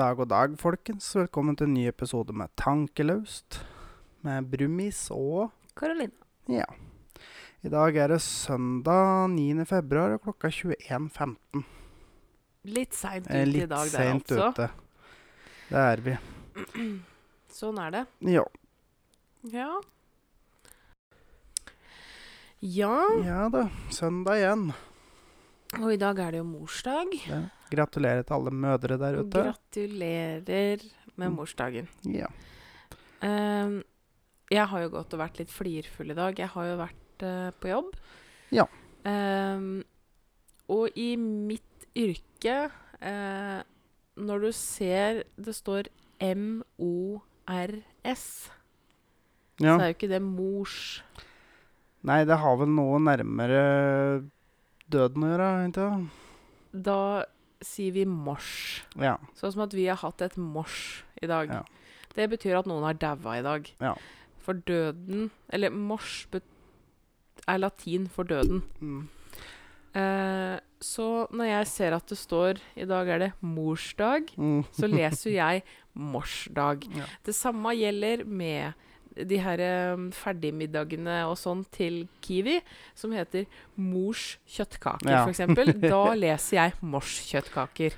dag, 0.00 0.16
god 0.16 0.30
dag, 0.32 0.52
folkens. 0.60 1.10
Velkommen 1.16 1.56
til 1.58 1.68
en 1.68 1.74
ny 1.76 1.82
episode 1.90 2.32
med 2.32 2.48
Tankelaust. 2.56 3.58
Med 4.24 4.46
Brumis 4.48 5.02
og 5.12 5.50
Karoline. 5.76 6.14
Ja. 6.48 6.64
I 7.60 7.68
dag 7.72 7.96
er 8.00 8.14
det 8.14 8.20
søndag 8.24 9.28
9. 9.34 9.66
februar, 9.68 10.14
og 10.16 10.22
klokka 10.24 10.48
er 10.48 10.78
21.15. 10.86 11.66
Litt 12.72 12.96
seint 12.96 13.28
Eh, 13.28 13.42
ute 13.42 13.50
i 13.50 13.52
Litt 13.52 13.68
dag 13.68 13.84
det 13.84 13.92
seint 13.92 14.32
altså. 14.32 14.48
ute. 14.48 14.70
Det 15.68 15.84
er 15.84 16.04
vi. 16.08 16.16
Sånn 17.60 17.84
er 17.84 17.90
det. 17.98 18.04
Ja. 18.32 18.44
Ja. 19.52 19.70
Ja, 22.60 22.96
ja 23.24 23.48
da. 23.52 23.68
Søndag 23.92 24.40
igjen. 24.40 24.70
og 25.80 25.92
i 25.92 25.96
dag 26.00 26.18
er 26.18 26.30
det 26.30 26.38
jo 26.40 26.44
morsdag. 26.56 27.16
Ja. 27.28 27.44
Gratulerer 27.70 28.24
til 28.26 28.36
alle 28.36 28.52
mødre 28.54 28.98
der 29.00 29.20
ute. 29.20 29.44
Gratulerer 29.50 30.84
med 31.20 31.36
morsdagen. 31.36 31.88
Ja. 32.08 32.30
Um, 33.22 33.80
jeg 34.50 34.66
har 34.66 34.82
jo 34.82 34.94
gått 34.96 35.14
og 35.14 35.22
vært 35.22 35.38
litt 35.38 35.52
flirfull 35.52 36.10
i 36.10 36.18
dag. 36.18 36.38
Jeg 36.38 36.50
har 36.54 36.64
jo 36.66 36.76
vært 36.80 37.26
uh, 37.26 37.50
på 37.60 37.70
jobb. 37.70 37.90
Ja. 38.54 38.66
Um, 39.06 39.82
og 40.70 40.98
i 40.98 41.14
mitt 41.16 41.86
yrke 41.96 42.68
uh, 42.68 43.60
Når 44.20 44.44
du 44.44 44.50
ser 44.54 45.22
det 45.40 45.54
står 45.56 45.88
M-O-R-S, 46.20 48.24
ja. 49.56 49.72
så 49.72 49.78
er 49.78 49.86
jo 49.88 49.96
ikke 49.96 50.10
det 50.10 50.20
mors 50.20 51.00
Nei, 52.04 52.20
det 52.28 52.36
har 52.40 52.58
vel 52.60 52.68
noe 52.72 53.00
nærmere 53.00 53.62
døden 54.92 55.24
å 55.24 55.30
gjøre, 55.32 55.48
ikke? 55.68 55.88
Da 56.86 57.00
sier 57.64 57.92
vi 57.92 58.04
mors. 58.08 58.82
Ja. 58.96 59.16
Sånn 59.36 59.52
som 59.54 59.62
at 59.66 59.74
vi 59.76 59.86
har 59.90 59.96
hatt 60.00 60.22
et 60.22 60.36
mors 60.40 61.04
i 61.22 61.26
dag. 61.30 61.50
Ja. 61.52 61.62
Det 62.16 62.28
betyr 62.32 62.58
at 62.58 62.66
noen 62.66 62.82
har 62.88 62.94
daua 62.98 63.36
i 63.38 63.42
dag. 63.46 63.68
Ja. 63.80 63.94
For 64.40 64.54
døden 64.66 65.30
Eller 65.52 65.70
mors 65.70 66.26
er 67.48 67.58
latin 67.58 68.08
for 68.08 68.24
døden. 68.24 68.62
Mm. 68.80 69.08
Eh, 69.94 70.58
så 70.80 71.06
når 71.34 71.48
jeg 71.50 71.66
ser 71.66 71.92
at 71.96 72.06
det 72.08 72.18
står 72.18 72.60
i 72.78 72.86
dag 72.88 73.08
er 73.08 73.18
det 73.18 73.32
morsdag, 73.42 74.30
Mm. 74.38 74.64
så 74.72 74.86
leser 74.88 75.32
jeg 75.34 75.62
morsdag. 75.94 76.86
Det 77.26 77.34
samme 77.34 77.74
gjelder 77.76 78.24
med 78.24 78.72
de 79.16 79.38
her 79.42 79.60
eh, 79.64 80.04
ferdigmiddagene 80.16 81.22
og 81.28 81.36
sånn 81.40 81.64
til 81.74 82.04
Kiwi, 82.24 82.60
som 82.94 83.12
heter 83.16 83.46
mors 83.76 84.36
kjøttkaker, 84.46 85.10
Ja. 85.10 85.24
eksempel. 85.28 85.74
Da 85.90 86.14
leser 86.14 86.56
jeg 86.60 86.74
mors 86.82 87.18
kjøttkaker. 87.30 87.96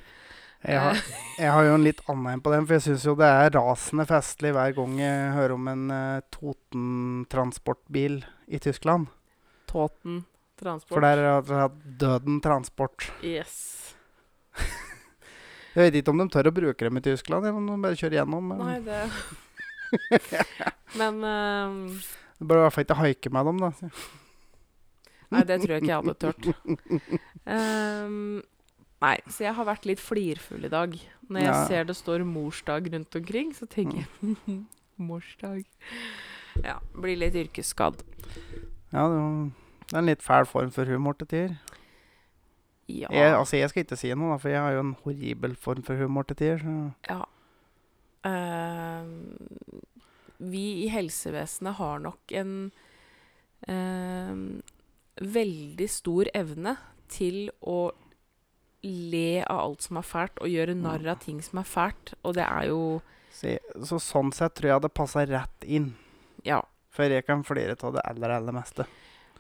Jeg 0.63 0.79
har, 0.79 0.99
jeg 1.43 1.51
har 1.51 1.65
jo 1.67 1.75
en 1.75 1.83
litt 1.83 2.01
annen 2.07 2.37
en 2.37 2.41
på 2.45 2.53
den, 2.55 2.67
for 2.69 2.77
jeg 2.79 2.85
syns 2.85 3.05
jo 3.09 3.17
det 3.19 3.27
er 3.27 3.51
rasende 3.57 4.05
festlig 4.07 4.53
hver 4.55 4.71
gang 4.77 4.93
jeg 5.01 5.33
hører 5.35 5.55
om 5.57 5.71
en 5.73 5.89
uh, 5.91 6.21
Toten-transportbil 6.31 8.21
i 8.47 8.61
Tyskland. 8.63 9.09
Toten 9.67 10.21
transport. 10.61 10.95
For 10.95 11.03
der 11.03 11.23
har 11.27 11.43
dere 11.49 11.65
hatt 11.67 11.81
døden 11.99 12.39
transport. 12.45 13.09
Yes. 13.27 13.57
Jeg 15.73 15.87
vet 15.89 15.95
ikke 16.03 16.13
om 16.13 16.19
de 16.21 16.27
tør 16.29 16.51
å 16.51 16.55
bruke 16.55 16.85
dem 16.85 16.99
i 17.01 17.03
Tyskland, 17.07 17.47
eller 17.49 17.57
om 17.57 17.67
de 17.71 17.79
bare 17.81 17.97
kjører 17.97 18.19
gjennom. 18.21 18.51
men 18.53 18.59
Nei, 18.61 18.75
det 18.85 18.99
Men 21.01 21.23
um, 21.25 21.79
Du 22.39 22.47
bør 22.49 22.59
i 22.59 22.65
hvert 22.67 22.75
fall 22.77 22.85
ikke 22.87 22.99
haike 23.01 23.31
med 23.33 23.47
dem, 23.49 23.59
da. 23.63 23.71
Nei, 25.33 25.43
det 25.49 25.61
tror 25.63 25.73
jeg 25.77 25.83
ikke 25.83 25.93
jeg 25.93 26.03
hadde 26.03 26.15
tørt. 26.21 26.45
Um, 27.49 28.43
nei, 29.03 29.15
så 29.33 29.47
jeg 29.47 29.55
har 29.57 29.65
vært 29.69 29.87
litt 29.89 30.03
flirfull 30.03 30.67
i 30.69 30.73
dag. 30.73 30.95
Når 31.33 31.41
jeg 31.41 31.49
Ja. 31.55 31.65
ser 31.71 31.85
det 31.89 31.97
står 31.97 32.25
morsdag 32.29 32.91
rundt 32.93 33.17
omkring, 33.17 33.53
så 33.57 33.67
tenker 33.67 34.05
jeg 34.05 34.67
morsdag. 35.09 35.65
Ja, 36.63 36.77
blir 36.93 37.17
litt 37.17 37.35
yrkesskadd. 37.35 38.03
Ja, 38.93 39.07
det 39.09 39.21
er 39.97 39.99
en 40.03 40.07
litt 40.11 40.23
fæl 40.23 40.45
form 40.47 40.71
for 40.75 40.85
humor 40.85 41.17
til 41.17 41.27
tider. 41.33 41.55
Ja. 42.93 43.09
Jeg, 43.09 43.33
altså, 43.39 43.57
jeg 43.57 43.71
skal 43.73 43.87
ikke 43.87 43.97
si 43.97 44.11
noe, 44.13 44.35
da, 44.35 44.37
for 44.43 44.53
jeg 44.53 44.61
har 44.61 44.75
jo 44.77 44.81
en 44.85 44.97
horribel 45.07 45.55
form 45.57 45.81
for 45.87 45.97
humor 45.97 46.27
til 46.29 46.37
tider. 46.37 46.59
Så. 46.61 46.75
ja. 47.09 47.23
Ehm, 48.29 49.37
vi 50.43 50.85
i 50.85 50.89
helsevesenet 50.91 51.79
har 51.79 52.03
nok 52.03 52.35
en 52.39 52.55
ehm, 53.71 54.63
veldig 55.23 55.89
stor 55.91 56.31
evne 56.35 56.77
til 57.13 57.51
å 57.61 57.93
le 58.83 59.43
av 59.45 59.61
alt 59.61 59.85
som 59.87 59.99
er 60.01 60.07
fælt, 60.07 60.41
og 60.43 60.51
gjøre 60.51 60.75
narr 60.75 61.07
av 61.13 61.21
ting 61.23 61.39
som 61.45 61.61
er 61.63 61.69
fælt. 61.69 62.15
Og 62.23 62.35
det 62.39 62.47
er 62.47 62.71
jo 62.73 63.01
Så, 63.33 63.57
så 63.89 63.97
sånn 64.03 64.33
sett 64.37 64.59
tror 64.59 64.75
jeg 64.75 64.85
det 64.85 64.93
passer 64.93 65.31
rett 65.31 65.65
inn. 65.65 65.95
Ja. 66.45 66.61
For 66.93 67.09
jeg 67.09 67.25
kan 67.25 67.41
flire 67.47 67.73
av 67.73 67.95
det 67.95 68.03
aller, 68.05 68.35
aller 68.37 68.53
meste. 68.53 68.85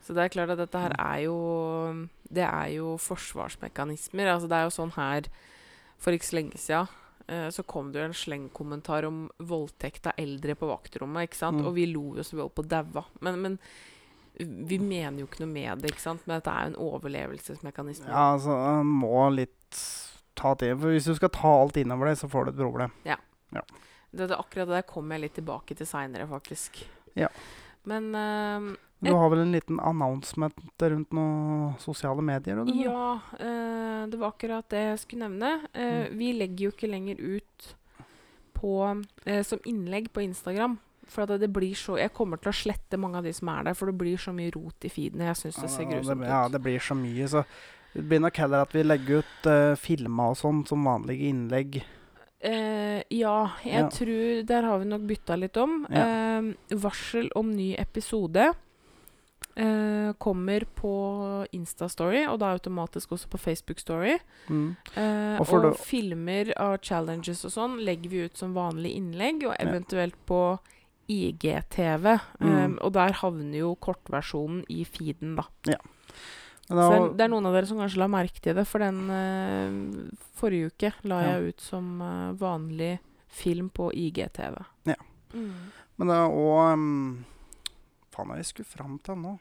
Så 0.02 0.14
det 0.16 0.22
er 0.24 0.32
klart 0.32 0.54
at 0.54 0.58
dette 0.62 0.80
her 0.80 0.94
er 0.98 1.18
jo 1.26 1.36
Det 2.24 2.42
er 2.42 2.70
jo 2.78 2.96
forsvarsmekanismer. 2.98 4.30
Altså 4.32 4.48
det 4.48 4.56
er 4.56 4.64
jo 4.66 4.72
sånn 4.74 4.94
her 4.96 5.28
For 6.00 6.16
ikke 6.16 6.30
så 6.30 6.38
lenge 6.40 6.58
siden 6.58 6.88
så 7.54 7.64
kom 7.68 7.92
det 7.92 8.00
jo 8.00 8.08
en 8.10 8.16
slengkommentar 8.16 9.06
om 9.08 9.24
voldtekt 9.38 10.10
av 10.10 10.20
eldre 10.20 10.56
på 10.58 10.68
vaktrommet. 10.70 11.28
ikke 11.28 11.38
sant? 11.38 11.62
Mm. 11.62 11.66
Og 11.70 11.74
vi 11.76 11.88
lo 11.90 12.04
jo 12.18 12.26
så 12.26 12.36
vi 12.36 12.44
holdt 12.44 12.56
på 12.58 12.64
å 12.66 12.70
daue. 12.74 13.04
Men, 13.24 13.40
men 13.44 13.58
vi 14.68 14.78
mener 14.80 15.22
jo 15.22 15.28
ikke 15.28 15.44
noe 15.44 15.52
med 15.52 15.82
det, 15.82 15.92
ikke 15.92 16.04
sant? 16.04 16.24
Men 16.26 16.38
dette 16.38 16.52
er 16.52 16.66
jo 16.66 16.72
en 16.72 16.80
overlevelsesmekanisme. 16.88 18.08
Ja, 18.08 18.32
altså, 18.34 18.56
en 18.72 18.94
må 19.02 19.26
litt 19.34 19.82
ta 20.38 20.54
til. 20.58 20.76
For 20.78 20.94
hvis 20.94 21.08
du 21.10 21.14
skal 21.18 21.32
ta 21.34 21.52
alt 21.62 21.78
innover 21.80 22.10
deg, 22.10 22.20
så 22.20 22.30
får 22.32 22.48
du 22.48 22.54
et 22.54 22.62
problem. 22.62 22.94
Ja. 23.08 23.18
Det, 23.52 24.26
det, 24.26 24.36
akkurat 24.36 24.68
det 24.68 24.78
der 24.80 24.88
kommer 24.88 25.16
jeg 25.16 25.26
litt 25.26 25.36
tilbake 25.40 25.76
til 25.76 25.88
seinere, 25.88 26.26
faktisk. 26.30 26.82
Ja. 27.18 27.28
Men 27.88 28.10
eh, 28.16 28.72
Du 29.02 29.10
har 29.18 29.30
vel 29.32 29.40
en 29.42 29.52
liten 29.52 29.80
announcement 29.80 30.54
rundt 30.80 31.10
noen 31.12 31.74
sosiale 31.82 32.22
medier? 32.22 32.60
Eller? 32.62 32.76
Ja, 32.84 33.20
eh, 33.38 34.06
det 34.06 34.18
var 34.20 34.30
akkurat 34.32 34.68
det 34.70 34.82
jeg 34.90 34.98
skulle 35.02 35.28
nevne. 35.28 35.52
Eh, 35.74 36.06
Mm. 36.08 36.18
Vi 36.18 36.32
legger 36.38 36.64
jo 36.68 36.70
ikke 36.70 36.90
lenger 36.90 37.18
ut 37.20 37.74
på, 38.54 39.04
eh, 39.26 39.42
som 39.42 39.58
innlegg 39.66 40.12
på 40.12 40.22
Instagram. 40.22 40.78
For 41.06 41.22
at 41.26 41.40
det 41.40 41.50
blir 41.52 41.74
så 41.74 41.98
Jeg 41.98 42.12
kommer 42.14 42.36
til 42.40 42.52
å 42.52 42.54
slette 42.54 42.96
mange 42.96 43.16
av 43.18 43.24
de 43.24 43.32
som 43.32 43.48
er 43.48 43.64
der, 43.64 43.74
for 43.74 43.86
det 43.90 43.98
blir 43.98 44.16
så 44.16 44.32
mye 44.32 44.52
rot 44.54 44.84
i 44.84 44.88
feedene. 44.88 45.26
Jeg 45.34 45.36
syns 45.36 45.60
det 45.60 45.70
ser 45.70 45.84
grusomt 45.84 46.22
ut. 46.22 46.28
ja, 46.28 46.48
det 46.48 46.62
blir 46.62 46.78
så 46.78 46.94
mye, 46.94 47.26
så 47.28 47.44
det 47.94 48.08
blir 48.08 48.20
nok 48.20 48.36
heller 48.36 48.62
at 48.62 48.72
vi 48.72 48.82
legger 48.84 49.18
ut 49.18 49.46
uh, 49.46 49.74
filmer 49.76 50.30
og 50.30 50.36
sånn 50.36 50.62
som 50.66 50.84
vanlige 50.84 51.28
innlegg. 51.28 51.82
Eh, 52.40 53.02
ja, 53.10 53.50
jeg 53.64 53.72
Ja. 53.82 53.88
tror 53.88 54.46
Der 54.46 54.62
har 54.62 54.78
vi 54.78 54.84
nok 54.86 55.02
bytta 55.02 55.36
litt 55.36 55.56
om. 55.56 55.86
Ja. 55.90 56.38
Eh, 56.38 56.54
varsel 56.70 57.28
om 57.36 57.50
ny 57.54 57.74
episode 57.76 58.54
eh, 59.56 60.12
kommer 60.18 60.64
på 60.74 61.46
Instastory, 61.52 62.26
og 62.26 62.38
da 62.40 62.52
automatisk 62.54 63.12
også 63.12 63.28
på 63.28 63.38
Facebook 63.38 63.78
Story. 63.80 64.18
Mm. 64.48 64.76
Eh, 64.96 65.40
Og 65.40 65.52
og 65.52 65.76
filmer 65.76 66.52
av 66.56 66.78
challenges 66.82 67.44
og 67.44 67.50
sånn 67.52 67.80
legger 67.84 68.10
vi 68.10 68.24
ut 68.24 68.36
som 68.36 68.54
vanlig 68.54 68.94
innlegg, 68.96 69.44
og 69.46 69.56
Ja. 69.58 69.66
eventuelt 69.68 70.14
på 70.26 70.58
IGTV. 71.08 72.18
Mm. 72.40 72.64
Um, 72.64 72.78
og 72.82 72.92
der 72.92 73.12
havner 73.12 73.58
jo 73.58 73.74
kortversjonen 73.76 74.64
i 74.70 74.84
feeden, 74.84 75.36
da. 75.36 75.44
Så 76.68 76.76
da, 76.78 76.86
er, 76.94 77.08
det 77.18 77.24
er 77.26 77.28
noen 77.32 77.46
av 77.46 77.52
dere 77.56 77.66
som 77.68 77.78
kanskje 77.82 77.98
la 77.98 78.06
merke 78.08 78.40
til 78.40 78.54
det, 78.54 78.64
for 78.70 78.78
den 78.78 79.10
uh, 79.10 80.08
forrige 80.38 80.70
uke 80.72 80.92
la 81.04 81.20
Ja. 81.22 81.32
jeg 81.38 81.48
ut 81.54 81.60
som 81.60 81.98
vanlig 82.38 82.98
film 83.28 83.68
på 83.70 83.90
IGTV. 83.92 84.64
Ja. 84.86 84.94
Mm. 85.32 85.52
men 85.96 86.08
det 86.08 86.14
er 86.14 86.28
òg 86.28 87.22
Faen, 88.12 88.32
det 88.32 88.42
jeg 88.42 88.50
skulle 88.52 88.68
fram 88.68 88.98
til 89.04 89.18
nå? 89.18 89.36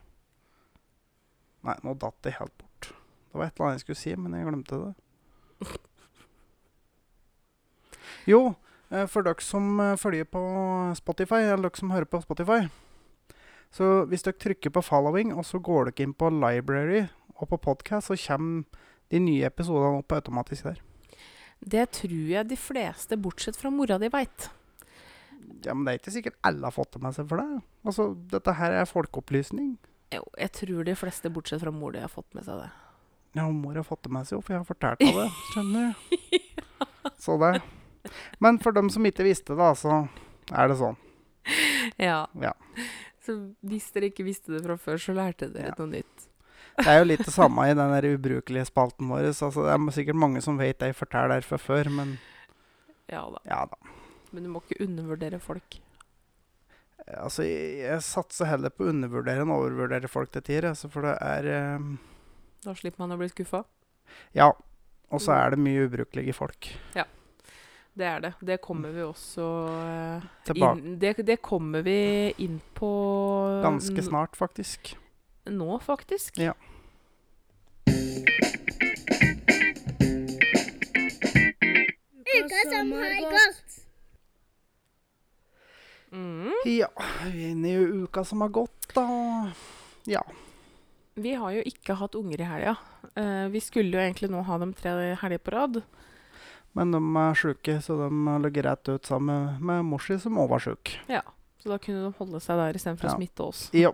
Nei, 1.68 1.77
nå 1.85 1.94
datt 2.00 2.18
det 2.25 2.38
helt 2.39 2.53
bort. 2.57 2.91
Det 3.31 3.39
var 3.39 3.47
et 3.47 3.56
eller 3.56 3.68
annet 3.68 3.79
jeg 3.79 3.85
skulle 3.85 4.01
si, 4.01 4.13
men 4.18 4.35
jeg 4.35 4.50
glemte 4.50 4.83
det. 4.85 4.94
Jo, 8.29 8.53
eh, 8.94 9.07
for 9.09 9.25
dere 9.25 9.41
som 9.41 9.79
eh, 9.81 9.97
følger 9.97 10.27
på 10.29 10.41
Spotify, 10.97 11.39
eller 11.41 11.65
dere 11.69 11.79
som 11.79 11.89
hører 11.89 12.06
på 12.06 12.19
Spotify 12.21 12.59
Så 13.73 14.03
hvis 14.12 14.21
dere 14.21 14.38
trykker 14.38 14.69
på 14.69 14.83
'following', 14.85 15.33
og 15.33 15.45
så 15.45 15.57
går 15.57 15.89
dere 15.89 16.06
inn 16.06 16.13
på 16.13 16.29
'library' 16.29 17.09
og 17.35 17.50
på 17.50 17.57
podcast, 17.57 18.07
så 18.07 18.18
kommer 18.27 18.63
de 19.09 19.19
nye 19.19 19.45
episodene 19.45 20.03
opp 20.03 20.12
automatisk 20.12 20.63
der. 20.63 20.81
Det 21.62 21.89
tror 21.89 22.29
jeg 22.29 22.50
de 22.50 22.57
fleste, 22.57 23.18
bortsett 23.18 23.57
fra 23.57 23.69
mora 23.69 23.97
di, 23.97 24.09
veit. 24.09 24.50
Ja, 25.66 25.74
Men 25.74 25.86
det 25.86 25.94
er 25.94 26.00
ikke 26.02 26.14
sikkert 26.16 26.38
alle 26.48 26.66
har 26.66 26.74
fått 26.76 26.92
det 26.96 27.02
med 27.04 27.14
seg 27.16 27.28
for 27.30 27.42
det. 27.42 27.62
Altså, 27.86 28.08
Dette 28.32 28.54
her 28.58 28.72
er 28.82 28.90
folkeopplysning. 28.90 29.76
Jo, 30.12 30.24
jeg 30.38 30.52
tror 30.58 30.84
de 30.88 30.96
fleste, 31.00 31.30
bortsett 31.32 31.62
fra 31.64 31.72
mor 31.72 31.94
di, 31.96 32.02
har 32.04 32.12
fått 32.12 32.34
med 32.36 32.44
seg 32.48 32.58
det. 32.64 32.72
Ja, 33.38 33.46
mor 33.50 33.78
har 33.80 33.86
fått 33.88 34.04
det 34.04 34.12
med 34.12 34.28
seg, 34.28 34.38
jo, 34.38 34.42
for 34.44 34.54
jeg 34.56 34.60
har 34.64 34.68
fortalt 34.68 35.04
henne 35.06 35.28
det. 35.28 35.30
Skjønner 35.54 35.94
du? 35.94 36.42
Så 37.26 37.38
det. 37.40 37.54
Men 38.44 38.58
for 38.60 38.76
dem 38.76 38.90
som 38.92 39.06
ikke 39.08 39.24
visste 39.24 39.56
det, 39.56 39.70
så 39.80 40.02
er 40.52 40.68
det 40.72 40.80
sånn. 40.82 40.98
Ja. 42.02 42.26
Ja. 42.42 42.52
Så 43.22 43.38
hvis 43.62 43.88
dere 43.94 44.10
ikke 44.10 44.26
visste 44.26 44.52
det 44.56 44.64
fra 44.66 44.76
før, 44.82 45.00
så 45.00 45.14
lærte 45.16 45.48
dere 45.54 45.72
Ja. 45.72 45.78
noe 45.78 45.92
nytt. 45.94 46.28
Det 46.82 46.88
er 46.88 47.00
jo 47.02 47.08
litt 47.12 47.22
det 47.28 47.34
samme 47.34 47.66
i 47.70 47.74
den 47.78 47.92
ubrukelige 48.16 48.66
spalten 48.70 49.10
vår. 49.12 49.28
Altså, 49.30 49.52
det 49.54 49.74
er 49.76 49.92
sikkert 49.94 50.18
mange 50.18 50.42
som 50.42 50.58
vet 50.58 50.80
det 50.80 50.92
jeg 50.92 50.98
forteller 50.98 51.38
her 51.38 51.46
fra 51.46 51.60
før, 51.62 51.90
men 51.94 52.18
Ja 53.12 53.24
da. 53.30 53.42
Ja 53.46 53.66
da. 53.70 53.78
Men 54.31 54.45
du 54.45 54.51
må 54.54 54.62
ikke 54.63 54.83
undervurdere 54.86 55.39
folk. 55.44 55.80
Altså, 57.12 57.44
jeg, 57.44 57.81
jeg 57.81 58.04
satser 58.06 58.50
heller 58.51 58.74
på 58.74 58.86
å 58.86 58.92
undervurdere 58.94 59.44
enn 59.44 59.51
å 59.51 59.60
overvurdere 59.63 60.12
folk 60.12 60.31
til 60.33 60.45
tider. 60.48 60.72
Altså, 60.72 60.89
for 60.92 61.07
det 61.07 61.16
er 61.19 61.50
um... 61.78 61.95
Da 62.62 62.75
slipper 62.78 63.04
man 63.04 63.16
å 63.16 63.19
bli 63.19 63.31
skuffa. 63.31 63.63
Ja. 64.38 64.51
Og 65.12 65.19
så 65.19 65.33
er 65.36 65.56
det 65.56 65.60
mye 65.60 65.88
ubrukelige 65.89 66.36
folk. 66.38 66.69
Ja. 66.95 67.07
Det 67.98 68.06
er 68.07 68.22
det. 68.24 68.31
Det 68.48 68.62
kommer 68.63 68.94
vi 68.95 69.01
også 69.04 69.45
eh, 69.75 70.28
inn, 70.56 70.94
det, 71.01 71.16
det 71.28 71.42
kommer 71.44 71.83
vi 71.83 72.31
inn 72.39 72.62
på 72.78 72.92
Ganske 73.66 74.04
snart, 74.06 74.38
faktisk. 74.39 74.94
Nå, 75.51 75.80
faktisk. 75.83 76.39
Ja. 76.39 76.54
Uka 82.31 82.62
som 82.72 82.95
har 82.95 83.18
gått. 83.36 83.70
Mm. 86.12 86.52
Ja, 86.66 86.88
inne 87.34 87.69
i 87.72 87.75
uka 88.04 88.24
som 88.28 88.42
har 88.42 88.50
gått, 88.50 88.90
da. 88.94 89.52
Ja. 90.06 90.24
Vi 91.16 91.34
har 91.36 91.52
jo 91.52 91.62
ikke 91.68 91.96
hatt 92.00 92.16
unger 92.16 92.42
i 92.42 92.48
helga. 92.48 92.75
Eh, 93.16 93.48
vi 93.52 93.60
skulle 93.63 93.92
jo 93.96 94.00
egentlig 94.04 94.30
nå 94.31 94.42
ha 94.48 94.58
dem 94.58 94.74
tre 94.74 95.16
helger 95.19 95.38
på 95.44 95.52
rad. 95.56 95.81
Men 96.74 96.92
de 96.96 97.00
er 97.19 97.34
sjuke, 97.36 97.78
så 97.84 97.98
de 98.00 98.38
ligger 98.44 98.63
rett 98.63 98.90
ut 98.90 99.06
sammen 99.06 99.58
med 99.60 99.84
mor 99.86 100.00
si, 100.00 100.16
som 100.19 100.38
òg 100.40 100.50
var 100.54 100.60
sjuk. 100.63 100.94
Så 101.62 101.69
da 101.69 101.78
kunne 101.78 102.06
de 102.08 102.14
holde 102.18 102.40
seg 102.42 102.57
der 102.57 102.74
istedenfor 102.80 103.06
Ja. 103.10 103.12
å 103.14 103.18
smitte 103.19 103.44
oss. 103.44 103.69
Ja, 103.74 103.92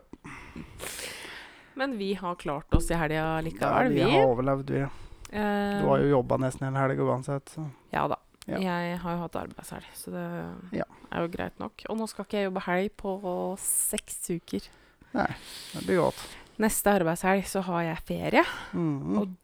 Men 1.76 1.98
vi 1.98 2.14
har 2.14 2.36
klart 2.36 2.74
oss 2.74 2.90
i 2.92 2.94
helga 2.98 3.42
likevel, 3.42 3.90
vi 3.90 4.04
vi. 4.04 4.12
har 4.12 4.26
overlevd, 4.28 4.70
vi. 4.70 4.82
Eh, 4.82 5.82
Du 5.82 5.88
har 5.88 6.00
jo 6.00 6.10
jobba 6.10 6.38
nesten 6.38 6.66
hele 6.68 6.80
helga 6.80 7.04
uansett, 7.04 7.50
så 7.50 7.70
Ja 7.92 8.08
da. 8.08 8.16
Ja. 8.48 8.60
Jeg 8.60 9.00
har 9.00 9.12
jo 9.16 9.22
hatt 9.26 9.36
arbeidshelg, 9.36 9.88
så 9.94 10.12
det 10.12 10.78
Ja. 10.80 10.84
er 11.12 11.22
jo 11.22 11.28
greit 11.28 11.60
nok. 11.60 11.84
Og 11.90 11.98
nå 11.98 12.08
skal 12.08 12.26
ikke 12.26 12.38
jeg 12.40 12.46
jobbe 12.52 12.62
helg 12.64 12.92
på 12.98 13.58
seks 13.60 14.30
uker. 14.30 14.70
Nei, 15.14 15.28
det 15.74 15.84
blir 15.86 15.98
godt. 16.00 16.22
Neste 16.60 16.88
arbeidshelg 17.00 17.44
så 17.46 17.62
har 17.62 17.82
jeg 17.84 17.98
ferie. 18.06 18.46
Mhm. 18.74 19.18
Og- 19.18 19.36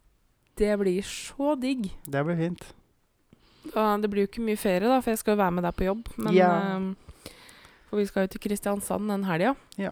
Det 0.55 0.77
blir 0.79 1.01
så 1.01 1.59
digg. 1.59 1.91
Det 2.05 2.23
blir 2.25 2.37
fint. 2.37 2.61
Og 3.75 4.01
det 4.01 4.09
blir 4.11 4.21
jo 4.21 4.27
ikke 4.27 4.45
mye 4.45 4.57
ferie, 4.57 4.81
da, 4.87 4.99
for 5.01 5.09
jeg 5.11 5.17
skal 5.17 5.35
jo 5.35 5.43
være 5.43 5.51
med 5.51 5.63
deg 5.63 5.75
på 5.75 5.85
jobb. 5.85 6.07
Men 6.17 6.33
Ja. 6.33 6.77
eh, 6.77 6.95
For 7.89 7.97
vi 7.97 8.05
skal 8.05 8.23
jo 8.23 8.27
til 8.27 8.39
Kristiansand 8.41 9.07
den 9.07 9.23
helga. 9.23 9.55
Ja. 9.77 9.91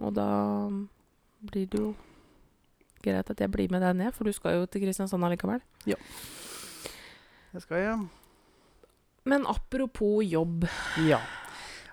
Og 0.00 0.14
da 0.14 0.68
blir 1.44 1.66
det 1.68 1.78
jo 1.80 1.94
greit 3.02 3.30
at 3.30 3.38
jeg 3.38 3.50
blir 3.50 3.70
med 3.70 3.80
deg 3.82 3.96
ned, 3.96 4.14
for 4.14 4.24
du 4.24 4.32
skal 4.32 4.52
jo 4.52 4.66
til 4.66 4.80
Kristiansand 4.82 5.22
allikevel. 5.24 5.60
Det 7.52 7.62
skal 7.62 7.76
jeg. 7.76 8.08
Men 9.28 9.44
apropos 9.46 10.22
jobb. 10.24 10.64
Ja. 11.04 11.20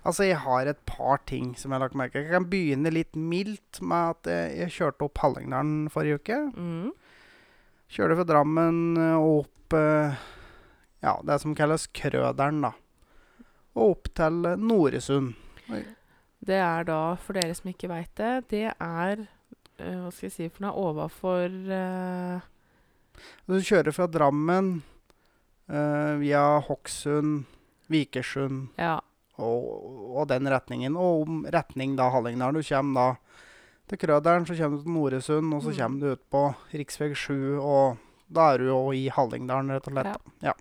Altså, 0.05 0.27
jeg 0.27 0.37
har 0.43 0.69
et 0.69 0.81
par 0.85 1.23
ting 1.25 1.55
som 1.57 1.71
jeg 1.71 1.79
har 1.79 1.87
lagt 1.87 1.97
merke 1.97 2.19
til. 2.19 2.27
Jeg 2.27 2.35
kan 2.35 2.47
begynne 2.49 2.93
litt 2.93 3.17
mildt 3.17 3.81
med 3.81 4.13
at 4.13 4.29
jeg, 4.29 4.51
jeg 4.59 4.73
kjørte 4.75 5.07
opp 5.07 5.21
Hallingdalen 5.23 5.89
forrige 5.93 6.21
uke. 6.21 6.37
Mm. 6.53 6.91
Kjørte 7.95 8.17
fra 8.19 8.27
Drammen 8.29 8.79
eh, 9.01 9.17
og 9.17 9.43
opp 9.43 9.77
eh, 9.77 10.23
Ja, 11.05 11.19
det 11.25 11.39
som 11.41 11.57
kalles 11.57 11.87
Krøderen, 11.93 12.63
da. 12.65 12.71
Og 13.75 13.95
opp 13.95 14.09
til 14.17 14.45
eh, 14.45 14.61
Noresund. 14.61 15.33
Det 16.45 16.61
er 16.61 16.85
da, 16.85 16.99
for 17.17 17.37
dere 17.37 17.57
som 17.57 17.71
ikke 17.71 17.89
veit 17.89 18.11
det, 18.19 18.33
det 18.51 18.65
er 18.69 19.23
Hva 19.79 20.11
skal 20.13 20.27
jeg 20.27 20.35
si 20.35 20.49
for 20.53 20.67
noe? 20.67 20.91
Overfor 20.91 21.49
uh 21.49 22.51
Du 23.47 23.57
kjører 23.57 23.95
fra 23.95 24.05
Drammen 24.11 24.75
eh, 25.69 26.15
via 26.21 26.59
Hokksund, 26.67 27.45
Vikersund 27.89 28.69
Ja. 28.77 28.99
og, 29.37 30.15
og 30.17 30.27
den 30.27 30.47
retningen. 30.49 30.95
Og 30.97 31.25
om 31.27 31.45
retning 31.45 31.95
da 31.97 32.09
Hallingdal. 32.09 32.53
Du 32.53 32.63
kommer 32.63 32.93
da 32.95 33.15
til 33.87 33.97
Krøderen, 34.01 34.45
så 34.47 34.55
kommer 34.57 34.77
du 34.77 34.83
til 34.83 34.93
Noresund, 34.93 35.53
og 35.53 35.61
så 35.63 35.69
Mm. 35.71 35.77
kommer 35.77 35.99
du 35.99 36.11
ut 36.11 36.29
på 36.31 36.55
rv. 36.73 37.15
7, 37.15 37.59
og 37.61 37.97
da 38.31 38.53
er 38.53 38.57
du 38.57 38.65
jo 38.65 38.91
i 38.91 39.07
Hallingdalen, 39.09 39.69
rett 39.71 39.87
og 39.87 39.93
slett. 39.93 40.05
Ja. 40.41 40.47
Ja. 40.49 40.53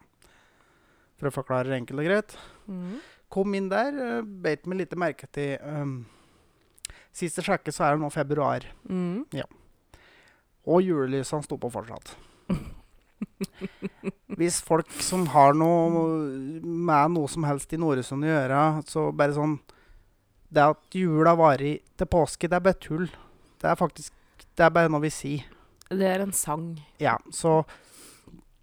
For 1.19 1.29
å 1.31 1.33
forklare 1.33 1.65
det 1.71 1.79
enkelt 1.81 2.01
og 2.01 2.05
greit. 2.07 2.37
Mm. 2.69 2.99
Kom 3.31 3.55
inn 3.55 3.69
der, 3.71 3.93
uh, 4.19 4.23
beit 4.23 4.67
meg 4.67 4.79
lite 4.79 4.97
merke 4.97 5.27
til 5.33 5.59
um, 5.63 6.07
Sist 7.15 7.37
jeg 7.39 7.45
sjekket, 7.47 7.73
så 7.75 7.85
er 7.87 7.95
det 7.95 8.01
nå 8.03 8.11
februar. 8.11 8.65
Mm. 8.91 9.25
Og 10.67 10.81
julelysene 10.83 11.45
sto 11.45 11.57
på 11.57 11.71
fortsatt. 11.71 12.17
Hvis 14.39 14.59
folk 14.65 14.91
som 15.05 15.27
har 15.33 15.55
noe 15.57 15.89
med 16.63 17.15
noe 17.15 17.31
som 17.31 17.45
helst 17.47 17.73
i 17.73 17.79
Noresund 17.81 18.27
å 18.27 18.31
gjøre, 18.33 18.61
så 18.91 19.07
bare 19.15 19.37
sånn 19.37 19.59
Det 20.55 20.63
at 20.63 20.95
jula 20.99 21.35
varer 21.39 21.81
til 21.99 22.07
påske, 22.11 22.49
det 22.51 22.59
er 22.59 22.65
bare 22.67 22.79
tull. 22.83 23.07
Det 23.61 23.71
er 23.71 23.79
faktisk 23.79 24.13
Det 24.55 24.67
er 24.67 24.71
bare 24.75 24.91
noe 24.93 25.03
vi 25.03 25.11
sier. 25.11 25.47
Det 25.91 26.07
er 26.09 26.23
en 26.25 26.33
sang. 26.35 26.69
Ja, 27.03 27.17
så 27.31 27.63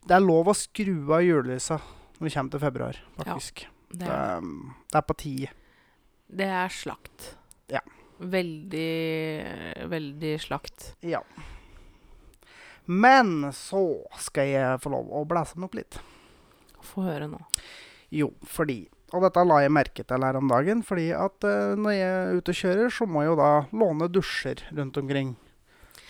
det 0.07 0.15
er 0.18 0.24
lov 0.24 0.50
å 0.51 0.56
skru 0.57 1.12
av 1.13 1.21
julelysa 1.24 1.77
når 2.18 2.25
vi 2.27 2.31
kommer 2.33 2.51
til 2.56 2.62
februar, 2.63 2.97
faktisk. 3.19 3.63
Ja, 3.65 3.69
Det, 3.92 4.07
er, 4.07 4.38
um, 4.39 4.74
det 4.92 4.97
er 4.97 5.06
på 5.07 5.15
tide. 5.19 5.50
det 6.31 6.47
er 6.47 6.69
slakt. 6.71 7.36
Ja. 7.71 7.81
Veldig, 8.19 9.88
veldig 9.92 10.33
slakt. 10.39 10.94
Ja. 11.04 11.21
Men 12.86 13.51
så 13.56 13.83
skal 14.19 14.50
jeg 14.50 14.81
få 14.83 14.92
lov 14.94 15.12
å 15.13 15.24
blæse 15.30 15.60
meg 15.60 15.69
opp 15.69 15.78
litt. 15.78 16.00
Få 16.86 17.06
høre 17.06 17.30
nå. 17.30 17.39
Jo, 18.12 18.33
fordi 18.44 18.83
Og 19.12 19.24
dette 19.25 19.44
la 19.44 19.57
jeg 19.60 19.72
merke 19.75 20.04
til 20.07 20.24
her 20.24 20.38
om 20.39 20.48
dagen, 20.48 20.81
fordi 20.88 21.10
at 21.12 21.44
uh, 21.44 21.75
når 21.75 21.95
jeg 21.98 22.12
er 22.16 22.38
ute 22.38 22.54
og 22.54 22.60
kjører, 22.62 22.92
så 22.95 23.07
må 23.07 23.25
jeg 23.25 23.33
jo 23.33 23.40
da 23.42 23.50
låne 23.76 24.07
dusjer 24.07 24.61
rundt 24.71 25.00
omkring. 25.02 25.33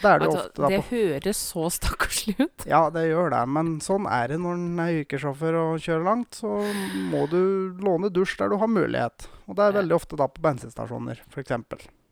Er 0.05 0.21
det 0.21 0.27
Altså, 0.27 0.67
det 0.69 0.79
høres 0.89 1.39
så 1.49 1.67
stakkarslig 1.73 2.35
ut. 2.39 2.65
Ja, 2.69 2.83
det 2.93 3.07
gjør 3.07 3.31
det, 3.33 3.41
men 3.53 3.71
sånn 3.81 4.05
er 4.09 4.29
det 4.29 4.37
når 4.41 4.57
en 4.57 4.81
er 4.81 4.99
yrkessjåfør 5.01 5.57
og 5.59 5.81
kjører 5.81 6.05
langt. 6.07 6.37
Så 6.41 6.61
må 7.09 7.25
du 7.29 7.73
låne 7.81 8.09
dusj 8.13 8.37
der 8.41 8.53
du 8.53 8.57
har 8.61 8.69
mulighet. 8.69 9.27
Og 9.47 9.57
det 9.57 9.65
er 9.65 9.77
veldig 9.79 9.97
ofte 9.97 10.19
da 10.21 10.29
på 10.29 10.45
bensinstasjoner, 10.45 11.21
f.eks. 11.29 11.57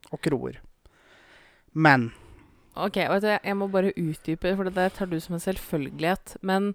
Og 0.09 0.21
kroer. 0.25 0.59
Men 1.73 2.09
Ok, 2.85 2.99
du, 3.21 3.27
Jeg 3.31 3.57
må 3.57 3.67
bare 3.71 3.93
utdype, 3.95 4.55
for 4.55 4.69
det 4.69 4.91
tar 4.97 5.09
du 5.11 5.19
som 5.19 5.35
en 5.37 5.43
selvfølgelighet. 5.43 6.37
Men 6.41 6.73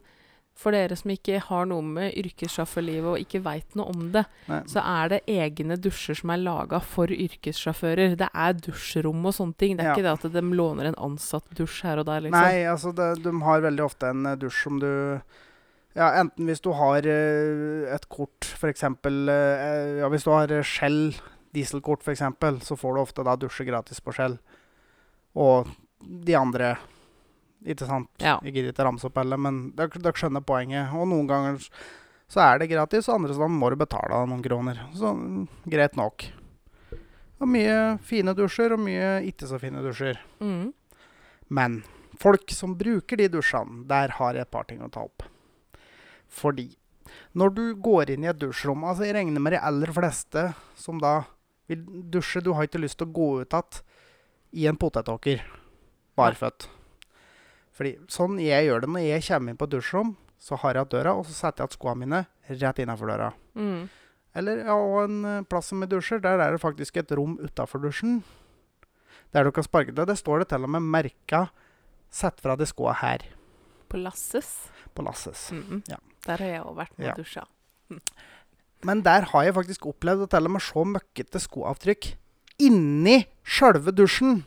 for 0.55 0.71
dere 0.75 0.95
som 0.95 1.11
ikke 1.11 1.41
har 1.49 1.67
noe 1.67 1.83
med 1.83 2.15
yrkessjåførlivet 2.21 3.09
og 3.11 3.23
ikke 3.23 3.41
veit 3.43 3.75
noe 3.75 3.91
om 3.91 4.05
det, 4.15 4.23
nei, 4.47 4.61
så 4.71 4.85
er 4.87 5.11
det 5.11 5.19
egne 5.31 5.75
dusjer 5.83 6.21
som 6.21 6.31
er 6.31 6.45
laga 6.45 6.79
for 6.79 7.11
yrkessjåfører. 7.11 8.15
Det 8.21 8.29
er 8.31 8.55
dusjrom 8.63 9.27
og 9.27 9.35
sånne 9.35 9.59
ting. 9.59 9.75
Det 9.77 9.83
er 9.85 9.91
Ja. 9.91 9.97
ikke 9.97 10.07
det 10.07 10.15
at 10.15 10.37
de 10.37 10.45
låner 10.55 10.87
en 10.93 11.01
ansatt 11.11 11.51
dusj 11.59 11.83
her 11.83 11.99
og 11.99 12.07
der, 12.07 12.21
liksom. 12.29 12.41
Nei, 12.41 12.63
altså 12.71 12.95
det, 12.95 13.25
de 13.25 13.35
har 13.43 13.67
veldig 13.67 13.85
ofte 13.85 14.07
en 14.15 14.27
eh, 14.27 14.37
dusj 14.37 14.63
som 14.69 14.79
du 14.79 15.21
Ja, 15.95 16.09
enten 16.19 16.47
hvis 16.47 16.61
du 16.61 16.73
har 16.75 17.07
eh, 17.07 17.87
et 17.95 18.09
kort, 18.09 18.43
f.eks. 18.43 18.83
Uh, 18.83 20.01
ja, 20.01 20.09
hvis 20.11 20.25
du 20.25 20.31
har 20.31 20.51
eh, 20.51 20.63
Shell 20.63 21.15
dieselkort, 21.55 22.03
f.eks., 22.03 22.23
så 22.67 22.77
får 22.77 22.95
du 22.95 23.01
ofte 23.01 23.23
da 23.23 23.37
dusje 23.39 23.63
gratis 23.67 24.01
på 24.03 24.13
Shell. 24.13 24.39
Og 25.39 25.71
de 26.01 26.37
andre 26.39 26.77
Ikke 27.65 27.87
sant? 27.89 28.11
Ja. 28.21 28.37
Jeg 28.45 28.53
gidder 28.53 28.75
ikke 28.75 28.85
ramse 28.85 29.09
opp 29.09 29.19
alle, 29.23 29.39
men 29.41 29.71
dere, 29.77 29.89
dere 29.97 30.19
skjønner 30.21 30.43
poenget. 30.45 30.91
Og 30.93 31.07
noen 31.09 31.29
ganger 31.31 31.63
så 32.29 32.43
er 32.45 32.61
det 32.61 32.69
gratis, 32.69 33.09
og 33.09 33.23
andre 33.23 33.33
steder 33.33 33.53
må 33.53 33.71
du 33.73 33.79
betale 33.81 34.19
noen 34.29 34.43
kroner. 34.45 34.83
Så 34.93 35.15
mm, 35.17 35.47
greit 35.73 35.97
nok. 35.97 36.27
Og 37.41 37.49
mye 37.49 37.97
fine 38.05 38.35
dusjer, 38.37 38.75
og 38.77 38.83
mye 38.85 39.15
ikke 39.31 39.49
så 39.49 39.57
fine 39.63 39.81
dusjer. 39.85 40.21
Mm. 40.45 40.75
Men 41.57 41.81
folk 42.21 42.53
som 42.53 42.77
bruker 42.77 43.21
de 43.21 43.31
dusjene, 43.33 43.85
der 43.89 44.13
har 44.19 44.37
jeg 44.37 44.45
et 44.45 44.53
par 44.53 44.69
ting 44.69 44.85
å 44.85 44.91
ta 44.93 45.05
opp. 45.09 45.25
Fordi 46.29 46.69
når 47.33 47.51
du 47.55 47.65
går 47.81 48.15
inn 48.15 48.25
i 48.25 48.31
et 48.31 48.39
dusjrom 48.41 48.85
altså 48.87 49.05
Jeg 49.05 49.15
regner 49.15 49.43
med 49.43 49.53
de 49.55 49.61
aller 49.63 49.91
fleste 49.95 50.47
som 50.79 50.99
da 51.03 51.21
vil 51.71 51.85
dusje 52.11 52.43
Du 52.43 52.55
har 52.57 52.67
ikke 52.67 52.81
lyst 52.81 52.99
til 52.99 53.11
å 53.11 53.15
gå 53.15 53.29
ut 53.43 53.55
igjen 53.59 53.83
i 54.55 54.67
en 54.71 54.79
potetåker 54.79 55.43
barføtt. 56.17 56.69
Fordi 57.75 57.97
sånn 58.13 58.39
jeg 58.43 58.69
gjør 58.69 58.85
det 58.85 58.91
når 58.95 59.05
jeg 59.09 59.25
kommer 59.27 59.51
inn 59.55 59.59
på 59.59 59.67
et 59.69 59.75
dusjrom, 59.75 60.15
så 60.39 60.57
har 60.61 60.75
jeg 60.77 60.85
hatt 60.85 60.93
døra, 60.95 61.15
og 61.19 61.27
så 61.27 61.33
setter 61.35 61.65
jeg 61.65 61.71
igjen 61.73 61.79
skoene 61.79 62.01
mine 62.05 62.21
rett 62.61 62.79
innafor 62.85 63.11
døra. 63.11 63.31
Mm. 63.59 63.89
Eller 64.35 64.65
ja, 64.67 64.75
og 64.75 64.97
en 65.05 65.19
eh, 65.25 65.43
plass 65.49 65.71
som 65.71 65.79
med 65.81 65.91
dusjer, 65.91 66.21
der 66.23 66.39
er 66.43 66.53
det 66.55 66.61
faktisk 66.63 66.97
et 67.01 67.13
rom 67.17 67.37
utafor 67.41 67.83
dusjen. 67.83 68.23
Der 69.35 69.45
du 69.47 69.51
kan 69.55 69.65
sparke 69.67 69.95
til. 69.95 70.07
Det 70.07 70.19
står 70.19 70.43
det 70.45 70.49
til 70.53 70.63
og 70.67 70.71
med 70.71 70.83
merka 70.83 71.49
'Sett 72.15 72.39
fra 72.41 72.55
deg 72.55 72.69
skoa 72.71 72.93
her' 72.95 73.25
På 73.89 73.97
Lasses. 73.99 74.69
på 74.95 75.03
Lasses. 75.03 75.51
Mm. 75.51 75.83
Ja. 75.89 75.97
Der 76.27 76.37
har 76.39 76.47
jeg 76.47 76.63
òg 76.63 76.77
vært 76.77 76.99
med 76.99 77.07
Ja. 77.07 77.13
og 77.13 77.19
dusja. 77.19 77.43
Men 78.85 79.03
der 79.03 79.23
har 79.33 79.43
jeg 79.45 79.55
faktisk 79.55 79.87
opplevd 79.87 80.23
å 80.23 80.31
til 80.31 80.45
og 80.47 80.51
med 80.51 80.63
se 80.63 80.75
møkkete 80.85 81.41
skoavtrykk 81.41 82.15
inni 82.61 83.27
sjølve 83.43 83.91
dusjen. 83.93 84.45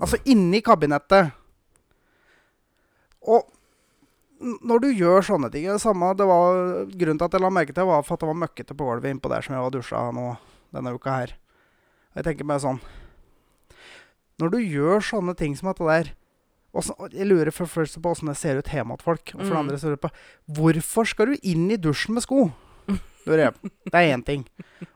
Altså 0.00 0.16
inni 0.32 0.62
kabinettet. 0.64 1.32
Og 3.28 3.44
når 4.64 4.80
du 4.80 4.86
gjør 4.96 5.24
sånne 5.26 5.50
ting 5.52 5.66
det 5.68 5.80
samme, 5.82 6.14
det 6.16 6.24
var, 6.28 6.86
Grunnen 6.88 7.18
til 7.20 7.26
at 7.28 7.34
jeg 7.36 7.42
la 7.44 7.50
merke 7.52 7.74
til, 7.76 7.84
var 7.90 8.04
for 8.06 8.16
at 8.16 8.22
det 8.24 8.30
var 8.30 8.38
møkkete 8.46 8.76
på 8.78 8.86
gulvet 8.88 9.10
innpå 9.12 9.28
der 9.32 9.44
som 9.44 9.56
jeg 9.56 9.64
var 9.66 9.74
dusja 9.74 10.04
nå 10.16 10.30
denne 10.72 10.94
uka 10.96 11.16
her. 11.18 11.34
Og 12.14 12.20
jeg 12.22 12.26
tenker 12.30 12.48
meg 12.48 12.62
sånn 12.62 12.80
Når 14.40 14.54
du 14.54 14.58
gjør 14.64 15.04
sånne 15.04 15.34
ting 15.36 15.52
som 15.58 15.68
dette 15.68 15.84
der 15.84 16.08
også, 16.72 16.94
og 17.02 17.12
Jeg 17.12 17.26
lurer 17.26 17.50
for 17.52 17.66
først 17.66 17.98
på 18.00 18.12
åssen 18.14 18.30
det 18.30 18.36
ser 18.38 18.56
ut 18.62 18.68
hjemme 18.72 18.94
hos 18.96 19.02
folk. 19.04 19.32
Og 19.34 19.40
for 19.42 19.50
det 19.50 19.52
Mm. 19.52 19.60
andre 19.64 19.76
så 19.78 19.86
lurer 19.90 19.98
jeg 19.98 20.04
på 20.06 20.54
Hvorfor 20.56 21.04
skal 21.10 21.26
du 21.26 21.36
inn 21.42 21.70
i 21.70 21.76
dusjen 21.76 22.14
med 22.14 22.22
sko? 22.24 22.50
Det 23.26 23.52
er 23.92 24.16
én 24.16 24.24
ting. 24.24 24.46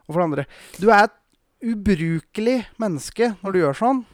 Og 0.07 0.15
for 0.15 0.19
det 0.19 0.23
andre 0.25 0.45
Du 0.81 0.89
er 0.89 1.03
et 1.05 1.15
ubrukelig 1.61 2.65
menneske 2.81 3.35
når 3.43 3.51
du 3.53 3.59
gjør 3.59 3.77
sånn. 3.77 4.05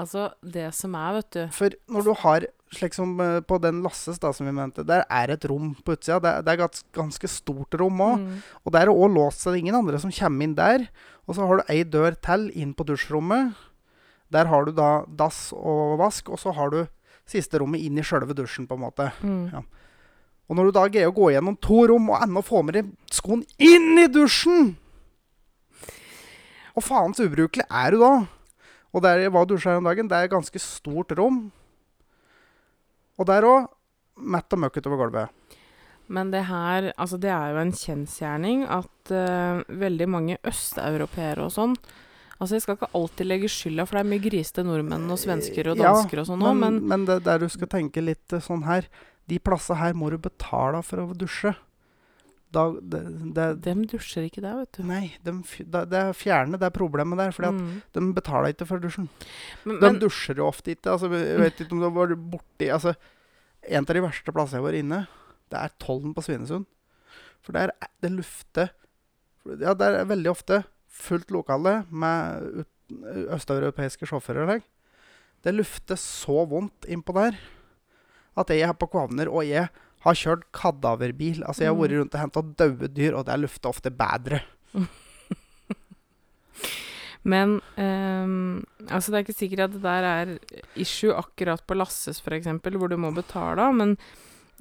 Altså, 0.00 0.30
det 0.40 0.70
som 0.74 0.94
er, 0.96 1.12
vet 1.18 1.30
du 1.36 1.40
For 1.52 1.74
når 1.92 2.04
du 2.06 2.12
har 2.22 2.46
slik 2.72 2.94
som 2.96 3.10
eh, 3.20 3.40
på 3.44 3.58
den 3.60 3.82
Lasses, 3.84 4.16
da, 4.22 4.30
som 4.32 4.46
vi 4.48 4.52
mente, 4.56 4.80
der 4.88 5.02
er 5.12 5.28
et 5.34 5.44
rom 5.50 5.74
på 5.84 5.92
utsida. 5.92 6.16
Det, 6.24 6.30
er- 6.32 6.42
det 6.46 6.52
er 6.54 6.60
gans, 6.62 6.84
ganske 6.96 7.28
stort 7.28 7.76
rom 7.76 8.00
òg. 8.00 8.22
Mm. 8.22 8.38
Og 8.64 8.72
der 8.72 8.86
er 8.88 8.94
òg 8.94 9.12
låst, 9.12 9.42
så 9.42 9.50
det 9.52 9.58
er 9.58 9.64
ingen 9.66 9.76
andre 9.76 9.98
som 10.00 10.14
kommer 10.16 10.46
inn 10.48 10.54
der. 10.56 10.86
Og 11.28 11.36
så 11.36 11.44
har 11.46 11.60
du 11.60 11.68
ei 11.74 11.82
dør 11.84 12.16
til 12.24 12.48
inn 12.56 12.72
på 12.72 12.86
dusjrommet. 12.88 13.52
Der 14.32 14.48
har 14.48 14.64
du 14.64 14.72
da 14.72 15.04
dass 15.06 15.50
og 15.52 15.98
vask, 16.00 16.30
og 16.32 16.40
så 16.40 16.54
har 16.56 16.72
du 16.72 16.80
siste 17.28 17.60
rommet 17.60 17.84
inn 17.84 18.00
i 18.00 18.02
sjølve 18.02 18.32
dusjen, 18.34 18.64
på 18.66 18.74
en 18.80 18.86
måte. 18.86 19.10
Mm. 19.20 19.52
Og 20.48 20.56
når 20.56 20.70
du 20.70 20.72
da 20.78 20.86
greier 20.88 21.12
å 21.12 21.14
gå 21.20 21.28
gjennom 21.34 21.60
to 21.60 21.84
rom 21.92 22.08
og 22.10 22.24
ennå 22.24 22.40
få 22.44 22.64
med 22.64 22.74
deg 22.80 22.88
skoen 23.12 23.44
inn 23.62 24.00
i 24.00 24.08
dusjen 24.12 24.72
Og 26.72 26.82
faens 26.84 27.20
ubrukelig 27.20 27.64
er 27.68 27.92
du 27.94 28.00
da. 28.00 28.10
Og 28.92 29.04
der 29.04 29.24
jeg 29.24 29.32
var 29.32 29.48
dusja 29.48 29.72
her 29.72 29.80
om 29.80 29.88
dagen, 29.88 30.08
det 30.10 30.18
er 30.18 30.28
et 30.28 30.34
ganske 30.34 30.60
stort 30.60 31.14
rom. 31.16 31.46
Og 33.20 33.28
der 33.28 33.46
òg 33.48 33.70
mett 34.20 34.52
og 34.52 34.60
møkk 34.60 34.78
utover 34.80 35.06
gulvet. 35.06 35.58
Men 36.12 36.32
det 36.32 36.44
her, 36.48 36.90
altså 37.00 37.16
det 37.20 37.30
er 37.32 37.54
jo 37.54 37.60
en 37.62 37.72
kjensgjerning 37.72 38.64
at 38.68 39.12
uh, 39.14 39.62
veldig 39.80 40.08
mange 40.10 40.40
østeuropeere 40.44 41.46
og 41.46 41.54
sånn 41.54 41.76
Altså 42.42 42.56
jeg 42.56 42.64
skal 42.64 42.74
ikke 42.74 42.88
alltid 42.98 43.28
legge 43.28 43.48
skylda, 43.54 43.84
for 43.86 43.94
det 43.94 44.00
er 44.02 44.08
mye 44.10 44.22
grisete 44.24 44.62
nordmenn 44.66 45.04
og 45.14 45.18
svensker 45.22 45.68
og 45.70 45.78
Ja, 45.78 45.92
dansker 45.92 46.24
og 46.24 46.26
sånn 46.26 46.40
òg, 46.42 46.56
men, 46.58 46.80
men, 46.80 46.88
men 46.90 47.04
det 47.06 47.20
der 47.28 47.38
du 47.38 47.46
skal 47.52 47.70
tenke 47.70 48.02
litt 48.02 48.34
eh, 48.34 48.42
sånn 48.42 48.64
her 48.66 48.88
De 49.30 49.38
plassene 49.38 49.78
her 49.78 49.94
må 49.94 50.08
du 50.10 50.16
betale 50.18 50.80
for 50.82 51.04
å 51.04 51.14
dusje. 51.14 51.52
Da, 52.52 52.66
det, 52.92 53.00
det, 53.34 53.46
De 53.64 53.72
dusjer 53.88 54.26
ikke 54.28 54.42
der, 54.44 54.58
vet 54.60 54.72
du. 54.76 54.82
nei, 54.84 55.06
de, 55.24 55.32
det, 55.64 55.92
er 56.02 56.12
fjerne 56.12 56.58
det 56.60 56.68
problemet 56.76 57.16
der. 57.18 57.32
For 57.32 57.48
Mm. 57.52 57.80
de 57.96 58.02
betaler 58.12 58.52
ikke 58.52 58.66
for 58.68 58.78
dusjen. 58.82 59.08
Men, 59.64 59.78
De 59.80 59.86
men, 59.86 59.98
dusjer 60.02 60.36
jo 60.36 60.46
ofte 60.50 60.74
ikke. 60.74 60.90
Altså, 60.92 61.08
jeg 61.16 61.38
vet 61.40 61.60
ikke 61.64 61.72
om 61.72 61.80
du 61.80 61.88
var 61.90 62.12
borti 62.16 62.68
altså, 62.72 62.94
En 63.68 63.84
av 63.86 63.94
de 63.94 64.00
verste 64.02 64.32
plassene 64.34 64.58
jeg 64.58 64.64
var 64.66 64.74
inne, 64.74 65.00
det 65.52 65.58
er 65.60 65.70
Tollen 65.78 66.12
på 66.16 66.22
Svinesund. 66.26 66.66
For 67.42 67.52
der 67.56 67.70
er 67.80 67.88
det 68.02 68.10
lufter 68.12 68.70
Ja, 69.60 69.72
det 69.74 69.86
er 69.88 70.04
veldig 70.10 70.30
ofte 70.30 70.64
fullt 70.92 71.30
lokale 71.34 71.84
med 71.90 72.64
østeuropeiske 73.32 74.06
sjåfører. 74.06 74.46
der. 74.46 74.60
Det 75.42 75.54
lufter 75.54 75.96
så 75.98 76.44
vondt 76.46 76.84
innpå 76.86 77.14
der 77.16 77.38
at 78.36 78.48
jeg 78.48 78.62
er 78.64 78.72
på 78.72 78.86
Kvavner, 78.88 79.28
og 79.28 79.44
jeg 79.44 79.68
har 80.02 80.14
kjørt 80.18 80.44
kadaverbil. 80.52 81.42
Altså, 81.46 81.62
jeg 81.64 81.70
har 81.70 81.76
Mm. 81.76 81.82
vært 81.84 81.96
rundt 81.98 82.14
og 82.14 82.20
henta 82.20 82.42
døde 82.58 82.88
dyr, 82.94 83.14
og 83.14 83.26
det 83.26 83.38
lufter 83.40 83.68
ofte 83.70 83.90
bedre. 83.90 84.42
men 87.32 87.60
um, 87.78 88.64
altså 88.90 89.12
det 89.12 89.18
er 89.20 89.24
ikke 89.26 89.36
sikkert 89.38 89.60
at 89.68 89.72
det 89.76 89.82
der 89.84 90.02
er 90.10 90.32
issue 90.74 91.14
akkurat 91.14 91.62
på 91.66 91.76
Lasses, 91.78 92.18
f.eks., 92.20 92.46
hvor 92.48 92.88
du 92.90 92.96
må 92.98 93.12
betale, 93.14 93.68
men 93.72 93.96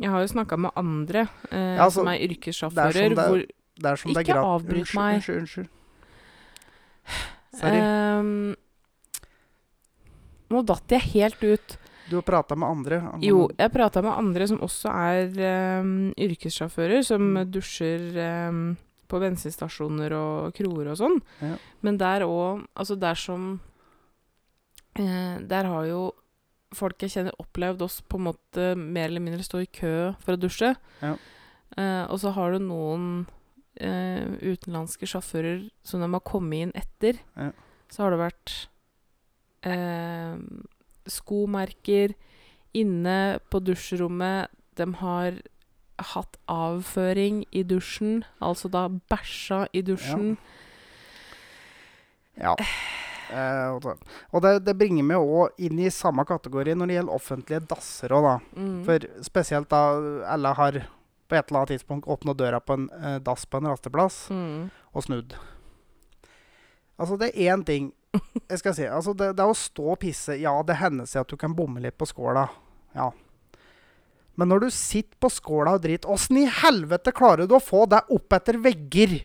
jeg 0.01 0.09
har 0.13 0.21
jo 0.21 0.27
snakka 0.33 0.57
med 0.57 0.71
andre 0.77 1.25
uh, 1.51 1.57
Ja, 1.57 1.85
altså, 1.85 2.01
som 2.01 2.07
er 2.07 2.19
er 2.21 2.27
yrkessjåfører, 2.29 2.93
som 2.93 3.15
det- 3.15 3.27
hvor 3.27 3.41
er 3.41 3.91
er 3.91 4.21
Ikke 4.21 4.37
avbryt 4.37 4.93
meg. 4.93 5.15
Unnskyld, 5.15 5.39
unnskyld. 5.41 5.69
Sorry. 7.57 7.79
Um, 7.81 8.55
Nå 10.51 10.61
datt 10.67 10.87
jeg 10.91 11.01
helt 11.15 11.43
ut. 11.43 11.77
Du 12.11 12.17
har 12.19 12.25
prata 12.27 12.55
med 12.59 12.67
andre? 12.67 12.99
angående- 13.01 13.27
Jo, 13.31 13.47
jeg 13.57 13.71
prata 13.71 14.01
med 14.03 14.11
andre 14.19 14.47
som 14.51 14.59
også 14.59 14.91
er 14.91 15.81
um, 15.81 15.91
yrkessjåfører, 16.19 17.03
som 17.07 17.21
Mm. 17.33 17.51
dusjer 17.51 18.49
um, 18.49 18.77
på 19.07 19.19
bensinstasjoner 19.23 20.11
og 20.15 20.53
kroer 20.55 20.91
og 20.91 20.97
sånn. 20.99 21.17
Ja. 21.41 21.55
Men 21.81 21.97
der 21.97 22.21
òg 22.27 22.65
Altså, 22.75 22.95
der 22.99 23.15
som 23.15 23.59
eh, 24.95 25.37
Der 25.47 25.63
har 25.65 25.85
jo 25.87 26.11
folk 26.73 26.97
jeg 27.03 27.11
kjenner, 27.11 27.35
opplevd 27.39 27.81
oss 27.83 28.01
på 28.01 28.15
en 28.19 28.25
måte 28.29 28.75
mer 28.77 29.09
eller 29.09 29.19
mindre 29.23 29.43
stå 29.43 29.59
i 29.61 29.67
kø 29.67 30.13
for 30.23 30.35
å 30.37 30.39
dusje. 30.39 30.75
Ja. 31.01 31.15
Eh, 31.77 32.05
og 32.11 32.19
så 32.19 32.31
har 32.33 32.51
du 32.53 32.59
noen 32.59 33.27
eh, 33.75 34.23
utenlandske 34.39 35.07
sjåfører 35.07 35.69
som 35.83 35.99
de 36.03 36.07
har 36.11 36.23
kommet 36.23 36.61
inn 36.67 36.71
etter. 36.75 37.19
Ja. 37.35 37.51
Så 37.91 38.03
har 38.05 38.11
det 38.15 38.19
vært 38.23 38.53
eh, 39.67 40.35
skomerker 41.11 42.13
inne 42.77 43.39
på 43.51 43.59
dusjrommet. 43.59 44.47
De 44.79 44.87
har 45.01 45.41
hatt 46.13 46.37
avføring 46.49 47.43
i 47.51 47.61
dusjen, 47.67 48.23
altså 48.41 48.71
da 48.73 48.87
bæsja 49.11 49.65
i 49.75 49.83
dusjen. 49.85 50.37
Ja. 52.39 52.55
Eh, 53.31 53.67
og 53.75 53.81
det- 53.81 53.99
og 54.33 54.41
det, 54.41 54.65
det 54.65 54.77
bringer 54.77 55.03
meg 55.03 55.17
òg 55.17 55.49
inn 55.59 55.79
i 55.79 55.89
samme 55.89 56.25
kategori 56.27 56.73
når 56.75 56.87
det 56.87 56.95
gjelder 56.97 57.15
offentlige 57.15 57.67
dasser 57.67 58.09
òg, 58.09 58.23
da. 58.23 58.39
Mm. 58.59 58.83
For 58.85 58.99
spesielt 59.23 59.69
da 59.69 59.83
alle 60.27 60.53
har 60.57 60.71
på 61.29 61.35
et 61.37 61.47
eller 61.47 61.59
annet 61.61 61.71
tidspunkt 61.77 62.07
åpna 62.11 62.33
døra 62.35 62.59
på 62.59 62.73
en 62.73 62.89
eh, 62.91 63.19
dass 63.19 63.45
på 63.45 63.57
en 63.61 63.69
rasteplass 63.71 64.29
Mm. 64.29 64.69
og 64.93 65.03
snudd. 65.03 65.35
Altså, 66.99 67.17
det 67.17 67.31
er 67.35 67.55
én 67.55 67.63
ting 67.65 67.93
jeg 68.51 68.59
skal 68.59 68.75
si. 68.75 68.85
Altså, 68.87 69.13
det, 69.17 69.31
det 69.37 69.43
er 69.43 69.51
å 69.51 69.57
stå 69.57 69.91
og 69.93 69.99
pisse 70.01 70.35
Ja, 70.41 70.53
det 70.67 70.79
hender 70.81 71.07
seg 71.09 71.23
at 71.23 71.31
du 71.31 71.37
kan 71.39 71.55
bomme 71.55 71.83
litt 71.83 71.97
på 71.99 72.07
skåla. 72.09 72.47
Ja. 72.97 73.11
Men 74.39 74.51
når 74.51 74.65
du 74.65 74.69
sitter 74.73 75.15
på 75.21 75.29
skåla 75.31 75.75
og 75.77 75.83
driter, 75.83 76.11
åssen 76.11 76.39
i 76.41 76.47
helvete 76.61 77.13
klarer 77.15 77.47
du 77.47 77.55
å 77.57 77.63
få 77.63 77.85
det 77.91 78.01
opp 78.11 78.37
etter 78.37 78.59
vegger? 78.63 79.19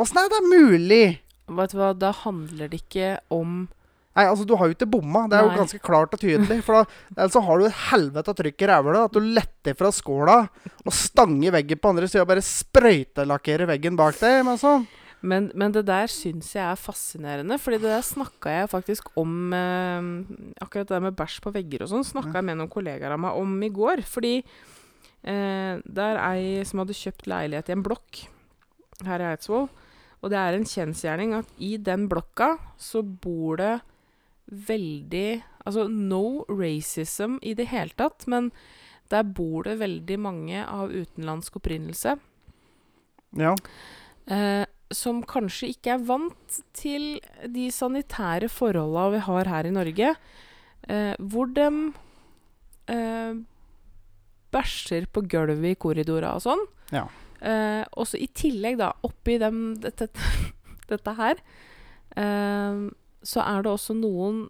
Åssen 0.00 0.22
er 0.22 0.32
det 0.32 0.40
mulig? 0.48 1.04
Vet 1.52 1.74
du 1.74 1.78
hva, 1.78 1.92
da 1.96 2.12
handler 2.22 2.70
det 2.72 2.82
ikke 2.84 3.14
om 3.34 3.66
Nei, 4.12 4.26
altså 4.28 4.44
Du 4.44 4.52
har 4.60 4.68
jo 4.68 4.74
ikke 4.74 4.90
bomma. 4.92 5.22
Det 5.24 5.38
er 5.38 5.46
Nei. 5.46 5.54
jo 5.54 5.60
ganske 5.62 5.78
klart 5.80 6.12
og 6.12 6.20
tydelig. 6.20 6.58
For 6.66 6.76
da, 6.76 6.96
Ellers 7.14 7.32
så 7.32 7.40
har 7.46 7.60
du 7.62 7.64
et 7.64 7.78
helvete 7.88 8.34
trykk 8.36 8.64
i 8.64 8.66
ræva. 8.68 8.96
At 9.06 9.14
du 9.16 9.24
letter 9.24 9.76
fra 9.78 9.88
skåla 9.88 10.34
og 10.84 10.92
stanger 10.92 11.54
veggen 11.54 11.80
på 11.80 11.92
andre 11.94 12.10
sida 12.10 12.26
og 12.26 12.28
bare 12.28 12.44
sprøytelakkerer 12.44 13.70
veggen 13.70 13.96
bak 13.96 14.18
deg. 14.20 14.42
Men 14.44 14.60
sånn. 14.60 14.84
Men, 15.22 15.50
men 15.54 15.74
det 15.74 15.84
der 15.86 16.10
syns 16.10 16.50
jeg 16.56 16.64
er 16.66 16.78
fascinerende, 16.78 17.58
fordi 17.62 17.78
det 17.78 17.92
der 17.92 18.02
snakka 18.02 18.56
jeg 18.56 18.70
faktisk 18.72 19.12
om 19.20 19.52
eh, 19.54 20.08
Akkurat 20.64 20.88
det 20.88 20.96
der 20.96 21.04
med 21.04 21.18
bæsj 21.18 21.38
på 21.44 21.52
vegger 21.54 21.84
og 21.84 21.92
sånn 21.92 22.06
snakka 22.06 22.40
jeg 22.40 22.48
med 22.48 22.58
noen 22.58 22.72
kollegaer 22.72 23.14
av 23.14 23.22
meg 23.22 23.38
om 23.38 23.54
i 23.62 23.70
går. 23.70 24.02
Fordi 24.08 24.34
eh, 24.40 25.78
det 25.78 26.08
er 26.08 26.20
ei 26.26 26.66
som 26.66 26.82
hadde 26.82 26.98
kjøpt 26.98 27.30
leilighet 27.30 27.70
i 27.70 27.76
en 27.76 27.86
blokk 27.86 28.24
her 29.06 29.22
i 29.22 29.30
Eidsvoll. 29.30 29.70
Og 30.22 30.30
det 30.30 30.38
er 30.38 30.58
en 30.58 30.68
kjensgjerning 30.68 31.34
at 31.38 31.48
i 31.62 31.76
den 31.82 32.08
blokka 32.10 32.56
så 32.80 33.02
bor 33.02 33.62
det 33.62 33.78
veldig 34.46 35.42
Altså 35.62 35.84
no 35.86 36.42
racism 36.50 37.36
i 37.46 37.52
det 37.54 37.68
hele 37.70 37.94
tatt, 37.94 38.24
men 38.26 38.48
der 39.14 39.22
bor 39.22 39.62
det 39.62 39.76
veldig 39.78 40.16
mange 40.18 40.64
av 40.66 40.90
utenlandsk 40.90 41.60
opprinnelse. 41.60 42.16
Ja. 43.38 43.52
Eh, 44.26 44.64
som 44.94 45.22
kanskje 45.28 45.70
ikke 45.74 45.94
er 45.96 46.02
vant 46.08 46.60
til 46.76 47.16
de 47.48 47.68
sanitære 47.72 48.48
forholda 48.52 49.08
vi 49.16 49.20
har 49.26 49.50
her 49.50 49.68
i 49.68 49.74
Norge. 49.74 50.14
Eh, 50.88 51.14
hvor 51.18 51.50
de 51.54 51.66
eh, 52.92 53.34
bæsjer 54.52 55.06
på 55.12 55.22
gulvet 55.30 55.72
i 55.72 55.78
korridorer 55.80 56.28
og 56.34 56.42
sånn. 56.44 56.64
Ja. 56.92 57.06
Eh, 57.42 57.82
også 57.98 58.18
i 58.22 58.28
tillegg, 58.36 58.76
da, 58.78 58.92
oppi 59.06 59.38
dem, 59.42 59.74
dette, 59.82 60.08
dette 60.92 61.14
her, 61.18 61.40
eh, 62.16 62.82
så 63.22 63.44
er 63.46 63.62
det 63.64 63.72
også 63.72 63.94
noen 63.98 64.44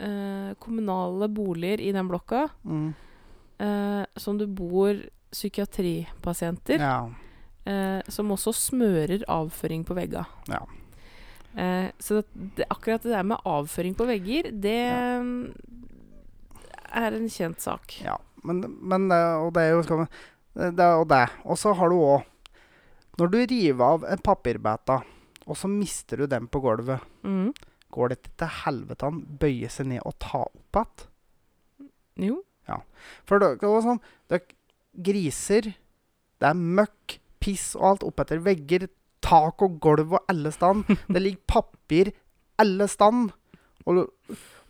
eh, 0.00 0.54
kommunale 0.60 1.28
boliger 1.32 1.80
i 1.84 1.92
den 1.94 2.08
blokka 2.10 2.46
Mm. 2.64 2.88
eh, 3.60 4.04
som 4.16 4.38
du 4.40 4.46
bor 4.48 4.96
psykiatripasienter 5.34 6.78
ja. 6.80 6.96
Eh, 7.66 8.00
som 8.08 8.30
også 8.34 8.52
smører 8.56 9.24
avføring 9.30 9.84
på 9.88 9.96
vegga. 9.96 10.24
Ja. 10.50 10.60
Eh, 11.56 11.90
så 12.02 12.20
det, 12.20 12.26
det, 12.58 12.66
akkurat 12.70 13.02
det 13.06 13.12
der 13.14 13.22
med 13.26 13.42
avføring 13.46 13.94
på 13.98 14.06
vegger, 14.08 14.50
det 14.52 14.74
er 16.94 17.16
en 17.16 17.28
kjent 17.32 17.60
sak. 17.64 17.98
ja. 18.04 18.18
Men, 18.44 18.58
men 18.84 19.06
det, 19.08 19.16
Og 19.40 19.54
det 19.56 19.62
er 19.64 19.70
jo 19.72 19.96
man, 19.96 20.08
det 20.76 20.84
Og 21.00 21.06
det. 21.08 21.22
Og 21.48 21.56
så 21.56 21.70
har 21.72 21.88
du 21.88 21.94
òg 21.96 22.26
Når 23.16 23.30
du 23.32 23.38
river 23.48 23.84
av 23.86 24.04
en 24.04 24.20
papirbæta, 24.20 24.98
og 25.46 25.56
så 25.56 25.68
mister 25.70 26.20
du 26.20 26.26
den 26.28 26.48
på 26.48 26.60
gulvet, 26.60 27.00
Mm. 27.24 27.54
går 27.94 28.08
det 28.10 28.18
til 28.36 28.48
helvete 28.64 29.06
an 29.06 29.22
bøye 29.40 29.68
seg 29.70 29.86
ned 29.86 30.02
og 30.04 30.18
ta 30.20 30.42
opp 30.44 30.76
igjen? 30.76 31.06
Jo. 32.26 32.36
Ja. 32.68 32.80
For 33.24 33.38
var 33.70 33.84
sånn 33.86 34.00
det 34.28 34.40
er 34.42 34.54
Griser, 35.08 35.62
det 36.42 36.48
er 36.50 36.54
møkk, 36.58 37.16
piss 37.44 37.72
og 37.78 37.88
alt 37.92 38.06
oppetter 38.08 38.40
vegger, 38.44 38.88
tak 39.24 39.62
og 39.64 39.78
gulv 39.84 40.16
og 40.16 40.32
alle 40.32 40.52
stand. 40.54 40.84
Det 41.12 41.22
ligger 41.22 41.48
papir 41.60 42.12
alle 42.60 42.88
stand. 42.90 43.32
Og, 43.84 44.06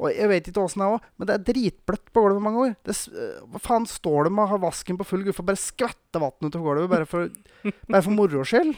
og 0.03 0.09
jeg 0.11 0.27
vet 0.31 0.49
ikke 0.51 0.63
åssen 0.65 0.83
det 0.83 0.87
er 0.89 0.95
òg, 0.97 1.05
men 1.15 1.29
det 1.29 1.35
er 1.35 1.43
dritbløtt 1.47 2.09
på 2.11 2.23
gulvet 2.25 2.43
mange 2.43 2.63
år. 2.65 2.73
Det, 2.87 2.97
øh, 3.15 3.45
hva 3.53 3.61
faen 3.63 3.87
står 3.87 4.27
det 4.27 4.33
med 4.35 4.43
å 4.43 4.51
ha 4.51 4.59
vasken 4.65 4.99
på 4.99 5.07
full 5.07 5.23
guffe 5.27 5.45
og 5.45 5.51
bare 5.53 5.61
skvette 5.61 6.23
vann 6.23 6.49
utover 6.49 6.65
gulvet 6.73 6.91
bare 6.91 7.07
for, 7.07 7.31
bare 7.63 8.03
for 8.03 8.17
moro 8.17 8.43
skyld? 8.49 8.75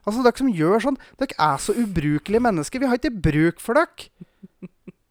Altså, 0.00 0.22
dere 0.24 0.40
som 0.40 0.48
gjør 0.56 0.86
sånn, 0.86 0.96
dere 1.20 1.36
er 1.36 1.60
så 1.60 1.76
ubrukelige 1.76 2.44
mennesker. 2.46 2.80
Vi 2.80 2.88
har 2.88 3.00
ikke 3.00 3.12
bruk 3.28 3.60
for 3.60 3.76
dere. 3.76 4.08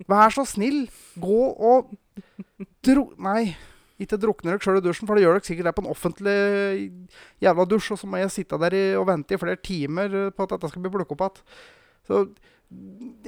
Vær 0.09 0.33
så 0.33 0.45
snill, 0.49 0.88
gå 1.21 1.43
og 1.53 1.91
dro... 2.85 3.11
Nei, 3.21 3.51
ikke 3.99 4.19
drukne 4.19 4.53
dere 4.53 4.63
sjøl 4.63 4.79
i 4.79 4.83
dusjen, 4.83 5.07
for 5.09 5.17
det 5.17 5.25
gjør 5.25 5.35
dere 5.35 5.47
sikkert 5.47 5.67
der 5.69 5.75
på 5.75 5.83
en 5.83 5.91
offentlig 5.91 6.35
jævla 7.43 7.65
dusj, 7.67 7.91
og 7.95 7.99
så 7.99 8.07
må 8.07 8.21
jeg 8.21 8.31
sitte 8.31 8.59
der 8.61 8.75
i, 8.77 8.83
og 8.99 9.07
vente 9.09 9.35
i 9.35 9.41
flere 9.41 9.59
timer 9.59 10.15
på 10.31 10.45
at 10.45 10.55
dette 10.55 10.71
skal 10.71 10.85
bli 10.85 10.93
plukket 10.93 11.15
opp 11.17 11.25
igjen. 11.25 11.43
Så 12.07 12.21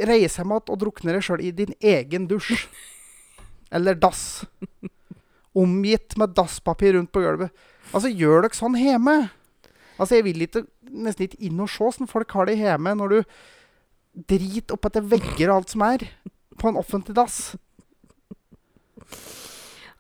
reis 0.07 0.37
hjem 0.39 0.53
igjen 0.53 0.73
og 0.73 0.81
drukne 0.81 1.15
deg 1.17 1.25
sjøl 1.25 1.43
i 1.43 1.51
din 1.55 1.75
egen 1.77 2.27
dusj. 2.31 2.65
Eller 3.75 3.95
dass. 3.99 4.43
Omgitt 5.57 6.15
med 6.19 6.35
dasspapir 6.35 6.95
rundt 6.95 7.11
på 7.11 7.23
gulvet. 7.23 7.51
Altså, 7.91 8.11
gjør 8.11 8.45
dere 8.45 8.55
sånn 8.55 8.77
hjemme? 8.79 9.15
Altså, 9.97 10.17
jeg 10.17 10.27
vil 10.29 10.45
ikke, 10.47 10.63
nesten 10.91 11.27
ikke 11.27 11.41
inn 11.47 11.59
og 11.63 11.71
se 11.71 11.83
åssen 11.83 12.09
folk 12.09 12.31
har 12.35 12.47
det 12.47 12.59
hjemme 12.59 12.95
når 12.95 13.15
du 13.15 13.19
driter 14.31 14.75
oppetter 14.75 15.03
vegger 15.07 15.51
og 15.51 15.61
alt 15.61 15.73
som 15.75 15.83
er, 15.87 16.07
på 16.59 16.71
en 16.71 16.79
offentlig 16.79 17.15
dass. 17.15 17.41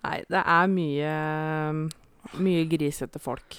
Nei, 0.05 0.21
det 0.29 0.41
er 0.41 0.71
mye 0.71 1.11
Mye 2.41 2.65
grisete 2.69 3.19
folk. 3.21 3.57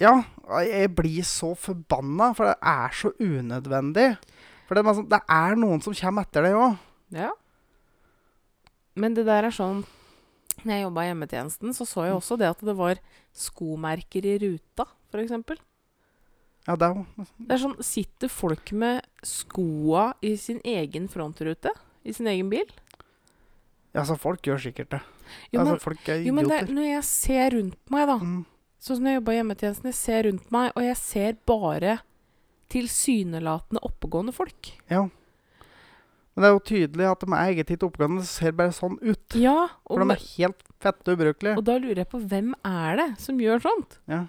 Ja, 0.00 0.22
jeg 0.64 0.92
blir 0.96 1.24
så 1.26 1.50
forbanna, 1.58 2.30
for 2.36 2.48
det 2.48 2.56
er 2.64 2.94
så 2.96 3.10
unødvendig. 3.20 4.14
For 4.68 4.78
det 4.78 4.94
det 5.10 5.20
er 5.26 5.58
noen 5.58 5.82
som 5.82 5.96
kommer 5.98 6.24
etter 6.24 6.46
deg 6.46 6.56
òg. 6.56 6.76
Ja. 7.12 7.32
Men 8.94 9.16
det 9.16 9.26
der 9.26 9.46
er 9.48 9.54
sånn 9.54 9.82
Når 10.60 10.72
jeg 10.74 10.84
jobba 10.84 11.02
i 11.02 11.08
hjemmetjenesten, 11.08 11.74
så 11.74 11.86
så 11.88 12.04
jeg 12.06 12.14
også 12.14 12.36
det 12.38 12.48
at 12.50 12.62
det 12.64 12.74
var 12.76 12.98
skomerker 13.32 14.26
i 14.28 14.36
ruta, 14.42 14.84
f.eks. 15.10 15.32
Ja, 16.68 16.76
det 16.76 16.86
er 16.90 17.04
Det 17.38 17.54
er 17.54 17.62
sånn 17.62 17.78
Sitter 17.82 18.28
folk 18.28 18.72
med 18.76 19.06
skoa 19.26 20.12
i 20.22 20.34
sin 20.36 20.60
egen 20.64 21.08
frontrute? 21.08 21.72
I 22.04 22.12
sin 22.16 22.28
egen 22.30 22.52
bil? 22.52 22.68
Ja, 23.94 24.04
så 24.06 24.16
folk 24.18 24.42
gjør 24.42 24.60
sikkert 24.62 24.90
det. 24.90 25.00
Jo, 25.52 25.58
men, 25.64 25.66
altså, 25.74 25.80
folk 25.82 26.08
er 26.08 26.22
jo, 26.24 26.32
men 26.32 26.50
er- 26.50 26.66
når 26.66 26.86
jeg 26.94 27.04
ser 27.04 27.50
rundt 27.50 27.90
meg, 27.90 28.06
da 28.06 28.18
Mm. 28.18 28.44
Sånn 28.80 28.96
som 28.96 29.04
når 29.04 29.10
jeg 29.12 29.20
jobba 29.20 29.32
i 29.32 29.36
hjemmetjenesten, 29.42 29.84
jeg 29.84 29.94
ser 29.94 30.22
rundt 30.24 30.50
meg, 30.50 30.72
og 30.74 30.82
jeg 30.82 30.96
ser 30.96 31.32
bare 31.44 31.98
tilsynelatende 32.70 33.80
oppegående 33.84 34.32
folk. 34.32 34.70
Ja. 34.90 35.02
Men 36.34 36.44
det 36.44 36.48
er 36.48 36.54
jo 36.54 36.62
tydelig 36.70 37.10
at 37.10 37.20
de 37.20 37.32
er 37.34 37.50
eget 37.52 37.68
hit 37.74 37.80
oppegående, 37.84 38.20
Det 38.22 38.30
ser 38.30 38.52
bare 38.52 38.72
sånn 38.72 38.96
ut. 39.02 39.34
Ja, 39.36 39.68
For 39.86 39.98
de 40.04 40.14
er 40.14 40.22
helt 40.38 40.62
fette 40.80 41.12
ubrukelige. 41.16 41.56
og 41.58 41.64
da 41.64 41.78
lurer 41.78 41.96
jeg 42.04 42.08
på 42.08 42.20
hvem 42.26 42.54
er 42.64 42.96
det 42.96 43.08
som 43.20 43.38
gjør 43.38 43.60
sånt? 43.60 43.98
Ja. 44.08 44.26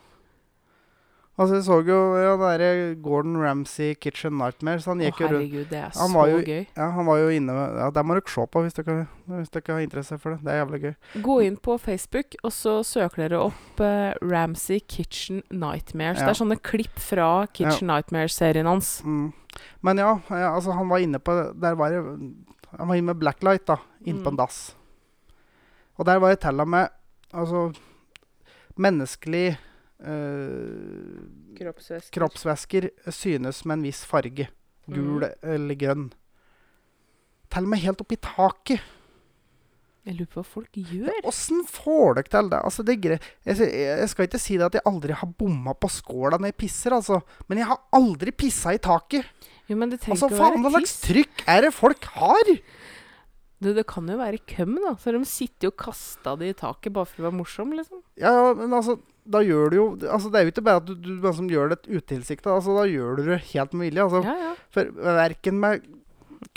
Altså, 1.42 1.56
jeg 1.58 1.64
så 1.66 1.76
jo 1.88 1.96
ja, 2.22 2.34
derre 2.38 2.96
Gordon 3.02 3.38
Ramsay 3.42 3.96
Kitchen 3.98 4.36
Nightmares. 4.38 4.86
Han 4.86 5.00
gikk 5.02 5.22
jo 5.24 5.28
rundt 5.32 5.38
herregud, 5.40 5.70
det 5.72 5.78
er 5.80 5.90
Han 5.98 6.12
så 6.12 6.14
var 6.14 6.28
jo- 6.30 6.42
gøy. 6.46 6.68
Ja, 6.78 6.90
han 6.94 7.06
var 7.08 7.18
jo 7.18 7.30
inne 7.34 7.56
Ja, 7.80 7.88
det 7.96 8.04
må 8.06 8.14
dere 8.18 8.30
se 8.36 8.46
på 8.54 8.62
hvis 8.66 8.74
dere, 8.78 9.08
hvis 9.32 9.50
dere 9.56 9.74
har 9.74 9.82
interesse 9.82 10.20
for 10.22 10.36
det. 10.36 10.44
Det 10.46 10.52
er 10.54 10.60
jævlig 10.66 10.82
gøy. 10.84 10.96
Gå 11.26 11.38
inn 11.48 11.58
på 11.58 11.78
Facebook, 11.82 12.36
og 12.44 12.52
så 12.52 12.76
søker 12.86 13.24
dere 13.28 13.40
opp 13.48 13.80
eh, 13.82 14.14
Ramsay 14.22 14.80
Kitchen 14.88 15.42
Nightmares. 15.50 16.20
Ja. 16.20 16.26
Det 16.28 16.36
er 16.36 16.40
sånne 16.46 16.60
klipp 16.62 17.00
fra 17.00 17.48
Kitchen 17.54 17.88
Nightmares-serien 17.88 18.66
hans. 18.70 19.02
Mm. 19.04 19.34
Men 19.82 19.98
ja, 19.98 20.20
ja, 20.30 20.54
altså 20.56 20.72
han 20.78 20.88
var 20.90 20.98
inne 21.04 21.20
på 21.20 21.34
Der 21.60 21.74
var 21.76 21.90
det 21.90 22.04
Han 22.78 22.88
var 22.88 22.96
inne 22.96 23.08
med 23.12 23.20
blacklight, 23.20 23.66
da. 23.68 23.78
Inne 24.06 24.22
på 24.24 24.30
en 24.30 24.36
Mm. 24.36 24.38
dass. 24.38 24.76
Og 25.98 26.06
der 26.06 26.20
var 26.20 26.30
det 26.30 26.40
til 26.40 26.60
og 26.60 26.68
med 26.68 26.88
Altså 27.34 27.74
Menneskelig 28.78 29.58
eh, 30.02 31.20
Kroppsvæsker. 31.58 32.16
kroppsvæsker 32.16 32.90
synes 33.12 33.66
med 33.66 33.78
en 33.80 33.86
viss 33.90 34.06
farge. 34.06 34.50
Gul 34.92 35.24
eller 35.44 35.78
grønn. 35.78 36.10
Til 37.52 37.68
og 37.68 37.72
med 37.72 37.80
helt 37.84 38.02
oppi 38.02 38.18
taket. 38.18 38.82
Jeg 40.02 40.16
lurer 40.18 40.30
på 40.32 40.40
hva 40.42 40.48
folk 40.50 40.78
gjør. 40.82 41.18
Åssen 41.30 41.60
får 41.70 42.16
dere 42.18 42.32
til 42.34 42.48
det? 42.50 42.60
Altså, 42.66 42.84
det 42.88 42.96
er. 43.06 43.20
Jeg, 43.46 43.58
jeg 43.70 44.10
skal 44.10 44.26
ikke 44.26 44.40
si 44.42 44.58
det 44.58 44.66
at 44.66 44.78
jeg 44.80 44.86
aldri 44.90 45.14
har 45.14 45.30
bomma 45.38 45.76
på 45.78 45.92
skåla 45.94 46.40
når 46.42 46.50
jeg 46.50 46.58
pisser, 46.64 46.96
altså. 46.98 47.20
Men 47.48 47.62
jeg 47.62 47.70
har 47.70 47.84
aldri 47.94 48.34
pissa 48.34 48.74
i 48.74 48.82
taket. 48.82 49.28
Jo, 49.70 49.78
men 49.78 49.92
det 49.94 50.02
Altså, 50.10 50.32
faen, 50.34 50.64
hva 50.66 50.72
slags 50.74 50.96
trykk 51.06 51.44
er 51.46 51.68
det 51.68 51.74
folk 51.78 52.08
har? 52.18 52.50
Du, 53.62 53.70
det 53.78 53.84
kan 53.86 54.08
jo 54.10 54.16
være 54.18 54.40
køm, 54.50 54.74
da. 54.82 54.96
Så 54.98 55.14
de 55.14 55.22
sitter 55.30 55.68
jo 55.68 55.72
og 55.76 55.78
kasta 55.84 56.34
det 56.40 56.48
i 56.50 56.58
taket 56.58 56.94
bare 56.96 57.06
for 57.06 57.22
å 57.22 57.28
være 57.28 57.38
morsom, 57.38 57.74
liksom. 57.78 58.00
Ja, 58.18 58.34
men 58.58 58.74
altså, 58.74 58.96
da 59.30 59.44
gjør 59.46 59.70
du 59.70 59.76
jo 59.78 59.86
Altså, 60.10 60.32
det 60.34 60.40
er 60.40 60.48
jo 60.48 60.54
ikke 60.56 60.64
bare 60.66 60.82
at 60.82 60.88
du, 60.90 60.96
du 60.98 61.12
bare 61.22 61.38
som 61.38 61.50
gjør 61.52 61.76
det 61.76 61.80
utilsikta. 61.86 62.56
Altså, 62.56 62.74
da 62.80 62.88
gjør 62.90 63.20
du 63.20 63.28
det 63.30 63.42
helt 63.52 63.76
med 63.78 63.92
vilje. 63.92 64.08
Altså, 64.08 64.24
Ja, 64.26 64.38
ja. 64.50 64.54
For 64.74 64.90
verken 65.22 65.60
med 65.62 65.86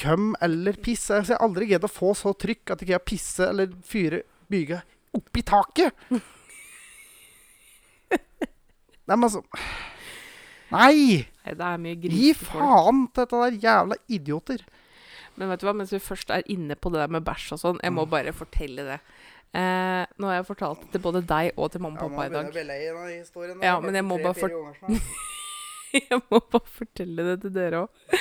køm 0.01 0.31
eller 0.43 0.79
piss 0.81 1.11
altså, 1.13 1.35
Jeg 1.35 1.39
har 1.39 1.45
aldri 1.45 1.69
greid 1.69 1.85
å 1.85 1.93
få 1.93 2.15
så 2.17 2.33
trykk 2.41 2.73
at 2.73 2.81
ikke 2.85 2.95
jeg 2.97 3.07
pisse 3.13 3.51
eller 3.53 3.75
fyre 3.85 4.23
byge 4.51 4.81
oppi 5.15 5.45
taket. 5.47 5.93
Nei, 9.05 9.17
men 9.19 9.27
altså 9.29 9.43
Nei! 10.73 11.21
Nei, 11.45 11.53
det 11.53 11.67
er 11.69 11.83
mye 11.83 11.99
Gi 12.17 12.33
faen 12.39 13.05
til 13.13 13.21
dette 13.27 13.43
der 13.45 13.59
jævla 13.61 13.99
idioter. 14.17 14.65
Men 15.37 15.49
vet 15.51 15.61
du 15.61 15.67
hva, 15.67 15.75
mens 15.75 15.91
vi 15.93 15.99
først 15.99 16.31
er 16.31 16.43
inne 16.53 16.77
på 16.77 16.91
det 16.93 17.01
der 17.03 17.09
med 17.11 17.25
bæsj 17.27 17.53
og 17.57 17.59
sånn, 17.63 17.81
jeg 17.83 17.91
Mm. 17.93 17.97
må 17.99 18.05
bare 18.11 18.33
fortelle 18.33 18.85
det. 18.87 19.01
Eh, 19.55 20.07
nå 20.19 20.27
har 20.27 20.37
jeg 20.43 20.47
fortalt 20.47 20.81
det 20.83 20.93
til 20.93 21.01
både 21.01 21.21
deg 21.27 21.53
og 21.57 21.71
til 21.71 21.81
mamma 21.81 22.01
og 22.03 22.11
pappa 22.11 22.27
i 22.27 22.29
dag. 22.29 22.53
Ja, 23.63 23.81
men 23.81 23.95
jeg 23.95 24.05
må 24.05 24.19
bare 24.23 24.35
for- 24.35 24.49
Jeg 25.95 26.21
må 26.31 26.41
bare 26.51 26.67
fortelle 26.67 27.23
det 27.29 27.41
til 27.43 27.51
dere 27.55 27.85
òg. 27.87 28.19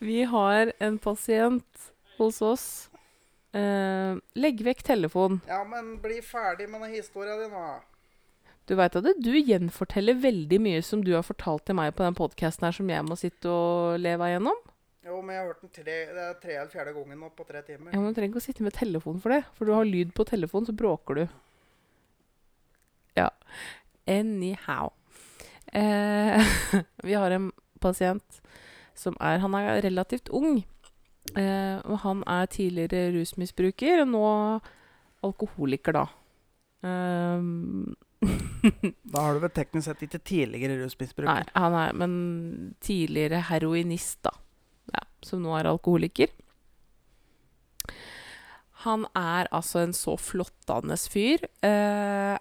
Vi 0.00 0.24
har 0.24 0.72
en 0.80 0.98
pasient 0.98 1.64
hos 2.18 2.42
oss. 2.42 2.66
Eh, 3.54 4.16
legg 4.36 4.60
vekk 4.64 4.82
telefonen. 4.82 5.40
Ja, 5.48 5.62
men 5.64 5.96
bli 6.02 6.20
ferdig 6.20 6.68
med 6.68 6.80
den 6.82 6.92
historia 6.94 7.36
di 7.40 7.48
nå. 7.52 7.80
Du 8.66 8.76
veit 8.76 8.94
at 8.96 9.04
du 9.20 9.32
gjenforteller 9.32 10.14
veldig 10.20 10.60
mye 10.60 10.82
som 10.84 11.02
du 11.02 11.12
har 11.16 11.22
fortalt 11.26 11.64
til 11.66 11.74
meg 11.74 11.94
på 11.96 12.04
den 12.04 12.14
podkasten 12.14 12.64
her, 12.68 12.72
som 12.76 12.88
jeg 12.88 13.02
må 13.04 13.16
sitte 13.18 13.48
og 13.50 13.98
leve 14.00 14.28
igjennom. 14.28 14.56
Jo, 15.02 15.18
men 15.18 15.34
jeg 15.34 15.42
har 15.42 15.48
hørt 15.50 15.62
den 15.64 15.72
tre, 15.74 15.94
det 16.14 16.24
er 16.24 16.34
tre 16.38 16.56
eller 16.56 16.70
fjerde 16.70 16.92
gangen 16.94 17.22
nå 17.24 17.28
på 17.34 17.46
tre 17.46 17.62
timer. 17.66 17.90
Ja, 17.90 17.98
men 17.98 18.12
Du 18.12 18.18
trenger 18.18 18.36
ikke 18.36 18.42
å 18.42 18.44
sitte 18.44 18.66
med 18.66 18.76
telefon 18.76 19.18
for 19.22 19.34
det, 19.34 19.40
for 19.56 19.66
du 19.66 19.74
har 19.74 19.88
lyd 19.88 20.12
på 20.14 20.26
telefonen, 20.28 20.68
så 20.68 20.74
bråker 20.78 21.18
du. 21.18 21.24
Ja. 23.18 23.28
Anyhow. 24.06 24.92
Eh, 25.72 26.52
vi 27.08 27.16
har 27.18 27.34
en 27.34 27.50
pasient 27.82 28.38
som 28.94 29.16
er 29.24 29.40
Han 29.40 29.54
er 29.56 29.80
relativt 29.82 30.28
ung. 30.30 30.60
Eh, 31.34 31.78
og 31.86 31.98
han 32.04 32.22
er 32.28 32.46
tidligere 32.52 33.10
rusmisbruker, 33.16 34.04
og 34.04 34.10
nå 34.12 34.22
alkoholiker, 35.26 35.98
da. 35.98 36.06
Eh, 36.86 37.50
Da 39.02 39.24
har 39.24 39.34
du 39.34 39.42
vel 39.42 39.50
teknisk 39.50 39.88
sett 39.88 40.04
ikke 40.06 40.22
tidligere 40.22 40.78
rusmisbruker. 40.84 41.26
Nei, 41.26 41.42
han 41.58 41.74
er 41.74 41.96
men 41.98 42.12
tidligere 42.84 43.42
heroinist, 43.48 44.20
da. 44.22 44.36
Som 45.22 45.44
nå 45.44 45.54
er 45.58 45.70
alkoholiker. 45.70 46.32
Han 48.86 49.06
er 49.14 49.50
altså 49.54 49.84
en 49.84 49.94
så 49.94 50.16
flottende 50.18 50.96
fyr. 50.98 51.44
Eh, 51.62 52.38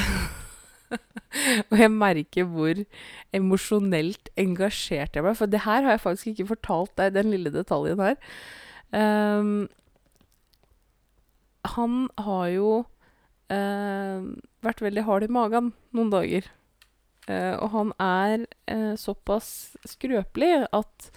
og 1.70 1.76
jeg 1.78 1.90
merker 1.94 2.46
hvor 2.50 2.84
emosjonelt 3.36 4.30
engasjert 4.38 5.18
jeg 5.18 5.26
ble. 5.26 5.34
For 5.38 5.50
det 5.50 5.64
her 5.66 5.82
har 5.86 5.96
jeg 5.96 6.04
faktisk 6.06 6.32
ikke 6.32 6.52
fortalt 6.54 6.94
deg, 7.00 7.14
den 7.18 7.34
lille 7.34 7.52
detaljen 7.54 8.02
her. 8.02 8.18
Ehm, 8.96 9.68
han 11.74 11.98
har 12.18 12.46
jo 12.54 12.70
eh, 13.52 14.22
vært 14.64 14.82
veldig 14.84 15.06
hard 15.06 15.26
i 15.26 15.32
magen 15.32 15.72
noen 15.96 16.12
dager. 16.14 16.46
Eh, 17.30 17.54
og 17.58 17.74
han 17.74 17.92
er 18.02 18.46
eh, 18.70 18.94
såpass 18.98 19.76
skrøpelig 19.88 20.66
at 20.72 21.10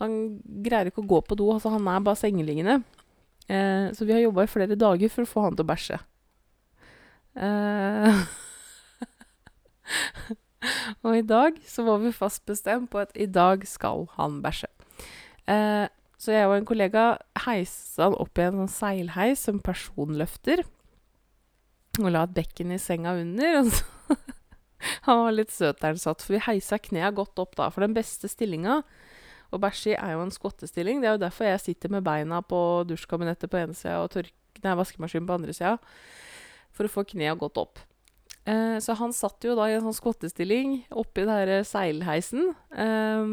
han 0.00 0.16
greier 0.64 0.90
ikke 0.90 1.02
å 1.04 1.10
gå 1.10 1.20
på 1.26 1.38
do. 1.38 1.50
Altså, 1.54 1.72
han 1.74 1.88
er 1.90 2.04
bare 2.04 2.20
sengeliggende. 2.20 2.80
Eh, 3.48 3.90
så 3.96 4.06
vi 4.08 4.14
har 4.14 4.22
jobba 4.24 4.46
i 4.46 4.50
flere 4.50 4.78
dager 4.78 5.12
for 5.12 5.26
å 5.26 5.32
få 5.32 5.46
han 5.46 5.58
til 5.58 5.66
å 5.66 5.70
bæsje. 5.72 5.98
Eh, 7.42 8.22
og 11.02 11.16
i 11.16 11.24
dag 11.26 11.58
så 11.66 11.84
var 11.86 12.02
vi 12.02 12.12
fast 12.14 12.44
bestemt 12.48 12.90
på 12.92 13.02
at 13.02 13.14
i 13.18 13.26
dag 13.26 13.64
skal 13.68 14.06
han 14.18 14.40
bæsje. 14.44 14.70
Eh, 15.50 15.88
Så 16.22 16.30
jeg 16.30 16.46
og 16.46 16.52
en 16.54 16.66
kollega 16.68 17.16
heisa 17.48 18.04
han 18.06 18.14
opp 18.14 18.38
i 18.38 18.44
en 18.44 18.60
sånn 18.60 18.68
seilheis 18.70 19.40
som 19.42 19.56
personløfter. 19.58 20.60
Og 21.98 22.12
la 22.14 22.22
et 22.28 22.36
bekken 22.36 22.70
i 22.70 22.78
senga 22.78 23.16
under. 23.18 23.56
Og 23.64 23.72
så 23.74 24.14
han 25.08 25.24
var 25.24 25.34
litt 25.34 25.50
søt 25.50 25.82
der 25.82 25.96
han 25.96 25.98
satt, 25.98 26.22
for 26.22 26.36
vi 26.36 26.44
heisa 26.46 26.78
knea 26.78 27.10
godt 27.10 27.42
opp 27.42 27.58
da. 27.58 27.66
For 27.74 27.82
den 27.82 27.98
beste 27.98 28.30
stillinga 28.30 28.84
bæsje 29.60 29.92
i 29.92 29.98
er 29.98 30.14
jo 30.14 30.24
en 30.24 30.34
skottestilling. 30.34 31.00
Det 31.02 31.10
er 31.10 31.16
jo 31.16 31.24
derfor 31.24 31.48
jeg 31.48 31.60
sitter 31.60 31.92
med 31.92 32.04
beina 32.06 32.40
på 32.40 32.82
dusjkabinettet 32.88 33.50
på 33.52 33.60
ene 33.60 33.76
sida 33.76 34.00
og 34.04 34.12
tørk 34.14 34.32
nei, 34.62 34.76
vaskemaskinen 34.78 35.28
på 35.28 35.36
andre 35.36 35.56
sida. 35.56 35.76
For 36.72 36.88
å 36.88 36.92
få 36.92 37.04
knea 37.08 37.34
godt 37.36 37.60
opp. 37.60 37.82
Eh, 38.48 38.78
så 38.82 38.96
han 38.98 39.12
satt 39.14 39.44
jo 39.44 39.54
da 39.58 39.68
i 39.68 39.76
en 39.76 39.84
sånn 39.84 39.98
skottestilling 39.98 40.80
oppi 40.98 41.26
den 41.26 41.34
her 41.34 41.66
seilheisen. 41.68 42.54
Eh, 42.72 43.28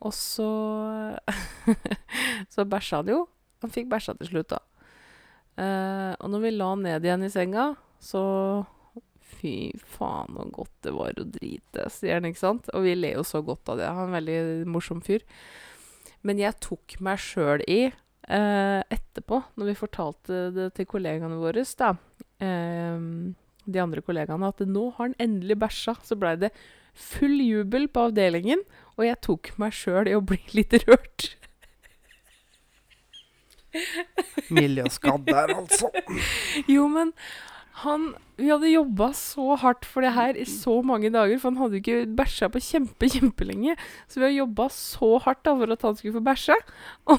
og 0.00 0.16
så 0.16 0.50
Så 2.54 2.64
bæsja 2.64 3.02
han 3.02 3.12
jo. 3.12 3.24
Han 3.60 3.72
fikk 3.72 3.90
bæsja 3.90 4.14
til 4.16 4.30
slutt, 4.30 4.54
da. 4.54 4.60
Eh, 5.60 6.12
og 6.16 6.30
når 6.32 6.44
vi 6.46 6.52
la 6.54 6.70
han 6.72 6.84
ned 6.86 7.04
igjen 7.04 7.26
i 7.26 7.32
senga, 7.32 7.72
så 8.00 8.22
Fy 9.38 9.54
faen, 9.96 10.36
så 10.36 10.46
godt 10.54 10.76
det 10.86 10.92
var 10.96 11.18
å 11.20 11.26
drite, 11.38 11.88
sier 11.92 12.18
han, 12.18 12.28
ikke 12.28 12.42
sant? 12.42 12.70
Og 12.74 12.84
vi 12.86 12.96
ler 12.98 13.18
jo 13.20 13.26
så 13.26 13.42
godt 13.46 13.70
av 13.72 13.80
det. 13.80 13.88
Han 13.88 14.02
er 14.02 14.08
en 14.08 14.18
veldig 14.18 14.70
morsom 14.70 15.02
fyr. 15.04 15.24
Men 16.26 16.40
jeg 16.40 16.58
tok 16.60 16.98
meg 17.04 17.20
sjøl 17.22 17.64
i, 17.70 17.82
eh, 17.88 18.80
etterpå, 18.92 19.42
når 19.56 19.70
vi 19.70 19.78
fortalte 19.78 20.42
det 20.56 20.72
til 20.76 20.88
kollegaene 20.90 21.40
våre, 21.40 21.64
da, 21.78 21.94
eh, 22.40 22.98
de 23.70 23.80
andre 23.80 24.02
kollegaene, 24.02 24.48
at 24.48 24.60
nå 24.66 24.90
har 24.96 25.08
han 25.08 25.18
endelig 25.18 25.58
bæsja. 25.58 25.96
Så 26.04 26.18
blei 26.18 26.36
det 26.36 26.52
full 26.94 27.38
jubel 27.40 27.88
på 27.88 28.08
avdelingen, 28.10 28.64
og 28.98 29.06
jeg 29.06 29.20
tok 29.22 29.52
meg 29.58 29.72
sjøl 29.76 30.10
i 30.10 30.16
å 30.16 30.24
bli 30.24 30.40
litt 30.58 30.74
rørt. 30.84 31.34
Miljøskadd 34.50 35.28
der, 35.28 35.52
altså. 35.54 35.90
Jo, 36.66 36.88
men 36.90 37.12
han 37.84 38.10
Vi 38.40 38.48
hadde 38.48 38.72
jobba 38.72 39.10
så 39.16 39.56
hardt 39.60 39.84
for 39.88 40.04
det 40.04 40.14
her 40.16 40.38
i 40.38 40.46
så 40.48 40.78
mange 40.86 41.10
dager, 41.12 41.36
for 41.40 41.52
han 41.52 41.60
hadde 41.60 41.76
jo 41.76 41.82
ikke 41.82 42.16
bæsja 42.16 42.48
på 42.52 42.62
kjempe, 42.64 43.10
kjempelenge. 43.12 43.76
Så 44.08 44.20
vi 44.20 44.26
har 44.28 44.38
jobba 44.38 44.70
så 44.72 45.18
hardt 45.26 45.42
da 45.44 45.54
for 45.58 45.74
at 45.74 45.84
han 45.84 45.98
skulle 45.98 46.16
få 46.16 46.24
bæsje. 46.24 46.56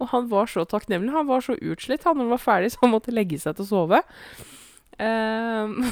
Og, 0.00 0.06
han 0.12 0.28
var 0.30 0.46
så 0.50 0.64
takknemlig. 0.64 1.12
Han 1.12 1.28
var 1.28 1.42
så 1.44 1.56
utslitt 1.58 2.06
han 2.06 2.16
når 2.16 2.28
han 2.28 2.34
var 2.36 2.44
ferdig, 2.44 2.70
så 2.72 2.84
han 2.84 2.94
måtte 2.94 3.14
legge 3.14 3.38
seg 3.42 3.58
til 3.58 3.66
å 3.66 3.70
sove. 3.72 4.00
Um, 5.02 5.90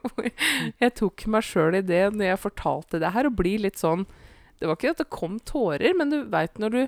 jeg 0.82 0.94
tok 0.96 1.26
meg 1.32 1.46
sjøl 1.46 1.80
i 1.80 1.84
det 1.84 2.04
når 2.14 2.30
jeg 2.30 2.42
fortalte 2.44 3.02
det 3.02 3.12
her, 3.16 3.28
og 3.28 3.36
blir 3.38 3.62
litt 3.64 3.80
sånn 3.80 4.04
Det 4.60 4.68
var 4.68 4.78
ikke 4.78 4.94
at 4.94 5.02
det 5.02 5.10
kom 5.12 5.40
tårer, 5.42 5.92
men 5.98 6.12
du 6.12 6.20
veit 6.32 6.62
når 6.62 6.74
du 6.76 6.82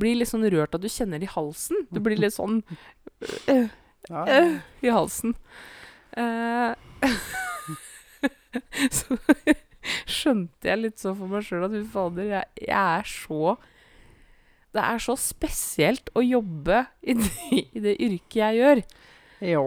blir 0.00 0.16
litt 0.16 0.30
sånn 0.30 0.46
rørt 0.54 0.74
at 0.76 0.82
du 0.82 0.88
kjenner 0.88 1.20
det 1.20 1.28
i 1.28 1.34
halsen. 1.34 1.84
Du 1.90 2.00
blir 2.00 2.16
litt 2.20 2.36
sånn 2.36 2.62
øh, 3.50 3.66
Ja, 4.10 4.24
øh, 4.26 4.56
i 4.82 4.90
halsen. 4.90 5.34
Eh, 6.18 6.74
så 8.98 9.16
skjønte 10.10 10.66
jeg 10.66 10.80
litt 10.80 10.98
sånn 11.02 11.16
for 11.18 11.30
meg 11.30 11.46
sjøl 11.46 11.68
at 11.68 11.76
fy 11.76 11.84
fader, 11.92 12.26
jeg, 12.32 12.48
jeg 12.66 12.74
er 12.80 13.06
så 13.06 13.54
Det 14.74 14.82
er 14.82 15.00
så 15.02 15.14
spesielt 15.18 16.10
å 16.14 16.22
jobbe 16.22 16.84
i 17.02 17.14
det, 17.18 17.30
i 17.78 17.82
det 17.82 17.96
yrket 17.98 18.38
jeg 18.42 18.60
gjør. 18.60 18.82
Jo. 19.52 19.64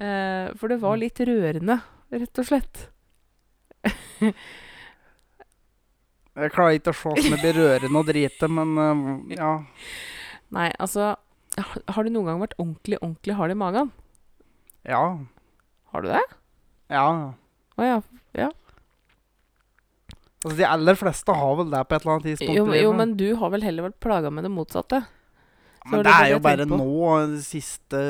Eh, 0.00 0.46
for 0.58 0.72
det 0.72 0.80
var 0.82 1.00
litt 1.00 1.20
rørende, 1.20 1.78
rett 2.12 2.40
og 2.42 2.48
slett. 2.48 2.88
Jeg 6.34 6.50
klarer 6.50 6.74
ikke 6.80 6.90
å 6.90 6.96
se 6.98 7.12
hvordan 7.12 7.36
det 7.36 7.40
blir 7.44 7.56
rørende 7.60 8.00
å 8.00 8.06
drite, 8.08 8.48
men 8.50 8.74
eh, 8.80 9.36
ja. 9.38 9.52
Nei, 10.54 10.68
altså 10.82 11.14
Har 11.62 12.04
du 12.04 12.10
noen 12.10 12.26
gang 12.26 12.42
vært 12.42 12.56
ordentlig, 12.58 12.98
ordentlig 13.00 13.36
hard 13.38 13.54
i 13.54 13.58
magen? 13.58 13.92
Ja. 14.88 15.04
Har 15.92 16.04
du 16.04 16.10
det? 16.10 16.24
Ja. 16.92 17.06
Å 17.78 17.86
ja. 17.86 18.02
Altså, 20.44 20.58
de 20.60 20.64
aller 20.68 20.96
fleste 21.00 21.32
har 21.32 21.54
vel 21.56 21.70
det 21.72 21.80
på 21.88 21.96
et 21.96 22.02
eller 22.04 22.14
annet 22.14 22.26
tidspunkt. 22.28 22.56
Jo, 22.58 22.64
jo, 22.76 22.88
men 22.96 23.14
du 23.16 23.28
har 23.40 23.52
vel 23.54 23.62
heller 23.64 23.86
vært 23.86 24.00
plaga 24.04 24.32
med 24.34 24.44
det 24.44 24.50
motsatte? 24.52 25.00
Ja, 25.04 25.88
Men 25.88 26.02
det 26.02 26.10
det 26.10 26.16
er 26.16 26.32
jo 26.34 26.40
bare 26.44 26.66
på. 26.68 26.76
nå, 26.80 27.38
siste 27.44 28.02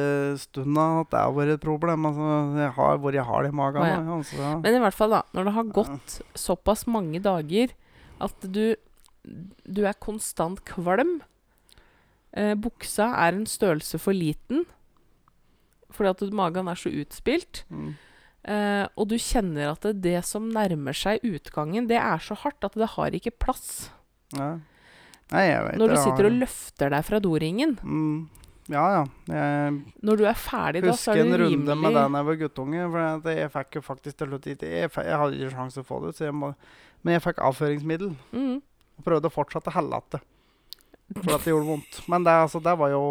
stunda, 0.43 0.87
at 1.03 1.13
det 1.15 1.21
har 1.21 1.35
vært 1.35 1.55
et 1.55 1.63
problem. 1.63 2.09
Altså, 2.11 2.31
jeg 2.59 2.73
har 2.75 2.99
vært 3.03 3.21
hard 3.29 3.47
i 3.47 3.55
magen. 3.55 3.87
Ja. 3.87 4.01
altså, 4.17 4.41
ja. 4.41 4.51
Men 4.65 4.79
i 4.79 4.83
hvert 4.83 4.99
fall, 4.99 5.15
da. 5.15 5.23
Når 5.35 5.47
det 5.47 5.55
har 5.59 5.71
gått 5.79 6.17
såpass 6.35 6.87
mange 6.91 7.23
dager 7.23 7.75
at 8.23 8.49
du, 8.51 8.75
du 9.23 9.83
er 9.87 9.95
konstant 10.03 10.63
kvalm 10.67 11.21
eh, 12.37 12.55
Buksa 12.59 13.11
er 13.27 13.39
en 13.39 13.47
størrelse 13.49 14.01
for 14.03 14.17
liten 14.17 14.65
fordi 15.95 16.11
at 16.11 16.35
magen 16.35 16.67
er 16.67 16.75
så 16.75 16.91
utspilt. 16.91 17.63
Mm. 17.71 17.93
Eh, 18.51 18.85
og 18.99 19.09
du 19.13 19.17
kjenner 19.21 19.71
at 19.73 19.85
det, 19.87 20.01
det 20.05 20.21
som 20.27 20.49
nærmer 20.53 20.97
seg 20.97 21.23
utgangen, 21.25 21.87
det 21.89 22.01
er 22.01 22.19
så 22.19 22.37
hardt 22.43 22.67
at 22.67 22.75
det 22.77 22.91
har 22.97 23.15
ikke 23.15 23.31
plass. 23.31 23.93
Ja. 24.35 24.57
Nei, 25.33 25.45
jeg 25.49 25.61
vet 25.65 25.79
Når 25.81 25.95
du 25.95 25.97
sitter 26.03 26.29
og 26.29 26.35
løfter 26.43 26.91
deg 26.93 27.07
fra 27.07 27.21
doringen. 27.23 27.79
mm. 27.83 28.43
Ja, 28.73 28.85
ja. 28.89 29.01
Jeg 29.29 29.73
Når 30.01 30.17
du 30.17 30.23
er 30.25 30.37
ferdig, 30.41 30.81
da, 30.81 30.95
så 30.97 31.13
husker 31.13 31.21
er 31.21 31.27
en 31.27 31.41
runde 31.43 31.75
med 31.77 31.91
det 31.93 32.01
da 32.01 32.05
jeg 32.09 32.27
var 32.29 32.39
guttunge. 32.41 32.85
For 32.95 33.33
jeg 33.35 33.51
fikk 33.53 33.77
jo 33.77 33.83
faktisk 33.85 34.17
til 34.17 34.31
slutt 34.31 34.47
ikke 34.55 34.71
Jeg, 34.71 34.93
jeg 35.05 35.19
hadde 35.21 35.37
ikke 35.37 35.51
sjanse 35.53 35.77
til 35.77 35.85
å 35.85 35.89
få 35.89 35.99
det 36.01 36.13
ut, 36.15 36.21
jeg 36.25 36.37
må, 36.37 36.53
men 37.05 37.17
jeg 37.19 37.25
fikk 37.27 37.43
avføringsmiddel. 37.45 38.15
mm. 38.33 38.55
Og 38.95 39.05
prøvde 39.05 39.31
fortsatt 39.35 39.69
å 39.69 39.75
holde 39.75 40.01
igjen. 40.01 40.23
For 41.23 41.35
at 41.37 41.45
det 41.45 41.53
gjorde 41.55 41.69
vondt. 41.69 42.01
Men 42.11 42.25
det, 42.27 42.33
altså, 42.45 42.61
det 42.65 42.75
var 42.81 42.91
jo 42.95 43.05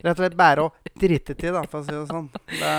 rett 0.00 0.16
og 0.16 0.22
slett 0.24 0.36
bare 0.38 0.62
å 0.64 0.70
drite 1.00 1.34
til, 1.36 1.52
da, 1.52 1.62
for 1.68 1.82
å 1.82 1.84
si 1.84 1.92
det 1.92 2.06
sånn. 2.08 2.28
Det, 2.48 2.70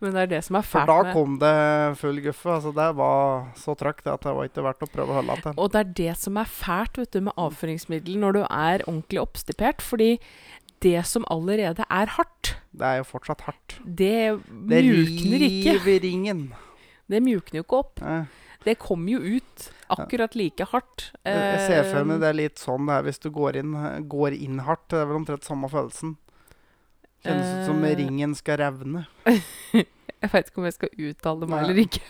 Men 0.00 0.14
det 0.16 0.22
er 0.22 0.30
det 0.32 0.38
som 0.46 0.56
er 0.56 0.64
for 0.64 0.88
da 0.88 1.12
kom 1.12 1.34
det 1.40 1.52
full 2.00 2.20
guffe. 2.24 2.48
Altså, 2.56 2.72
det 2.76 2.86
var 2.96 3.50
så 3.60 3.74
trøkk 3.76 4.00
det 4.06 4.14
at 4.14 4.24
det 4.24 4.32
var 4.38 4.48
ikke 4.48 4.64
verdt 4.64 4.86
å 4.86 4.90
prøve 4.94 5.12
å 5.12 5.18
holde 5.20 5.36
til. 5.44 5.58
Og 5.60 5.70
det 5.74 5.82
er 5.82 5.92
det 6.00 6.14
som 6.22 6.40
er 6.40 6.48
fælt 6.48 6.96
vet 7.02 7.12
du, 7.12 7.20
med 7.28 7.36
avføringsmiddel 7.36 8.16
når 8.22 8.38
du 8.38 8.42
er 8.46 8.86
ordentlig 8.86 9.20
oppstipert. 9.22 9.84
Fordi 9.84 10.10
det 10.80 11.02
som 11.04 11.26
allerede 11.28 11.84
er 11.92 12.06
hardt, 12.16 12.54
Det 12.72 12.86
er 12.86 12.96
jo 13.02 13.04
fortsatt 13.04 13.42
hardt. 13.44 13.76
det 13.84 14.40
Det 14.68 14.82
mjukner 14.86 15.42
ikke. 15.44 15.72
river 15.76 15.92
i 15.92 15.98
ringen. 16.08 16.42
Det 17.10 17.20
mjukner 17.20 17.60
jo 17.60 17.64
ikke 17.66 17.80
opp. 17.84 18.00
Eh, 18.00 18.24
Det 18.64 18.74
kom 18.78 19.06
jo 19.08 19.18
ut 19.18 19.70
akkurat 19.88 20.34
like 20.36 20.64
hardt. 20.72 21.10
Jeg 21.24 21.60
ser 21.66 21.84
for 21.90 22.04
meg 22.04 22.16
Eh, 22.18 22.20
det 22.20 22.28
er 22.28 22.36
litt 22.36 22.58
sånn 22.60 22.86
det 22.86 22.94
er 22.98 23.02
hvis 23.06 23.18
du 23.22 23.30
går 23.32 23.56
inn, 23.56 23.72
går 24.08 24.36
inn 24.36 24.58
hardt. 24.66 24.88
Det 24.92 24.98
er 25.00 25.06
vel 25.08 25.16
omtrent 25.22 25.44
samme 25.48 25.68
følelsen. 25.72 26.16
Kjennes 27.24 27.48
ut 27.62 27.66
som 27.70 27.84
Eh. 27.84 27.96
ringen 27.96 28.34
skal 28.34 28.58
revne. 28.60 29.06
Jeg 30.20 30.28
veit 30.34 30.50
ikke 30.50 30.58
om 30.60 30.64
jeg 30.68 30.74
skal 30.76 30.90
uttale 30.98 31.46
meg 31.48 31.54
Nei. 31.56 31.60
eller 31.64 31.78
ikke. 31.80 32.00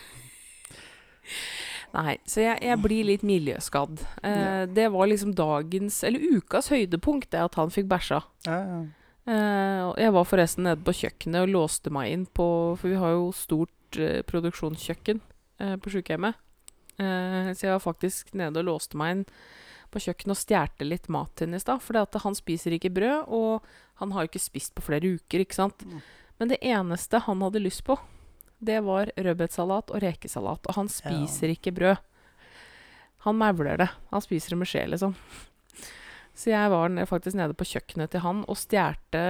Nei, 1.91 2.13
så 2.27 2.41
jeg, 2.43 2.57
jeg 2.63 2.79
blir 2.83 3.05
litt 3.07 3.23
miljøskadd. 3.27 4.01
Eh, 4.23 4.35
Ja. 4.41 4.65
Det 4.67 4.89
var 4.91 5.07
liksom 5.07 5.33
dagens, 5.35 6.03
eller 6.07 6.19
ukas 6.37 6.69
høydepunkt, 6.71 7.29
det 7.31 7.39
at 7.43 7.55
han 7.55 7.69
fikk 7.71 7.87
bæsja. 7.91 8.21
Ja, 8.47 8.57
ja. 8.67 8.81
Eh, 9.31 9.93
jeg 10.03 10.11
var 10.15 10.25
forresten 10.25 10.63
nede 10.67 10.83
på 10.83 10.91
kjøkkenet 10.97 11.43
og 11.45 11.51
låste 11.53 11.91
meg 11.93 12.09
inn 12.11 12.23
på 12.25 12.45
For 12.79 12.89
vi 12.89 12.95
har 12.97 13.11
jo 13.13 13.27
stort 13.37 13.99
eh, 14.01 14.23
produksjonskjøkken 14.25 15.19
på 15.81 15.93
sykehjemmet. 15.93 16.39
Eh, 17.01 17.51
så 17.55 17.67
jeg 17.67 17.75
var 17.75 17.83
faktisk 17.83 18.33
nede 18.37 18.61
og 18.61 18.67
låste 18.67 18.99
meg 18.99 19.15
inn 19.15 19.25
på 19.91 19.99
kjøkkenet 19.99 20.35
og 20.35 20.39
stjerte 20.39 20.87
litt 20.87 21.09
mat 21.11 21.33
til 21.35 21.49
henne 21.49 21.59
i 21.59 21.63
stad. 21.63 21.83
For 21.83 22.23
han 22.25 22.37
spiser 22.37 22.75
ikke 22.75 22.93
brød, 22.95 23.27
og 23.27 23.65
han 24.01 24.13
har 24.15 24.25
jo 24.25 24.31
ikke 24.31 24.43
spist 24.43 24.75
på 24.77 24.85
flere 24.85 25.17
uker, 25.17 25.43
ikke 25.43 25.57
sant. 25.57 25.83
Mm. 25.85 26.01
Men 26.39 26.53
det 26.53 26.61
eneste 26.65 27.21
han 27.27 27.43
hadde 27.43 27.63
lyst 27.63 27.83
på, 27.87 27.97
det 28.61 28.79
var 28.85 29.11
rødbetsalat 29.17 29.91
og 29.91 30.03
rekesalat. 30.03 30.69
Og 30.69 30.77
han 30.77 30.89
spiser 30.91 31.53
ikke 31.53 31.73
brød. 31.75 32.01
Han 33.25 33.37
mauler 33.37 33.77
det. 33.77 33.89
Han 34.09 34.23
spiser 34.23 34.55
det 34.55 34.61
med 34.61 34.69
skje, 34.69 34.87
liksom. 34.93 35.15
Så 36.37 36.49
jeg 36.53 36.71
var 36.71 36.93
faktisk 37.09 37.35
nede 37.37 37.55
på 37.57 37.67
kjøkkenet 37.67 38.13
til 38.13 38.23
han 38.23 38.45
og 38.49 38.57
stjerte 38.57 39.21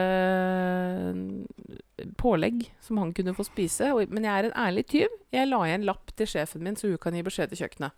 pålegg 2.21 2.67
som 2.83 2.99
han 3.01 3.11
kunne 3.17 3.33
få 3.35 3.45
spise. 3.47 3.89
Men 4.11 4.27
jeg 4.27 4.31
er 4.31 4.49
en 4.49 4.59
ærlig 4.67 4.85
tyv. 4.93 5.17
Jeg 5.33 5.49
la 5.49 5.63
igjen 5.65 5.87
lapp 5.89 6.13
til 6.15 6.29
sjefen 6.29 6.63
min, 6.63 6.77
så 6.77 6.91
hun 6.91 7.01
kan 7.01 7.17
gi 7.17 7.25
beskjed 7.25 7.51
til 7.51 7.63
kjøkkenet. 7.63 7.97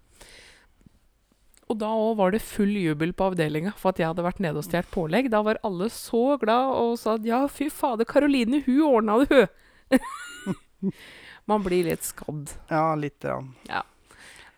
Og 1.72 1.80
da 1.80 1.90
òg 1.96 2.18
var 2.20 2.34
det 2.34 2.42
full 2.44 2.74
jubel 2.76 3.14
på 3.16 3.30
avdelinga 3.32 3.72
for 3.80 3.94
at 3.94 4.02
jeg 4.02 4.10
hadde 4.10 4.26
vært 4.26 4.42
nede 4.44 4.60
og 4.60 4.66
stjålet 4.68 4.92
pålegg. 4.94 5.30
Da 5.34 5.44
var 5.46 5.62
alle 5.68 5.88
så 5.94 6.38
glad 6.42 6.74
og 6.80 6.98
sa 7.02 7.16
at 7.18 7.28
ja, 7.28 7.44
fy 7.52 7.70
fader, 7.74 8.08
Karoline, 8.08 8.60
hun 8.66 8.82
ordna 8.88 9.20
det, 9.24 9.44
hun. 9.92 10.92
Man 11.50 11.64
blir 11.64 11.88
litt 11.88 12.06
skadd. 12.08 12.54
ja 12.72 12.94
lite 12.96 13.28
grann. 13.28 13.50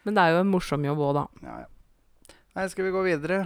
Men 0.05 0.17
det 0.17 0.21
er 0.21 0.36
jo 0.36 0.41
en 0.43 0.51
morsom 0.53 0.84
jobb 0.86 0.99
òg, 1.01 1.13
da. 1.17 1.23
Ja, 1.45 1.55
ja. 1.63 2.36
Nei, 2.55 2.65
skal 2.71 2.86
vi 2.88 2.91
gå 2.93 3.01
videre? 3.05 3.39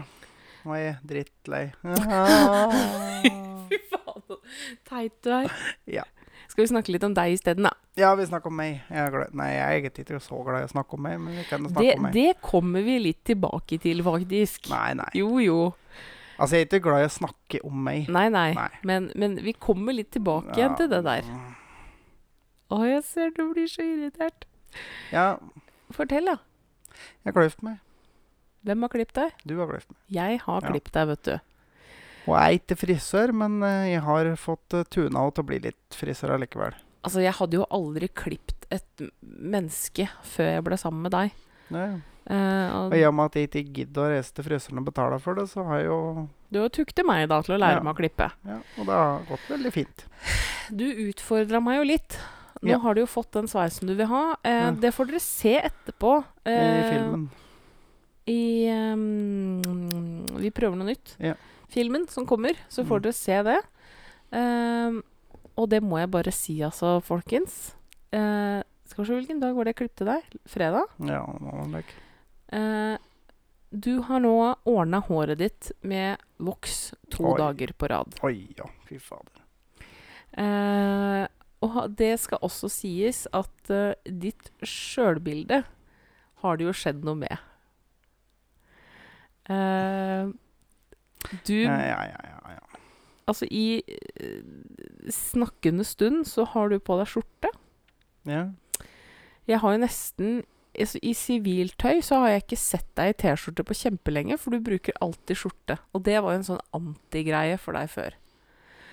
Nå 0.66 0.74
er 0.76 0.82
jeg 0.84 0.96
drittlei. 1.12 1.64
Fy 3.70 3.78
faen, 3.92 4.24
så 4.28 4.40
teit 4.90 5.16
du 5.26 5.30
er. 5.36 5.52
Ja. 5.90 6.06
Skal 6.50 6.64
vi 6.66 6.70
snakke 6.72 6.92
litt 6.94 7.04
om 7.06 7.14
deg 7.16 7.36
isteden, 7.38 7.68
da? 7.68 7.74
Ja, 8.00 8.14
vi 8.18 8.26
snakker 8.26 8.50
om 8.50 8.56
meg. 8.58 8.80
Jeg 8.90 9.00
er 9.04 9.12
glad. 9.14 9.34
Nei, 9.38 9.50
jeg 9.54 9.62
er 9.66 9.76
egentlig 9.78 10.06
ikke 10.08 10.22
så 10.24 10.40
glad 10.46 10.64
i 10.64 10.68
å 10.70 10.72
snakke 10.72 10.98
om 10.98 11.04
meg, 11.06 11.18
men 11.22 11.36
vi 11.38 11.44
kan 11.50 11.66
snakke 11.68 11.84
Det, 11.86 11.92
om 12.00 12.06
meg. 12.08 12.16
det 12.16 12.30
kommer 12.42 12.86
vi 12.88 12.96
litt 13.04 13.22
tilbake 13.28 13.80
til, 13.84 14.02
faktisk. 14.06 14.70
Nei, 14.72 14.94
nei. 15.00 15.10
Jo, 15.20 15.30
jo. 15.44 15.60
Altså, 16.40 16.56
jeg 16.56 16.66
er 16.66 16.70
ikke 16.70 16.82
glad 16.88 17.04
i 17.04 17.10
å 17.10 17.14
snakke 17.14 17.62
om 17.68 17.82
meg. 17.86 18.08
Nei, 18.16 18.26
nei. 18.34 18.50
Nei. 18.56 18.70
Men, 18.88 19.10
men 19.20 19.36
vi 19.44 19.54
kommer 19.60 19.96
litt 19.96 20.12
tilbake 20.16 20.56
igjen 20.58 20.78
til 20.80 20.90
det 20.92 21.02
der. 21.06 21.28
Å, 22.72 22.80
jeg 22.88 23.04
ser 23.08 23.34
du 23.36 23.44
blir 23.54 23.68
så 23.70 23.84
irritert. 23.84 24.48
Ja, 25.14 25.28
Fortell, 25.92 26.28
da. 26.30 26.38
jeg 27.26 27.34
kløft 27.36 27.64
meg. 27.66 27.80
Hvem 28.66 28.82
har 28.86 28.90
klippet 28.90 29.16
deg? 29.16 29.32
Du 29.48 29.58
har 29.60 29.68
klippet 29.72 29.90
meg. 29.94 30.02
Jeg 30.18 30.40
har 30.46 30.62
Ja. 30.62 30.70
klippet 30.74 30.94
deg, 30.94 31.08
vet 31.08 31.24
du. 31.24 31.40
Og 32.28 32.36
jeg 32.36 32.44
er 32.44 32.60
ikke 32.60 32.78
frisør, 32.78 33.32
men 33.34 33.64
eh, 33.64 33.94
jeg 33.94 34.02
har 34.06 34.36
fått 34.36 34.74
uh, 34.76 34.84
tuna 34.84 35.32
til 35.32 35.44
å 35.44 35.48
bli 35.48 35.60
litt 35.60 35.96
frisør 35.96 36.36
allikevel. 36.36 36.76
Altså, 37.04 37.22
jeg 37.24 37.34
hadde 37.34 37.56
jo 37.58 37.66
aldri 37.72 38.10
klippet 38.12 38.68
et 38.70 39.06
menneske 39.24 40.10
før 40.28 40.52
jeg 40.60 40.64
ble 40.68 40.78
sammen 40.78 41.02
med 41.08 41.12
deg. 41.16 41.32
Nei. 41.72 42.02
Eh, 42.30 42.68
og 42.76 42.92
Og 42.92 42.98
i 43.00 43.06
og 43.08 43.14
med 43.16 43.26
at 43.32 43.38
jeg 43.40 43.48
ikke 43.50 43.74
gidder 43.74 44.04
å 44.04 44.10
reise 44.12 44.34
til 44.36 44.44
frisøren 44.46 44.78
og 44.84 44.86
betale 44.92 45.18
for 45.24 45.34
det, 45.40 45.48
så 45.50 45.64
har 45.66 45.80
jeg 45.80 45.88
jo 45.88 46.28
du 46.52 46.60
har 46.62 46.70
tukte 46.74 47.04
meg 47.06 47.28
da 47.30 47.42
til 47.46 47.56
å 47.56 47.60
lære 47.62 47.78
Ja. 47.78 47.84
meg 47.86 47.94
å 47.96 47.98
klippe. 47.98 48.32
Ja, 48.46 48.56
og 48.78 48.86
det 48.86 48.94
har 48.98 49.20
gått 49.30 49.48
veldig 49.50 49.72
fint. 49.74 50.06
Du 50.74 50.84
utfordra 50.86 51.62
meg 51.62 51.78
jo 51.78 51.84
litt. 51.84 52.18
Nå 52.62 52.70
Ja. 52.72 52.78
har 52.80 52.94
du 52.96 53.02
jo 53.02 53.06
fått 53.08 53.32
den 53.32 53.48
sveisen 53.48 53.88
du 53.88 53.94
vil 53.96 54.08
ha. 54.08 54.36
Eh. 54.44 54.72
Det 54.72 54.92
får 54.94 55.08
dere 55.08 55.20
se 55.22 55.56
etterpå. 55.62 56.24
I 56.46 56.50
eh, 56.50 56.92
filmen. 56.94 57.30
I 58.30 58.70
um, 58.94 60.24
Vi 60.40 60.52
prøver 60.54 60.78
noe 60.80 60.92
nytt. 60.92 61.16
Ja. 61.24 61.34
Filmen 61.74 62.08
som 62.10 62.26
kommer, 62.30 62.58
så 62.70 62.84
får 62.86 63.00
Mm. 63.00 63.04
dere 63.08 63.14
se 63.18 63.38
det. 63.50 63.60
Um, 64.32 65.02
og 65.58 65.70
det 65.70 65.82
må 65.84 66.00
jeg 66.00 66.12
bare 66.14 66.32
si, 66.34 66.60
altså, 66.66 67.00
folkens. 67.04 67.74
Uh, 68.14 68.62
skal 68.90 69.04
vi 69.04 69.08
se 69.10 69.18
hvilken 69.20 69.42
dag 69.42 69.54
var 69.58 69.66
det 69.68 69.76
jeg 69.76 69.82
klippte 69.84 70.06
deg? 70.08 70.40
Fredag? 70.50 70.88
Ja. 71.06 71.22
Eh, 72.52 72.98
du 73.70 74.02
har 74.02 74.20
nå 74.24 74.32
ordna 74.66 75.00
håret 75.06 75.38
ditt 75.38 75.72
med 75.86 76.18
voks 76.42 76.96
to 77.14 77.28
Oi. 77.34 77.38
dager 77.38 77.74
på 77.78 77.90
rad. 77.92 78.16
Oi, 78.26 78.48
ja. 78.58 78.66
Fy 78.90 78.98
fader. 78.98 79.44
Uh, 80.38 81.28
og 81.62 81.78
det 82.00 82.16
skal 82.22 82.40
også 82.46 82.70
sies 82.72 83.28
at 83.36 83.70
uh, 83.74 83.94
ditt 84.06 84.50
sjølbilde 84.66 85.64
har 86.42 86.58
det 86.58 86.66
jo 86.70 86.74
skjedd 86.74 87.04
noe 87.06 87.20
med. 87.20 87.38
Eh, 89.50 90.30
du 91.46 91.56
Ja, 91.64 91.78
ja, 91.82 92.00
ja, 92.06 92.22
ja, 92.24 92.54
ja. 92.56 92.80
Altså, 93.30 93.46
i 93.52 93.82
eh, 93.86 94.42
snakkende 95.14 95.84
stund 95.86 96.26
så 96.30 96.46
har 96.54 96.70
du 96.72 96.80
på 96.80 96.98
deg 97.00 97.08
skjorte. 97.12 97.52
ja. 98.26 98.48
Jeg 99.50 99.58
har 99.64 99.72
jo 99.74 99.80
nesten 99.82 100.44
altså, 100.78 101.00
I 101.02 101.12
siviltøy 101.18 102.04
så 102.06 102.20
har 102.22 102.30
jeg 102.30 102.44
ikke 102.44 102.58
sett 102.62 102.90
deg 103.00 103.10
i 103.10 103.16
T-skjorte 103.18 103.64
på 103.66 103.74
kjempelenge, 103.74 104.36
for 104.38 104.54
du 104.54 104.60
bruker 104.62 104.94
alltid 105.02 105.40
skjorte. 105.42 105.80
Og 105.98 106.04
det 106.06 106.20
var 106.22 106.36
jo 106.36 106.38
en 106.38 106.46
sånn 106.52 106.62
antigreie 106.78 107.58
for 107.58 107.74
deg 107.74 107.90
før. 107.90 108.14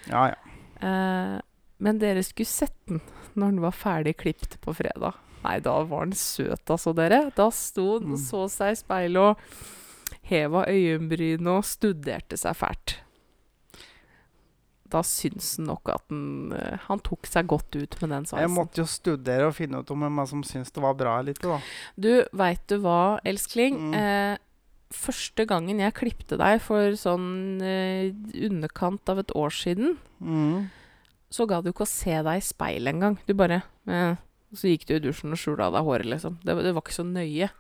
ja, 0.09 0.23
ja. 0.33 0.39
Eh, 0.81 1.37
men 1.79 1.99
dere 2.01 2.23
skulle 2.25 2.49
sett 2.49 2.73
den 2.89 3.03
når 3.37 3.51
den 3.53 3.61
var 3.61 3.73
ferdig 3.77 4.17
klipt 4.17 4.57
på 4.65 4.73
fredag. 4.77 5.15
Nei, 5.45 5.59
da 5.61 5.75
var 5.85 6.07
den 6.09 6.17
søt, 6.17 6.65
altså, 6.73 6.95
dere. 6.97 7.31
Da 7.37 7.51
sto 7.53 7.99
den 8.01 8.13
og 8.17 8.19
Mm. 8.19 8.25
så 8.25 8.49
seg 8.49 8.73
i 8.73 8.81
speilet 8.81 9.21
og 9.21 9.37
heva 10.27 10.65
øyenbrynene 10.71 11.59
og 11.61 11.67
studerte 11.69 12.39
seg 12.41 12.57
fælt. 12.59 12.97
Da 14.87 15.01
syns 15.03 15.57
han 15.59 15.67
nok 15.67 15.89
at 15.91 16.05
den 16.13 16.53
eh, 16.55 16.77
Han 16.87 17.01
tok 17.03 17.27
seg 17.27 17.49
godt 17.51 17.75
ut 17.75 17.97
med 18.03 18.13
den 18.15 18.27
sveisen. 18.29 18.45
Jeg 18.45 18.53
måtte 18.55 18.83
jo 18.85 18.87
studere 18.91 19.49
og 19.51 19.57
finne 19.59 19.81
ut 19.83 19.91
om 19.91 20.05
hvem 20.05 20.21
som 20.31 20.45
syntes 20.47 20.71
det 20.77 20.85
var 20.85 20.95
bra 20.99 21.17
eller 21.21 21.35
ikke, 21.35 21.57
da. 21.57 21.59
Du, 21.99 22.11
veit 22.39 22.63
du 22.71 22.77
hva, 22.85 22.99
elskling? 23.27 23.81
Mm. 23.89 23.97
Eh, 23.99 24.37
første 24.95 25.43
gangen 25.51 25.83
jeg 25.83 25.97
klipte 25.99 26.39
deg 26.39 26.61
for 26.63 26.95
sånn 26.99 27.59
eh, 27.67 28.13
underkant 28.47 29.11
av 29.11 29.25
et 29.25 29.35
år 29.37 29.51
siden, 29.55 29.97
Mm. 30.23 30.71
så 31.29 31.45
ga 31.51 31.59
du 31.61 31.67
ikke 31.69 31.85
å 31.85 31.91
se 31.91 32.15
deg 32.25 32.39
i 32.39 32.45
speilet 32.47 32.95
engang. 32.95 33.19
Du 33.29 33.35
bare 33.37 33.59
eh, 33.91 34.15
Så 34.57 34.71
gikk 34.71 34.87
du 34.89 34.95
i 34.97 35.03
dusjen 35.03 35.35
og 35.35 35.37
skjula 35.43 35.67
av 35.67 35.75
deg 35.75 35.85
håret, 35.85 36.07
liksom. 36.15 36.39
Det, 36.47 36.55
det 36.65 36.73
var 36.73 36.81
ikke 36.87 36.95
så 36.95 37.05
nøye. 37.05 37.51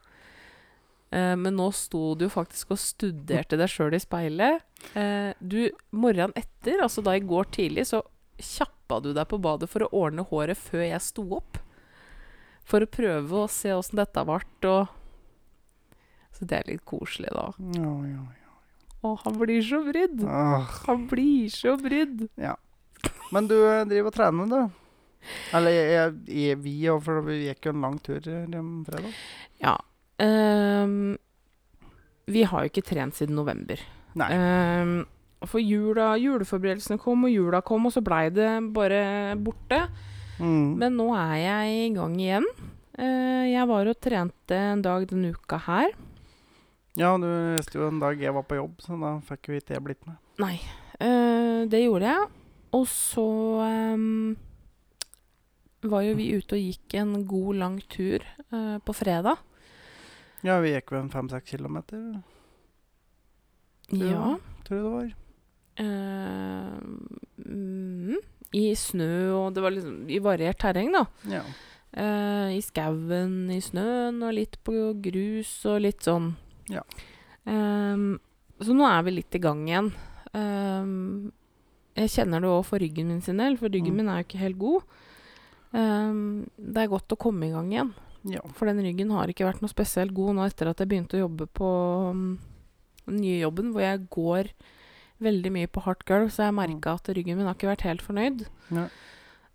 Eh, 1.10 1.36
men 1.38 1.54
nå 1.56 1.68
sto 1.74 2.14
du 2.18 2.26
jo 2.26 2.32
faktisk 2.32 2.74
og 2.74 2.80
studerte 2.82 3.58
deg 3.58 3.70
sjøl 3.70 3.94
i 3.96 4.02
speilet. 4.02 4.64
Eh, 4.98 5.30
du, 5.38 5.70
morgenen 5.94 6.34
etter, 6.38 6.82
altså 6.82 7.04
da 7.06 7.16
i 7.16 7.24
går 7.24 7.50
tidlig, 7.54 7.86
så 7.92 8.02
kjappa 8.36 9.00
du 9.04 9.12
deg 9.16 9.28
på 9.30 9.40
badet 9.40 9.70
for 9.72 9.86
å 9.86 9.92
ordne 10.04 10.26
håret 10.26 10.58
før 10.58 10.84
jeg 10.88 11.04
sto 11.04 11.26
opp. 11.38 11.60
For 12.66 12.82
å 12.82 12.90
prøve 12.90 13.44
å 13.44 13.50
se 13.50 13.70
åssen 13.74 14.00
dette 14.00 14.24
ble, 14.26 14.42
og 14.66 14.94
Så 16.36 16.44
det 16.44 16.56
er 16.58 16.66
litt 16.68 16.82
koselig, 16.84 17.30
da. 17.32 17.46
Ja, 17.72 17.92
ja, 18.04 18.24
ja. 18.36 18.56
Å, 19.06 19.14
han 19.22 19.38
blir 19.40 19.62
så 19.64 19.78
brydd! 19.86 20.24
Ah. 20.28 20.66
Han 20.84 21.06
blir 21.08 21.48
så 21.48 21.78
brydd! 21.80 22.26
Ja. 22.36 22.56
Men 23.32 23.48
du 23.48 23.56
eh, 23.56 23.86
driver 23.88 24.10
og 24.10 24.16
trener, 24.18 24.50
du? 24.50 24.82
Eller 25.56 25.72
jeg, 25.72 26.12
jeg, 26.28 26.58
vi 26.60 26.74
for 27.02 27.24
vi 27.26 27.38
gikk 27.46 27.70
jo 27.70 27.72
en 27.72 27.86
lang 27.86 27.96
tur 28.04 28.20
fredag. 28.20 29.14
Ja. 29.62 29.78
Ehm, 30.22 31.16
vi 32.26 32.42
har 32.48 32.64
jo 32.64 32.72
ikke 32.72 32.86
trent 32.86 33.18
siden 33.18 33.36
november. 33.38 33.80
Nei. 34.16 34.30
Um, 34.32 34.96
for 35.46 35.60
jula, 35.60 36.14
juleforberedelsene 36.18 36.98
kom, 37.00 37.26
og 37.28 37.34
jula 37.34 37.60
kom, 37.66 37.86
og 37.86 37.94
så 37.94 38.02
blei 38.04 38.28
det 38.34 38.48
bare 38.74 39.36
borte. 39.38 39.84
Mm. 40.40 40.76
Men 40.80 40.96
nå 40.98 41.10
er 41.16 41.36
jeg 41.40 41.76
i 41.76 41.92
gang 41.96 42.16
igjen. 42.20 42.48
Uh, 42.96 43.44
jeg 43.46 43.68
var 43.68 43.90
og 43.92 44.00
trente 44.00 44.56
en 44.72 44.82
dag 44.84 45.04
denne 45.10 45.34
uka 45.36 45.60
her. 45.68 45.92
Ja, 46.96 47.12
du 47.20 47.28
visste 47.58 47.76
jo 47.76 47.90
en 47.90 48.00
dag 48.00 48.20
jeg 48.20 48.32
var 48.32 48.46
på 48.48 48.56
jobb, 48.56 48.80
så 48.80 48.96
da 49.00 49.18
fikk 49.28 49.50
jo 49.50 49.60
ikke 49.60 49.76
jeg 49.76 49.84
blitt 49.84 50.06
med. 50.08 50.16
Nei, 50.40 50.56
uh, 50.96 51.68
det 51.68 51.84
gjorde 51.84 52.08
jeg. 52.08 52.30
Og 52.76 52.86
så 52.90 53.26
um, 53.96 54.32
var 55.86 56.06
jo 56.06 56.16
vi 56.18 56.32
ute 56.36 56.56
og 56.56 56.64
gikk 56.64 56.96
en 57.00 57.12
god, 57.28 57.52
lang 57.60 57.76
tur 57.92 58.24
uh, 58.50 58.78
på 58.80 58.96
fredag. 58.96 59.44
Ja, 60.44 60.58
vi 60.60 60.72
gikk 60.74 60.90
vel 60.92 61.08
fem-seks 61.10 61.50
kilometer, 61.56 62.22
Ja. 63.90 64.06
Ja. 64.10 64.36
tror 64.66 64.76
jeg 64.76 64.84
det 64.84 64.92
var. 64.92 65.14
Uh, 65.78 66.80
mm, 67.46 68.16
I 68.56 68.74
snø, 68.74 69.10
og 69.36 69.54
det 69.54 69.62
var 69.62 69.70
liksom 69.74 70.08
i 70.10 70.18
variert 70.24 70.58
terreng, 70.58 70.92
da. 70.94 71.04
Ja. 71.30 71.42
Uh, 71.96 72.50
I 72.56 72.60
skauen, 72.64 73.50
i 73.52 73.60
snøen, 73.60 74.22
og 74.26 74.34
litt 74.36 74.58
på 74.66 74.72
grus, 75.04 75.52
og 75.66 75.80
litt 75.84 76.00
sånn. 76.04 76.34
Ja. 76.72 76.82
Um, 77.46 78.18
så 78.60 78.74
nå 78.74 78.86
er 78.88 79.02
vi 79.06 79.16
litt 79.18 79.34
i 79.36 79.42
gang 79.42 79.66
igjen. 79.68 79.92
Um, 80.34 81.32
jeg 81.96 82.10
kjenner 82.12 82.42
det 82.44 82.50
òg 82.50 82.64
for 82.68 82.78
ryggen 82.82 83.08
min 83.08 83.22
sin 83.24 83.38
del, 83.40 83.56
for 83.56 83.68
ryggen 83.72 83.94
Mm. 83.94 83.96
min 83.96 84.08
er 84.08 84.18
jo 84.22 84.26
ikke 84.26 84.42
helt 84.42 84.58
god. 84.58 84.82
Um, 85.72 86.48
det 86.58 86.82
er 86.82 86.88
godt 86.92 87.12
å 87.12 87.18
komme 87.20 87.46
i 87.48 87.52
gang 87.52 87.70
igjen, 87.72 87.94
ja. 88.30 88.42
for 88.58 88.70
den 88.70 88.82
ryggen 88.84 89.12
har 89.14 89.30
ikke 89.30 89.46
vært 89.48 89.62
noe 89.64 89.72
spesielt 89.72 90.14
god 90.16 90.36
nå 90.36 90.46
etter 90.46 90.70
at 90.70 90.82
jeg 90.82 90.90
begynte 90.90 91.18
å 91.18 91.24
jobbe 91.24 91.48
på 91.56 91.68
um, 92.12 92.24
den 93.06 93.20
nye 93.22 93.40
jobben, 93.40 93.70
hvor 93.74 93.84
jeg 93.84 94.06
går 94.12 94.50
veldig 95.22 95.52
mye 95.54 95.70
på 95.72 95.82
hardt 95.86 96.04
gulv, 96.08 96.28
så 96.32 96.48
jeg 96.48 96.58
merka 96.58 96.96
at 96.98 97.08
ryggen 97.16 97.38
min 97.38 97.48
har 97.48 97.56
ikke 97.56 97.70
vært 97.70 97.86
helt 97.88 98.04
fornøyd. 98.04 98.46
Ja. 98.74 98.88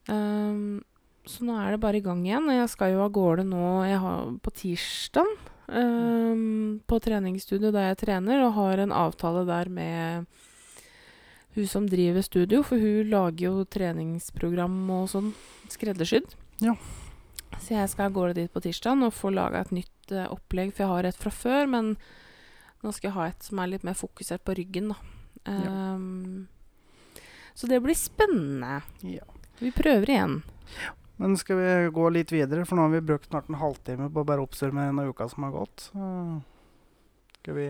Um, 0.10 0.82
så 1.30 1.46
nå 1.46 1.54
er 1.62 1.76
det 1.76 1.84
bare 1.84 2.00
i 2.00 2.06
gang 2.06 2.24
igjen. 2.26 2.50
Jeg 2.50 2.70
skal 2.74 2.96
jo 2.96 3.04
av 3.06 3.12
gårde 3.14 3.46
nå 3.46 3.84
jeg 3.86 4.00
har, 4.02 4.32
på 4.42 4.54
tirsdag 4.58 5.30
Um, 5.72 6.82
på 6.84 6.98
treningsstudio 7.00 7.70
der 7.72 7.94
jeg 7.94 8.02
trener, 8.02 8.42
og 8.44 8.58
har 8.58 8.82
en 8.84 8.92
avtale 8.92 9.46
der 9.48 9.70
med 9.72 10.26
hun 11.56 11.68
som 11.68 11.88
driver 11.88 12.22
studio, 12.22 12.60
for 12.64 12.76
hun 12.76 13.08
lager 13.12 13.46
jo 13.46 13.64
treningsprogram 13.64 14.76
og 14.92 15.08
sånn 15.14 15.32
skreddersydd. 15.72 16.36
Ja. 16.64 16.76
Så 17.60 17.76
jeg 17.76 17.90
skal 17.92 18.10
av 18.10 18.16
gårde 18.16 18.38
dit 18.40 18.52
på 18.54 18.62
tirsdag 18.64 19.04
og 19.06 19.14
få 19.14 19.32
laga 19.34 19.62
et 19.62 19.72
nytt 19.76 20.12
eh, 20.16 20.28
opplegg, 20.32 20.72
for 20.74 20.84
jeg 20.86 20.92
har 20.94 21.10
et 21.10 21.20
fra 21.20 21.32
før, 21.34 21.68
men 21.70 21.92
nå 22.82 22.94
skal 22.96 23.10
jeg 23.10 23.18
ha 23.18 23.28
et 23.30 23.44
som 23.44 23.60
er 23.62 23.74
litt 23.76 23.84
mer 23.86 23.98
fokusert 23.98 24.44
på 24.48 24.56
ryggen, 24.58 24.94
da. 24.94 24.98
Ja. 25.46 25.76
Ehm, 25.96 26.48
så 27.54 27.68
det 27.68 27.82
blir 27.84 27.98
spennende. 27.98 28.82
ja. 29.04 29.26
Vi 29.62 29.70
prøver 29.76 30.10
igjen. 30.10 30.40
Men 31.22 31.36
skal 31.38 31.60
vi 31.60 31.90
gå 31.94 32.06
litt 32.10 32.32
videre, 32.34 32.64
for 32.66 32.80
nå 32.80 32.88
har 32.88 32.96
vi 32.96 33.02
brukt 33.12 33.28
snart 33.30 33.50
en 33.52 33.60
halvtime 33.62 34.08
på 34.10 34.24
å 34.24 34.26
bare 34.26 34.42
oppsummere 34.42 34.90
denne 34.90 35.04
uka 35.12 35.28
som 35.30 35.44
har 35.46 35.52
gått. 35.54 35.84
Så 35.92 36.08
skal 37.42 37.58
vi 37.60 37.68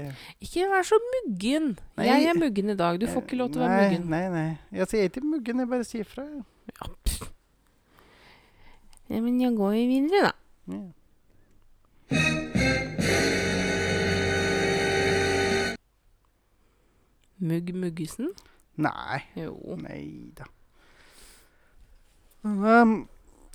Ikke 0.48 0.70
vær 0.72 0.88
så 0.88 1.00
muggen. 1.04 1.74
Nei. 2.00 2.06
Jeg 2.08 2.30
er 2.32 2.40
muggen 2.40 2.72
i 2.72 2.78
dag. 2.80 3.00
Du 3.02 3.10
får 3.12 3.26
ikke 3.26 3.42
lov 3.42 3.52
til 3.52 3.60
å 3.60 3.68
være 3.68 3.90
muggen. 3.90 4.08
Nei, 4.14 4.24
nei. 4.32 4.48
Jeg 4.80 4.88
sier 4.94 5.12
ikke 5.12 5.26
muggen, 5.28 5.60
jeg 5.66 5.72
bare 5.74 5.88
sier 5.90 6.08
fra. 6.08 6.24
jeg. 6.30 6.46
Ja, 9.12 9.20
men 9.22 9.40
jeg 9.42 9.56
går 9.58 9.74
jo 9.76 9.86
videre, 9.92 10.22
da. 10.30 10.32
Ja. 10.72 10.82
Mugg 17.42 17.74
Muggesen? 17.74 18.30
Nei. 18.82 19.22
Jo. 19.36 19.56
Nei 19.82 20.32
da. 20.38 20.46
Um, 22.46 23.06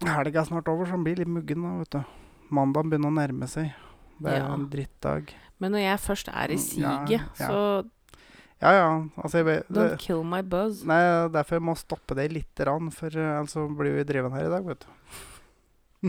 Helga 0.04 0.42
er 0.42 0.48
snart 0.50 0.68
over, 0.70 0.86
så 0.86 0.94
han 0.96 1.04
blir 1.06 1.18
litt 1.20 1.30
muggen 1.30 1.64
da, 1.64 1.74
vet 1.80 1.94
du. 1.96 2.00
Mandag 2.54 2.90
begynner 2.90 3.10
å 3.10 3.16
nærme 3.16 3.48
seg. 3.50 3.72
Det 4.22 4.32
er 4.32 4.40
Ja. 4.42 4.52
en 4.54 4.68
drittdag. 4.70 5.32
Men 5.58 5.72
når 5.72 5.82
jeg 5.86 5.98
først 6.00 6.28
er 6.28 6.50
i 6.52 6.56
siget, 6.56 7.10
ja, 7.10 7.20
ja. 7.38 7.46
så 7.48 7.90
Ja 8.58 8.70
ja, 8.72 9.08
altså 9.20 9.38
jeg 9.38 9.44
det, 9.44 9.68
don't 9.68 9.98
kill 9.98 10.22
my 10.24 10.40
buzz. 10.40 10.82
Nei, 10.84 11.28
derfor 11.28 11.56
jeg 11.56 11.62
må 11.62 11.74
stoppe 11.76 12.14
det 12.16 12.32
lite 12.32 12.64
grann, 12.64 12.90
for 12.90 13.08
eh, 13.08 13.20
ellers 13.20 13.52
altså, 13.54 13.68
blir 13.68 13.92
vi 13.92 14.02
dreven 14.04 14.32
her 14.32 14.46
i 14.46 14.48
dag, 14.48 14.64
vet 14.64 14.80
du. 14.80 14.86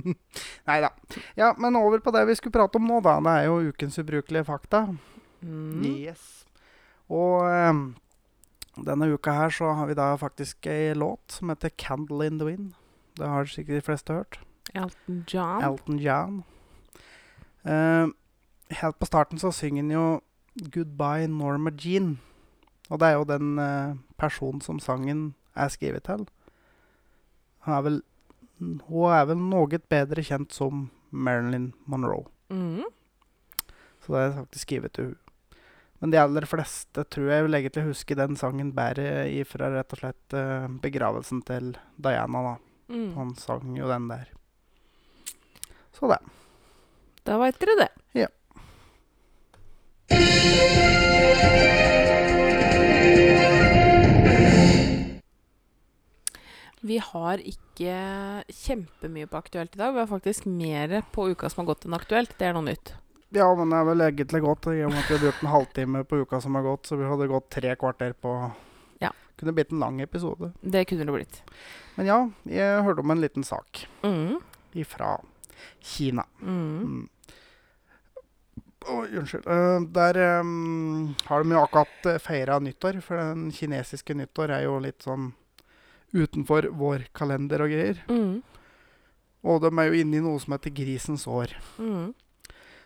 Nei 0.69 0.79
da. 0.83 0.89
Ja, 1.37 1.53
men 1.57 1.75
over 1.79 2.01
på 2.03 2.11
det 2.15 2.25
vi 2.27 2.35
skulle 2.35 2.57
prate 2.57 2.79
om 2.79 2.87
nå, 2.87 2.99
da. 3.05 3.17
Det 3.23 3.35
er 3.37 3.47
jo 3.49 3.71
ukens 3.71 3.99
ubrukelige 4.01 4.47
fakta. 4.47 4.87
Mm. 5.41 5.85
Yes. 5.85 6.45
Og 7.13 7.47
um, 7.47 7.95
denne 8.85 9.09
uka 9.13 9.31
her 9.31 9.53
så 9.53 9.71
har 9.73 9.87
vi 9.87 9.97
da 9.97 10.15
faktisk 10.19 10.67
ei 10.67 10.93
låt 10.93 11.31
som 11.31 11.49
heter 11.49 11.69
'Candle 11.69 12.27
in 12.27 12.39
the 12.39 12.47
Wind'. 12.47 12.73
Det 13.17 13.27
har 13.27 13.45
sikkert 13.45 13.75
de 13.75 13.81
fleste 13.81 14.13
hørt. 14.13 14.39
Elton 14.75 15.25
John. 15.33 15.63
Elton 15.63 15.99
John. 15.99 16.43
Uh, 17.65 18.11
helt 18.71 18.99
på 18.99 19.05
starten 19.05 19.39
så 19.39 19.51
synger 19.51 19.83
han 19.83 19.91
jo 19.91 20.21
'Goodbye 20.61 21.27
Norma 21.27 21.69
Jean'. 21.69 22.17
Og 22.89 22.99
det 22.99 23.07
er 23.07 23.13
jo 23.13 23.23
den 23.23 23.59
uh, 23.59 23.95
personen 24.17 24.61
som 24.61 24.79
sangen 24.79 25.35
er 25.55 25.67
skrevet 25.67 26.03
til. 26.03 26.27
Han 27.59 27.73
er 27.73 27.81
vel, 27.81 28.01
hun 28.59 29.13
er 29.13 29.25
vel 29.29 29.39
noe 29.41 29.79
bedre 29.89 30.23
kjent 30.25 30.53
som 30.55 30.87
Marilyn 31.11 31.71
Monroe. 31.85 32.25
Mm. 32.49 32.83
Så 34.03 34.13
det 34.13 34.21
er 34.23 34.37
faktisk 34.41 34.67
skrevet 34.67 34.93
til 34.97 35.11
hun. 35.11 35.17
Men 35.99 36.13
de 36.13 36.19
aller 36.21 36.45
fleste 36.45 37.03
tror 37.09 37.31
jeg 37.31 37.45
vil 37.47 37.57
egentlig 37.57 37.87
huske 37.87 38.17
den 38.17 38.37
sangen 38.37 38.69
bedre 38.77 39.25
ifra 39.33 39.71
rett 39.73 39.95
og 39.95 40.01
slett 40.03 40.35
eh, 40.37 40.67
begravelsen 40.83 41.41
til 41.47 41.71
Diana. 41.97 42.43
da. 42.51 42.55
Mm. 42.93 43.11
Han 43.17 43.35
sang 43.41 43.77
jo 43.77 43.89
den 43.89 44.05
der. 44.11 44.29
Så 45.97 46.09
det. 46.13 46.21
Da 47.25 47.39
veit 47.41 47.57
dere 47.59 47.79
det. 47.81 47.91
Ja. 48.23 48.29
Vi 56.87 56.97
har 57.03 57.41
ikke 57.43 57.95
kjempemye 58.53 59.27
på 59.27 59.37
aktuelt 59.41 59.75
i 59.75 59.79
dag. 59.81 59.93
Vi 59.95 59.99
har 59.99 60.07
faktisk 60.07 60.45
mer 60.47 61.01
på 61.11 61.25
uka 61.33 61.49
som 61.51 61.63
har 61.65 61.73
gått 61.73 61.87
enn 61.87 61.95
aktuelt. 61.97 62.31
Det 62.39 62.47
er 62.47 62.55
noe 62.55 62.63
nytt. 62.69 62.93
Ja, 63.35 63.47
men 63.59 63.73
det 63.73 63.79
er 63.81 63.87
vel 63.89 64.03
egentlig 64.05 64.39
godt. 64.45 64.69
I 64.71 64.85
og 64.85 64.93
med 64.93 65.01
at 65.01 65.09
vi 65.11 65.17
har 65.17 65.23
brukt 65.25 65.43
en 65.43 65.51
halvtime 65.51 66.03
på 66.07 66.21
uka 66.23 66.39
som 66.43 66.55
har 66.55 66.63
gått, 66.63 66.87
så 66.87 66.95
vi 66.99 67.09
hadde 67.09 67.27
gått 67.27 67.49
tre 67.51 67.73
kvarter 67.79 68.15
på 68.15 68.35
Ja. 69.03 69.11
Kunne 69.37 69.53
blitt 69.53 69.71
en 69.75 69.83
lang 69.83 69.99
episode. 70.01 70.53
Det 70.61 70.85
kunne 70.89 71.05
det 71.05 71.13
blitt. 71.17 71.41
Men 71.97 72.07
ja, 72.07 72.19
jeg 72.47 72.83
hørte 72.87 73.03
om 73.03 73.11
en 73.11 73.21
liten 73.21 73.43
sak 73.43 73.83
Mm. 74.03 74.39
ifra 74.73 75.17
Kina. 75.81 76.23
Mm. 76.41 76.79
Mm. 76.85 77.09
Oh, 78.87 79.03
unnskyld. 79.03 79.45
Uh, 79.45 79.81
der 79.91 80.39
um, 80.39 81.15
har 81.25 81.43
de 81.43 81.51
jo 81.51 81.59
akkurat 81.65 82.21
feira 82.23 82.59
nyttår, 82.59 83.01
for 83.03 83.17
den 83.19 83.51
kinesiske 83.51 84.15
nyttår 84.15 84.49
er 84.55 84.63
jo 84.63 84.79
litt 84.79 85.03
sånn 85.03 85.33
utenfor 86.15 86.69
vår 86.77 87.07
kalender 87.15 87.63
og 87.65 87.73
greier. 87.73 87.99
Mm. 88.11 88.39
Og 89.47 89.61
de 89.63 89.71
er 89.71 89.89
jo 89.89 89.99
inne 90.01 90.19
i 90.19 90.23
noe 90.23 90.39
som 90.41 90.55
heter 90.55 90.73
grisens 90.75 91.27
år. 91.29 91.53
Mm. 91.79 92.13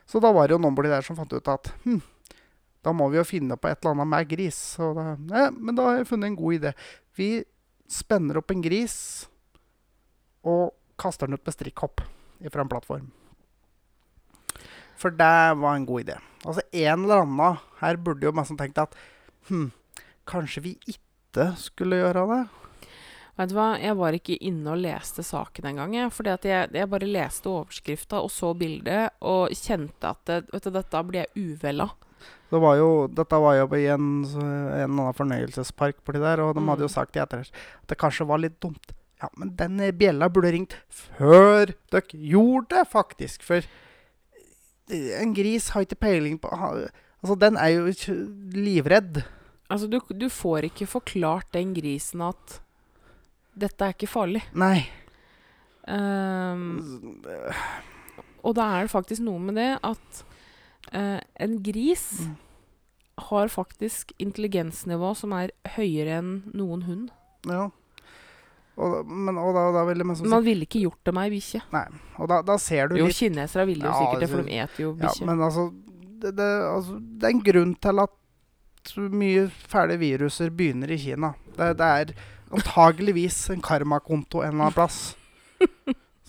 Så 0.09 0.19
da 0.23 0.31
var 0.35 0.47
det 0.47 0.57
jo 0.57 0.61
noen 0.61 0.75
borti 0.75 0.91
der 0.91 1.05
som 1.05 1.17
fant 1.17 1.31
ut 1.31 1.51
at 1.51 1.71
hm, 1.85 2.01
da 2.83 2.93
må 2.95 3.07
vi 3.11 3.19
jo 3.19 3.27
finne 3.27 3.57
på 3.57 3.69
et 3.69 3.79
eller 3.79 3.95
annet 3.95 4.11
med 4.11 4.29
gris. 4.31 4.57
Så 4.75 4.91
da, 4.97 5.13
ja, 5.31 5.47
men 5.53 5.77
da 5.77 5.87
har 5.87 6.01
jeg 6.01 6.09
funnet 6.11 6.31
en 6.31 6.39
god 6.39 6.57
idé. 6.57 6.73
Vi 7.17 7.29
spenner 7.91 8.39
opp 8.41 8.51
en 8.53 8.63
gris 8.63 8.97
og 10.47 10.71
kaster 11.01 11.29
den 11.29 11.37
ut 11.37 11.45
med 11.45 11.55
strikkhopp 11.55 12.03
fra 12.51 12.63
en 12.63 12.71
plattform. 12.71 13.11
For 14.97 15.13
det 15.13 15.35
var 15.61 15.77
en 15.77 15.85
god 15.85 16.03
idé. 16.03 16.17
Altså 16.45 16.61
En 16.71 17.05
eller 17.05 17.23
annen 17.23 17.61
her 17.81 17.97
burde 17.97 18.25
jo 18.25 18.33
nesten 18.37 18.57
tenkt 18.57 18.81
at 18.81 18.97
hm, 19.49 19.69
kanskje 20.29 20.65
vi 20.65 20.73
ikke 20.89 21.53
skulle 21.57 22.01
gjøre 22.01 22.25
det. 22.29 22.41
Vet 23.39 23.49
du 23.49 23.55
hva, 23.55 23.69
jeg 23.79 23.95
var 23.97 24.15
ikke 24.17 24.35
inne 24.43 24.73
og 24.73 24.81
leste 24.83 25.23
saken 25.23 25.69
engang. 25.71 25.93
jeg, 25.95 26.11
For 26.11 26.27
jeg, 26.27 26.69
jeg 26.75 26.89
bare 26.91 27.07
leste 27.07 27.49
overskrifta 27.49 28.19
og 28.21 28.29
så 28.33 28.53
bildet 28.57 29.09
og 29.21 29.49
kjente 29.55 30.09
at 30.11 30.23
det, 30.27 30.39
vet 30.51 30.63
du, 30.67 30.71
dette 30.75 31.03
blir 31.07 31.23
jeg 31.23 31.55
uvel 31.55 31.85
av. 31.87 31.93
Det 32.51 32.59
var 32.59 32.75
jo, 32.77 32.89
dette 33.07 33.37
var 33.39 33.55
jo 33.55 33.67
i 33.79 33.85
en, 33.87 34.09
en 34.27 34.81
annen 34.83 35.13
fornøyelsespark 35.15 36.01
borti 36.05 36.19
der, 36.21 36.41
og 36.43 36.53
de 36.57 36.65
hadde 36.67 36.83
jo 36.83 36.89
Mm. 36.91 36.97
sagt 36.97 37.15
i 37.15 37.21
at 37.23 37.31
det 37.87 37.97
kanskje 37.97 38.27
var 38.27 38.41
litt 38.43 38.59
dumt. 38.59 38.91
Ja, 39.21 39.29
men 39.37 39.55
den 39.55 39.77
bjella 39.97 40.27
burde 40.29 40.51
ringt 40.51 40.75
før 40.89 41.71
dere 41.93 42.03
gjorde 42.17 42.75
det, 42.75 42.83
faktisk. 42.91 43.43
For 43.47 43.63
en 44.91 45.33
gris 45.37 45.69
har 45.69 45.85
ikke 45.85 45.99
peiling 46.01 46.39
på 46.41 46.51
Altså, 47.21 47.35
den 47.37 47.55
er 47.55 47.67
jo 47.69 47.85
livredd. 48.57 49.21
Altså, 49.69 49.85
du, 49.87 49.99
du 50.09 50.25
får 50.27 50.65
ikke 50.71 50.87
forklart 50.89 51.51
den 51.53 51.73
grisen 51.77 52.23
at 52.25 52.59
dette 53.57 53.81
er 53.85 53.93
ikke 53.95 54.07
farlig. 54.09 54.41
Nei. 54.55 54.85
Um, 55.87 57.21
og 58.45 58.55
da 58.57 58.67
er 58.77 58.85
det 58.87 58.93
faktisk 58.93 59.23
noe 59.25 59.41
med 59.41 59.57
det 59.59 59.71
at 59.85 60.23
uh, 60.95 61.19
en 61.41 61.57
gris 61.65 62.07
Mm. 62.21 62.35
har 63.29 63.47
faktisk 63.53 64.13
intelligensnivå 64.19 65.11
som 65.15 65.33
er 65.37 65.51
høyere 65.75 66.15
enn 66.21 66.29
noen 66.57 66.81
hund. 66.87 67.09
Ja. 67.45 67.67
Og, 68.77 68.93
da- 68.95 69.03
men, 69.03 69.37
og 69.37 69.51
da, 69.53 69.65
da 69.75 69.83
ville 69.85 70.03
man 70.07 70.15
sånn 70.15 70.29
Man 70.31 70.45
ville 70.45 70.65
ikke 70.65 70.81
gjort 70.81 71.03
det 71.05 71.13
med 71.13 71.27
ei 71.27 71.33
bikkje. 71.35 71.61
Nei. 71.73 71.83
Og 72.17 72.29
da, 72.31 72.39
da 72.41 72.55
ser 72.57 72.87
du 72.89 72.95
Jo, 72.97 73.05
litt 73.09 73.17
kinesere 73.19 73.65
ville 73.67 73.83
jo 73.85 73.91
Ja, 73.91 73.99
sikkert 73.99 74.23
det, 74.23 74.29
for 74.31 74.41
altså- 74.41 74.49
de 74.49 74.59
eter 74.63 74.83
jo 74.85 74.91
Ja, 75.01 75.13
men 75.27 75.39
altså 75.45 75.65
det, 76.21 76.35
det, 76.37 76.49
altså 76.71 76.97
det 77.01 77.23
er 77.27 77.35
en 77.35 77.43
grunn 77.51 77.75
til 77.81 77.99
at 77.99 78.17
så 78.89 79.01
mye 79.11 79.43
fæle 79.69 79.97
viruser 80.01 80.49
begynner 80.49 80.89
i 80.91 80.97
Kina. 80.97 81.33
Det, 81.57 81.77
det 81.77 81.89
er 82.01 82.13
antageligvis 82.51 83.49
en 83.53 83.63
karmakonto 83.63 84.41
en 84.41 84.53
eller 84.53 84.67
annen 84.67 84.77
plass. 84.77 85.01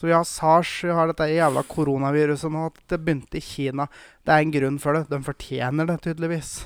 Så 0.03 0.09
vi 0.09 0.15
har 0.17 0.25
SARS, 0.27 0.71
vi 0.83 0.91
har 0.91 1.07
dette 1.07 1.29
jævla 1.31 1.63
koronaviruset 1.71 2.51
nå. 2.51 2.65
At 2.73 2.81
det 2.91 2.99
begynte 3.05 3.39
i 3.39 3.45
Kina. 3.45 3.87
Det 4.27 4.35
er 4.35 4.43
en 4.43 4.55
grunn 4.55 4.79
for 4.83 4.99
det. 4.99 5.05
De 5.13 5.21
fortjener 5.23 5.87
det 5.87 6.01
tydeligvis. 6.03 6.65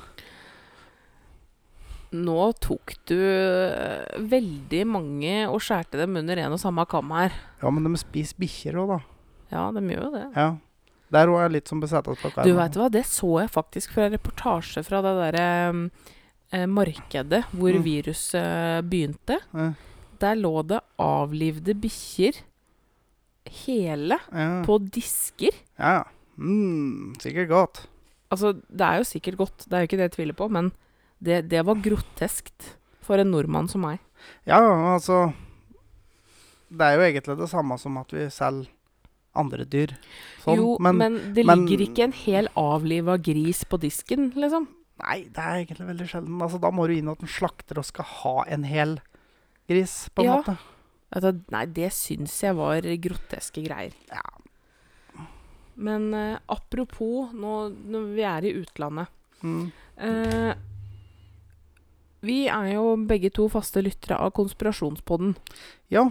Nå 2.17 2.47
tok 2.65 2.95
du 3.11 3.19
eh, 3.19 4.17
veldig 4.33 4.83
mange 4.89 5.35
og 5.51 5.61
skjærte 5.67 6.01
dem 6.01 6.17
under 6.17 6.41
en 6.41 6.55
og 6.57 6.63
samme 6.63 6.87
kam 6.89 7.13
her. 7.13 7.35
Ja, 7.61 7.73
men 7.75 7.85
de 7.85 8.01
spiser 8.01 8.41
bikkjer 8.41 8.79
òg, 8.81 8.95
da. 8.95 8.99
Ja, 9.53 9.67
de 9.75 9.83
gjør 9.85 10.07
jo 10.07 10.13
det. 10.15 10.27
Ja. 10.33 10.49
Der 11.13 11.31
òg 11.31 11.45
er 11.45 11.53
litt 11.55 11.69
som 11.71 11.83
besettet 11.83 12.19
på 12.19 12.33
Du 12.43 12.55
vet 12.57 12.79
hva, 12.79 12.89
det 12.91 13.05
så 13.07 13.29
jeg 13.43 13.53
faktisk 13.55 13.93
fra 13.95 14.09
en 14.09 14.17
reportasje 14.17 14.83
fra 14.87 15.03
det 15.05 15.13
derre 15.21 15.45
eh, 15.69 16.15
markedet 16.53 17.45
hvor 17.53 17.73
Mm. 17.75 17.83
viruset 17.85 18.85
begynte. 18.89 19.39
Ja. 19.55 19.73
Der 20.21 20.35
lå 20.37 20.63
det 20.67 20.81
avlivde 20.99 21.75
bikkjer 21.75 22.39
hele 23.67 24.19
Ja, 24.33 24.63
på 24.67 24.79
disker. 24.91 25.53
ja. 25.79 25.99
ja. 25.99 26.05
Mm, 26.39 27.15
sikkert 27.19 27.49
godt. 27.49 27.87
Altså, 28.31 28.53
det 28.69 28.81
er 28.85 28.97
jo 28.99 29.05
sikkert 29.05 29.37
godt, 29.39 29.65
det 29.69 29.73
er 29.73 29.79
jo 29.81 29.87
ikke 29.89 29.97
det 29.97 30.07
jeg 30.11 30.13
tviler 30.17 30.35
på, 30.37 30.49
men 30.51 30.73
det, 31.23 31.49
det 31.49 31.63
var 31.65 31.75
groteskt 31.81 32.75
for 33.01 33.17
en 33.23 33.31
nordmann 33.31 33.69
som 33.71 33.81
meg. 33.87 33.99
Ja, 34.47 34.59
altså 34.95 35.33
Det 36.69 36.81
er 36.83 36.97
jo 36.99 37.05
egentlig 37.07 37.39
det 37.39 37.49
samme 37.49 37.79
som 37.79 37.97
at 37.97 38.11
vi 38.13 38.27
selger 38.29 38.67
andre 39.37 39.65
dyr. 39.65 39.93
Sånn, 40.43 40.57
jo, 40.59 40.77
men, 40.81 40.99
det 41.33 41.47
men- 41.47 41.65
ligger 41.67 41.85
ikke 41.87 42.05
en 42.05 42.13
hel 42.13 42.49
avliva 42.57 43.17
gris 43.23 43.65
på 43.65 43.79
disken, 43.81 44.33
liksom. 44.35 44.67
Nei, 45.03 45.25
det 45.29 45.43
er 45.43 45.59
egentlig 45.65 45.87
veldig 45.91 46.07
sjelden. 46.09 46.39
Altså, 46.41 46.59
da 46.63 46.71
må 46.73 46.87
du 46.89 46.95
inn 46.97 47.09
at 47.13 47.21
en 47.21 47.29
slakter 47.29 47.79
og 47.79 47.85
skal 47.85 48.05
ha 48.23 48.45
en 48.49 48.63
hel 48.65 48.95
gris, 49.69 50.09
på 50.15 50.23
en 50.23 50.31
Ja. 50.31 50.37
måte. 50.41 50.57
Altså, 51.13 51.35
nei, 51.53 51.65
det 51.67 51.91
syns 51.93 52.41
jeg 52.43 52.57
var 52.57 52.81
groteske 52.81 53.63
greier. 53.67 53.93
Ja. 54.11 54.23
Men 55.77 56.13
eh, 56.15 56.39
apropos 56.49 57.33
nå 57.37 57.69
når 57.75 58.15
vi 58.15 58.23
er 58.25 58.45
i 58.49 58.55
utlandet 58.63 59.09
Mm. 59.45 59.71
eh, 59.99 60.55
Vi 62.23 62.49
er 62.49 62.73
jo 62.73 62.97
begge 63.07 63.31
to 63.31 63.49
faste 63.53 63.83
lyttere 63.85 64.17
av 64.19 64.33
Konspirasjonspodden. 64.33 65.37
Ja. 65.91 66.11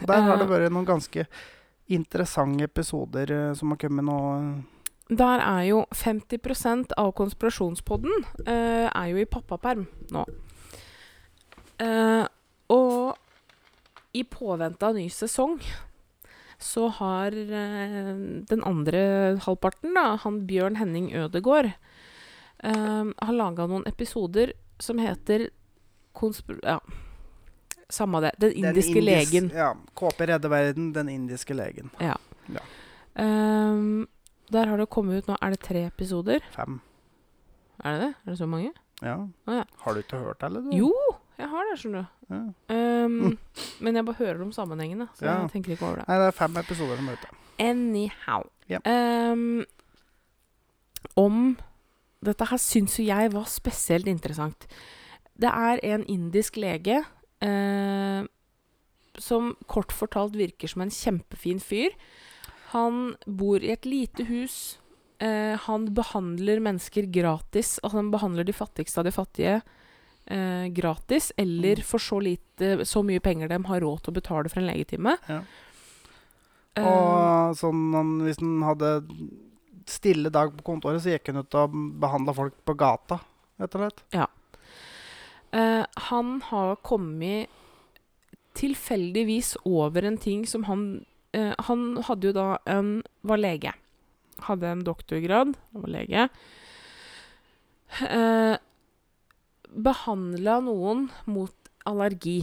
Der 0.00 0.22
har 0.22 0.36
det 0.38 0.46
Eh, 0.48 0.50
vært 0.50 0.72
noen 0.72 0.86
ganske 0.86 1.26
interessante 1.88 2.64
episoder 2.64 3.30
eh, 3.30 3.54
som 3.54 3.68
har 3.70 3.76
kommet 3.76 4.04
nå. 4.04 4.64
Der 5.08 5.38
er 5.38 5.62
jo 5.68 5.84
50% 5.94 6.90
av 6.98 7.12
Konspirasjonspodden 7.14 8.24
eh, 8.46 8.88
er 8.90 9.06
jo 9.12 9.20
i 9.22 9.28
pappaperm 9.30 9.84
nå. 10.10 10.24
Eh, 11.78 12.24
og 12.74 13.14
i 14.16 14.24
påvente 14.26 14.88
av 14.88 14.96
ny 14.96 15.06
sesong 15.12 15.58
så 16.58 16.88
har 16.98 17.36
eh, 17.36 18.10
den 18.50 18.64
andre 18.66 19.36
halvparten, 19.44 19.92
da, 19.94 20.16
han 20.24 20.40
Bjørn 20.48 20.78
Henning 20.80 21.10
Ødegård, 21.14 21.68
eh, 22.64 23.04
har 23.20 23.36
laga 23.36 23.66
noen 23.70 23.86
episoder 23.86 24.54
som 24.82 24.98
heter 24.98 25.50
konspir... 26.16 26.58
Ja. 26.64 26.80
Samme 27.92 28.18
det. 28.24 28.32
Den 28.40 28.50
Den 28.50 28.64
indiske 28.64 28.98
indis- 28.98 29.04
legen. 29.06 29.50
Ja. 29.54 29.68
KP 29.94 30.26
redder 30.26 30.50
verden, 30.50 30.88
den 30.96 31.08
indiske 31.12 31.54
legen. 31.54 31.92
Ja. 32.02 32.16
Ehm, 33.14 34.08
der 34.52 34.66
har 34.70 34.78
det 34.78 34.88
kommet 34.92 35.18
ut 35.22 35.28
nå 35.30 35.36
Er 35.42 35.50
det 35.54 35.60
tre 35.64 35.86
episoder? 35.88 36.44
Fem. 36.54 36.80
Er 37.84 37.96
det 37.96 38.00
det? 38.00 38.10
Er 38.24 38.30
det 38.30 38.38
så 38.38 38.46
mange? 38.50 38.72
Ja. 39.02 39.16
Å, 39.46 39.54
ja. 39.60 39.64
Har 39.84 39.94
du 39.96 40.00
ikke 40.00 40.20
hørt 40.22 40.40
det, 40.40 40.46
eller? 40.48 40.66
du? 40.66 40.76
Jo, 40.78 40.92
jeg 41.36 41.48
har 41.52 41.66
det, 41.70 41.78
skjønner 41.80 42.04
du. 42.06 42.34
Ja. 42.34 42.42
Ehm, 42.72 43.38
Men 43.84 43.98
jeg 43.98 44.06
bare 44.08 44.20
hører 44.22 44.42
om 44.46 44.52
sammenhengene, 44.56 45.08
så 45.18 45.26
Ja. 45.26 45.40
jeg 45.42 45.52
tenker 45.56 45.74
ikke 45.74 45.86
over 45.88 46.00
det. 46.00 46.06
Nei, 46.08 46.18
det 46.22 46.28
er 46.30 46.36
fem 46.38 46.56
episoder 46.62 46.96
som 47.00 47.08
er 47.12 47.18
ute. 47.20 47.32
Anyhow. 47.62 48.46
Ja. 48.68 48.80
Um, 48.84 49.64
om 51.16 51.56
Dette 52.26 52.46
her 52.50 52.58
syns 52.58 52.96
jo 52.98 53.04
jeg 53.06 53.30
var 53.34 53.44
spesielt 53.46 54.08
interessant. 54.10 54.64
Det 55.38 55.50
er 55.52 55.78
en 55.84 56.02
indisk 56.10 56.56
lege 56.58 57.02
uh, 57.44 58.24
som 59.20 59.52
kort 59.68 59.92
fortalt 59.94 60.34
virker 60.36 60.68
som 60.72 60.82
en 60.82 60.90
kjempefin 60.90 61.60
fyr. 61.62 61.92
Han 62.72 63.16
bor 63.26 63.62
i 63.62 63.70
et 63.72 63.84
lite 63.86 64.24
hus. 64.26 64.78
Eh, 65.18 65.56
han 65.66 65.86
behandler 65.94 66.60
mennesker 66.60 67.06
gratis. 67.12 67.78
Altså 67.82 67.96
han 68.00 68.10
behandler 68.12 68.44
de 68.44 68.52
fattigste 68.52 68.98
av 69.00 69.04
de 69.04 69.12
fattige 69.14 69.62
eh, 70.26 70.66
gratis, 70.74 71.30
eller 71.38 71.76
Mm. 71.76 71.84
for 71.84 71.98
så 72.02 72.18
lite 72.20 72.84
Så 72.84 73.02
mye 73.04 73.20
penger 73.20 73.48
de 73.48 73.62
har 73.64 73.80
råd 73.80 74.02
til 74.02 74.12
å 74.12 74.16
betale 74.20 74.48
for 74.50 74.60
en 74.60 74.66
legetime. 74.66 75.16
Ja. 75.28 75.42
Eh, 76.74 76.84
Og 76.84 77.54
sånn, 77.56 77.92
han- 77.94 78.20
hvis 78.22 78.40
han 78.40 78.62
hadde 78.62 79.06
stille 79.86 80.30
dag 80.30 80.50
på 80.56 80.64
kontoret, 80.64 81.00
så 81.00 81.12
gikk 81.16 81.26
han 81.28 81.36
ut 81.36 81.54
og 81.54 81.70
behandla 82.00 82.34
folk 82.34 82.54
på 82.66 82.76
gata, 82.76 83.20
rett 83.60 83.74
og 83.76 83.80
slett. 83.92 84.02
Eh, 85.52 85.84
han 85.96 86.40
har 86.40 86.76
kommet 86.76 87.48
tilfeldigvis 88.54 89.56
over 89.64 90.04
en 90.04 90.18
ting 90.18 90.44
som 90.46 90.64
han 90.64 91.04
Han 91.34 91.80
hadde 92.06 92.30
jo 92.30 92.32
da 92.36 92.46
en 92.66 93.02
var 93.26 93.40
lege. 93.40 93.72
Hadde 94.46 94.68
en 94.68 94.84
doktorgrad, 94.84 95.56
han 95.72 95.82
var 95.82 95.92
lege. 95.92 96.28
Eh, 98.04 98.56
Behandla 99.76 100.60
noen 100.64 101.06
mot 101.28 101.70
allergi. 101.88 102.40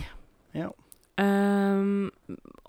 Ja. 0.53 0.69
Eh, 1.17 1.83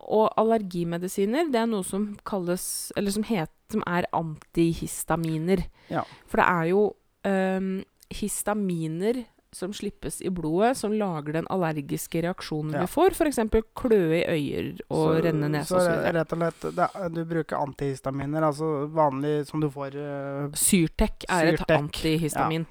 og 0.04 0.26
allergimedisiner, 0.40 1.48
det 1.52 1.62
er 1.62 1.68
noe 1.70 1.84
som 1.86 2.10
kalles 2.28 2.92
Eller 2.92 3.14
som 3.14 3.24
het 3.24 3.48
Som 3.72 3.80
er 3.88 4.04
antihistaminer. 4.12 5.64
Ja. 5.88 6.02
For 6.28 6.40
det 6.40 6.48
er 6.48 6.66
jo 6.70 6.82
eh, 7.24 7.84
histaminer 8.12 9.24
som 9.54 9.72
slippes 9.76 10.20
i 10.26 10.30
blodet, 10.34 10.74
som 10.76 10.92
lager 10.92 11.36
den 11.38 11.46
allergiske 11.52 12.22
reaksjonen 12.26 12.74
Ja. 12.74 12.80
vi 12.84 12.90
får. 12.92 13.14
F.eks. 13.16 13.38
kløe 13.78 14.18
i 14.20 14.24
øyer 14.26 14.70
og 14.90 15.22
renne 15.24 15.48
nese 15.52 15.70
så 15.72 15.78
osv. 15.80 16.12
rett 16.18 16.32
og 16.34 16.38
slett, 16.42 16.66
er- 16.78 17.08
du 17.14 17.22
bruker 17.24 17.56
antihistaminer, 17.62 18.42
altså 18.50 18.88
vanlig 18.90 19.46
som 19.46 19.60
du 19.62 19.68
får 19.70 19.94
uh, 19.96 20.50
Syrtec 20.58 21.24
er 21.28 21.52
et 21.52 21.58
Syrtec, 21.58 21.78
antihistamin. 21.78 22.66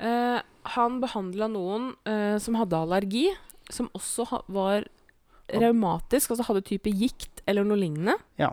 Uh, 0.00 0.40
han 0.76 1.00
behandla 1.02 1.48
noen 1.50 1.90
uh, 2.08 2.38
som 2.40 2.54
hadde 2.56 2.78
allergi, 2.78 3.26
som 3.70 3.90
også 3.94 4.26
ha, 4.30 4.40
var 4.48 4.86
raumatisk, 5.50 6.30
altså 6.30 6.46
hadde 6.46 6.62
type 6.66 6.90
gikt 6.94 7.42
eller 7.50 7.64
noe 7.66 7.76
lignende. 7.80 8.14
Ja. 8.38 8.52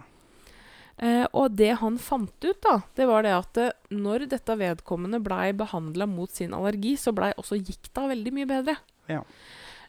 Eh, 0.98 1.26
og 1.38 1.54
det 1.54 1.76
han 1.82 2.00
fant 2.02 2.34
ut, 2.41 2.60
da, 2.66 2.80
det 2.98 3.06
var 3.06 3.26
det 3.26 3.36
at 3.38 3.60
eh, 3.62 3.76
når 3.93 4.26
dette 4.32 4.58
vedkommende 4.58 5.22
blei 5.22 5.52
behandla 5.58 6.08
mot 6.10 6.32
sin 6.34 6.56
allergi, 6.58 6.95
så 6.98 7.14
blei 7.14 7.30
også 7.38 7.60
gikta 7.60 8.08
veldig 8.10 8.34
mye 8.34 8.50
bedre. 8.50 8.78
Ja. 9.12 9.22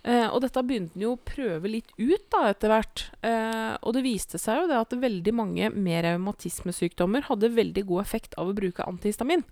Eh, 0.05 0.27
og 0.29 0.43
dette 0.45 0.63
begynte 0.63 0.95
han 0.95 1.07
jo 1.07 1.15
å 1.17 1.21
prøve 1.21 1.71
litt 1.73 1.91
ut 1.97 2.29
da 2.33 2.45
etter 2.51 2.73
hvert. 2.73 3.07
Eh, 3.25 3.75
og 3.81 3.97
det 3.97 4.05
viste 4.05 4.41
seg 4.41 4.63
jo 4.63 4.69
det 4.71 4.79
at 4.79 4.95
veldig 5.01 5.35
mange 5.35 5.73
med 5.75 6.05
revmatismesykdommer 6.07 7.27
hadde 7.31 7.55
veldig 7.57 7.87
god 7.89 8.05
effekt 8.05 8.37
av 8.39 8.51
å 8.51 8.57
bruke 8.57 8.87
antihistamin. 8.87 9.47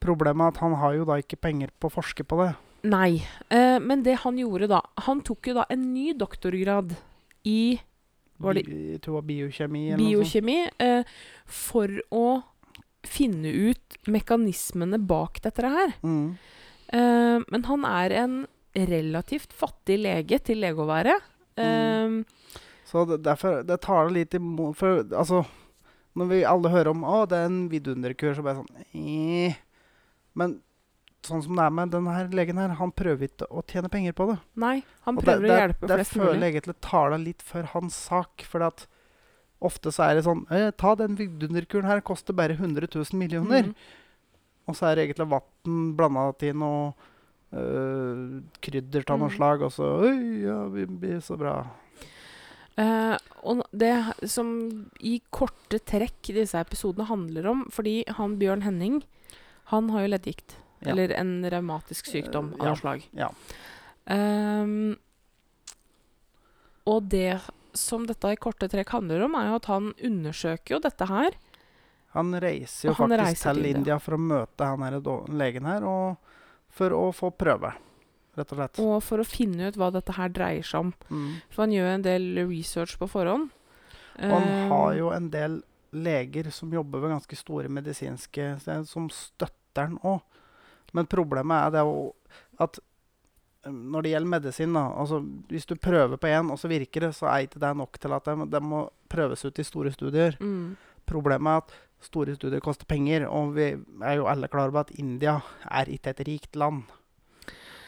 Problemet 0.00 0.46
er 0.46 0.54
at 0.54 0.64
han 0.64 0.74
har 0.80 0.96
jo 0.96 1.06
da 1.08 1.20
ikke 1.20 1.40
penger 1.40 1.72
på 1.78 1.90
å 1.90 1.94
forske 2.00 2.24
på 2.24 2.40
det. 2.40 2.50
Nei. 2.88 3.20
Eh, 3.52 3.76
men 3.76 4.02
det 4.06 4.22
han 4.22 4.38
gjorde 4.40 4.70
da 4.70 4.78
Han 5.04 5.18
tok 5.20 5.50
jo 5.50 5.58
da 5.58 5.66
en 5.68 5.82
ny 5.92 6.14
doktorgrad 6.16 6.94
i 7.44 7.76
Var 8.40 8.54
det- 8.56 8.64
Jeg 8.66 9.00
tror 9.02 9.12
det 9.12 9.18
var 9.20 9.28
biokjemi 9.28 9.82
biokjemi 10.00 10.58
eh, 10.80 11.04
for 11.46 11.88
å 12.10 12.42
finne 13.04 13.48
ut 13.70 13.96
mekanismene 14.08 14.98
bak 15.06 15.40
dette 15.42 15.62
her. 15.62 15.92
Mm. 16.02 16.36
Eh, 16.92 17.38
men 17.50 17.62
han 17.64 17.84
er 17.84 18.10
en 18.24 18.46
relativt 18.74 19.52
fattig 19.52 19.98
lege 20.02 20.38
til 20.42 20.60
lege 20.60 20.78
å 20.80 20.88
være. 20.88 21.16
Eh, 21.56 22.22
Så 22.90 23.04
det, 23.06 23.22
derfor 23.22 23.62
det 23.66 23.80
tar 23.82 24.08
det 24.08 24.14
litt 24.16 24.34
imot 24.34 24.74
For 24.76 25.02
altså 25.04 25.44
Når 26.16 26.28
vi 26.30 26.38
alle 26.44 26.70
hører 26.72 26.88
om 26.90 27.02
Å, 27.04 27.26
det 27.28 27.36
er 27.38 27.44
en 27.46 27.68
vidunderkur, 27.70 28.32
så 28.34 28.42
bare 28.42 28.62
sånn 28.62 28.84
eh. 28.94 29.54
Men 30.34 30.60
sånn 31.26 31.42
som 31.44 31.58
det 31.58 31.66
er 31.66 31.74
med 31.76 31.92
denne 31.92 32.14
her 32.14 32.30
legen 32.34 32.60
her, 32.60 32.72
han 32.78 32.92
prøver 32.96 33.28
ikke 33.28 33.48
å 33.52 33.62
tjene 33.68 33.90
penger 33.92 34.16
på 34.16 34.30
det. 34.30 34.38
Nei, 34.62 34.76
han 35.06 35.18
prøver 35.18 35.46
det, 35.46 35.52
å 35.52 35.60
hjelpe 35.64 35.90
det, 35.90 35.98
flest 36.00 36.14
det 36.14 36.22
føler 36.22 36.40
jeg 36.46 36.54
egentlig 36.54 36.76
taler 36.86 37.22
litt 37.22 37.44
for 37.44 37.70
hans 37.74 37.98
sak. 38.08 38.46
For 38.48 38.64
at 38.66 38.86
ofte 39.60 39.92
så 39.92 40.06
er 40.06 40.16
det 40.16 40.24
sånn 40.24 40.46
eh, 40.54 40.70
Ta 40.80 40.94
den 40.96 41.18
vidunderkuren 41.18 41.88
her, 41.90 42.00
koster 42.00 42.36
bare 42.36 42.56
100 42.56 42.88
000 42.94 43.20
millioner. 43.20 43.68
Mm. 43.68 43.76
Og 44.70 44.78
så 44.78 44.88
er 44.88 44.96
det 44.96 45.08
egentlig 45.08 45.28
vann 45.34 45.84
blanda 45.98 46.30
til 46.40 46.56
noe 46.62 46.92
øh, 47.52 48.40
krydder 48.64 49.04
av 49.06 49.20
noe 49.20 49.30
Mm. 49.30 49.36
slag, 49.36 49.62
og 49.66 49.72
så 49.74 49.92
Oi, 50.06 50.44
ja, 50.46 50.62
vi 50.72 50.86
blir 50.86 51.20
så 51.24 51.36
bra. 51.40 51.60
Uh, 52.80 53.18
og 53.44 53.64
det 53.76 53.92
som 54.30 54.48
i 55.04 55.18
korte 55.34 55.82
trekk 55.84 56.30
disse 56.32 56.56
episodene 56.56 57.04
handler 57.10 57.48
om 57.50 57.64
Fordi 57.68 58.04
han 58.08 58.38
Bjørn 58.40 58.62
Henning, 58.64 59.02
han 59.68 59.90
har 59.90 60.06
jo 60.06 60.12
leddgikt. 60.14 60.54
Ja. 60.80 60.90
Eller 60.92 61.12
en 61.12 61.44
revmatisk 61.50 62.06
sykdom 62.08 62.54
Eh, 62.54 62.60
av 62.60 62.66
ja. 62.66 62.72
noe 62.72 62.80
slag. 62.80 63.02
Ehm, 64.06 64.96
og 66.88 67.02
det 67.12 67.40
som 67.76 68.06
dette 68.08 68.32
i 68.32 68.38
korte 68.40 68.68
trekk 68.70 68.94
handler 68.96 69.26
om, 69.26 69.36
er 69.38 69.50
jo 69.50 69.58
at 69.60 69.68
han 69.70 69.92
undersøker 70.02 70.74
jo 70.76 70.80
dette 70.82 71.06
her. 71.06 71.36
Han 72.16 72.32
reiser 72.42 72.88
jo 72.88 72.94
han 72.98 73.12
faktisk 73.12 73.22
reiser 73.28 73.54
til 73.54 73.62
til 73.62 73.76
India 73.76 73.98
for 74.02 74.16
å 74.16 74.22
møte 74.24 74.66
han 74.66 74.82
her, 74.82 74.96
legen 75.30 75.68
her, 75.68 75.84
og 75.86 76.16
for 76.70 76.90
å 76.96 77.04
få 77.14 77.30
prøve, 77.30 77.70
rett 78.38 78.52
og 78.52 78.58
slett. 78.58 78.80
Og 78.82 78.96
for 79.06 79.22
å 79.22 79.26
finne 79.28 79.68
ut 79.70 79.78
hva 79.78 79.92
dette 79.94 80.16
her 80.16 80.32
dreier 80.34 80.66
seg 80.66 80.88
om. 80.88 80.92
Mm. 81.10 81.30
For 81.52 81.62
han 81.66 81.76
gjør 81.76 81.92
en 81.94 82.06
del 82.08 82.28
research 82.48 82.96
på 82.98 83.06
forhånd. 83.10 83.50
Og 84.18 84.32
han 84.34 84.48
Ehm, 84.48 84.68
har 84.72 84.94
jo 84.98 85.12
en 85.14 85.30
del 85.30 85.62
leger 85.92 86.50
som 86.50 86.72
jobber 86.72 87.00
ved 87.00 87.10
ganske 87.14 87.36
store 87.38 87.68
medisinske 87.68 88.56
steder, 88.60 88.84
som 88.86 89.08
støtter 89.10 89.86
han 89.86 89.98
òg. 90.02 90.20
Men 90.96 91.08
problemet 91.10 91.66
er 91.66 91.74
det 91.74 91.84
at 92.60 92.80
um, 93.66 93.76
når 93.92 94.02
det 94.02 94.14
gjelder 94.14 94.32
medisin, 94.34 94.74
da 94.76 94.86
altså 95.02 95.20
Hvis 95.48 95.66
du 95.66 95.74
prøver 95.76 96.16
på 96.16 96.30
én, 96.30 96.50
og 96.52 96.58
så 96.58 96.68
virker 96.68 97.08
det, 97.08 97.14
så 97.16 97.26
er 97.30 97.46
ikke 97.46 97.62
det 97.62 97.76
nok 97.76 98.00
til 98.00 98.16
at 98.16 98.24
det, 98.24 98.50
det 98.52 98.62
må 98.62 98.88
prøves 99.08 99.44
ut 99.44 99.58
i 99.58 99.66
store 99.66 99.92
studier. 99.92 100.36
mm, 100.40 100.76
Problemet 101.06 101.50
er 101.50 101.56
at 101.64 101.72
store 102.00 102.34
studier 102.34 102.62
koster 102.64 102.86
penger, 102.88 103.26
og 103.28 103.54
vi 103.56 103.74
er 104.02 104.16
jo 104.16 104.28
alle 104.30 104.48
klar 104.48 104.70
over 104.70 104.80
at 104.84 104.94
India 104.98 105.40
er 105.70 105.90
ikke 105.90 106.14
et 106.14 106.26
rikt 106.28 106.56
land. 106.56 106.82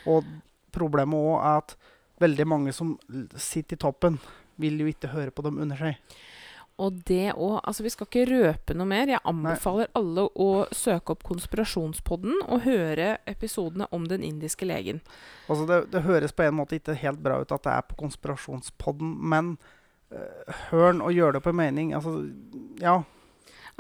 Og 0.06 0.26
problemet 0.72 1.16
òg 1.16 1.38
er 1.38 1.62
at 1.62 1.76
veldig 2.22 2.46
mange 2.46 2.72
som 2.72 2.98
sitter 3.36 3.76
i 3.76 3.82
toppen, 3.82 4.18
vil 4.60 4.80
jo 4.82 4.90
ikke 4.90 5.10
høre 5.14 5.30
på 5.34 5.42
dem 5.46 5.58
under 5.62 5.78
seg. 5.78 5.96
Og 6.80 7.02
det 7.08 7.34
òg 7.34 7.60
Altså, 7.62 7.82
vi 7.84 7.92
skal 7.92 8.08
ikke 8.08 8.24
røpe 8.30 8.76
noe 8.76 8.88
mer. 8.88 9.10
Jeg 9.10 9.22
anbefaler 9.28 9.90
alle 9.98 10.26
å 10.34 10.48
søke 10.72 11.14
opp 11.14 11.24
Konspirasjonspodden 11.26 12.42
og 12.48 12.64
høre 12.66 13.16
episodene 13.28 13.88
om 13.92 14.06
den 14.08 14.24
indiske 14.26 14.66
legen. 14.68 15.02
Altså 15.48 15.66
det, 15.68 15.80
det 15.92 16.04
høres 16.06 16.32
på 16.32 16.46
en 16.46 16.58
måte 16.58 16.78
ikke 16.78 16.96
helt 17.02 17.22
bra 17.22 17.40
ut 17.42 17.52
at 17.52 17.64
det 17.66 17.72
er 17.74 17.86
på 17.88 17.98
konspirasjonspodden, 18.02 19.16
men 19.32 19.56
øh, 20.14 20.54
hør 20.70 20.92
den 20.92 21.02
og 21.04 21.12
gjør 21.12 21.36
det 21.36 21.42
på 21.44 21.54
mening. 21.56 21.92
Altså, 21.94 22.14
ja. 22.80 23.02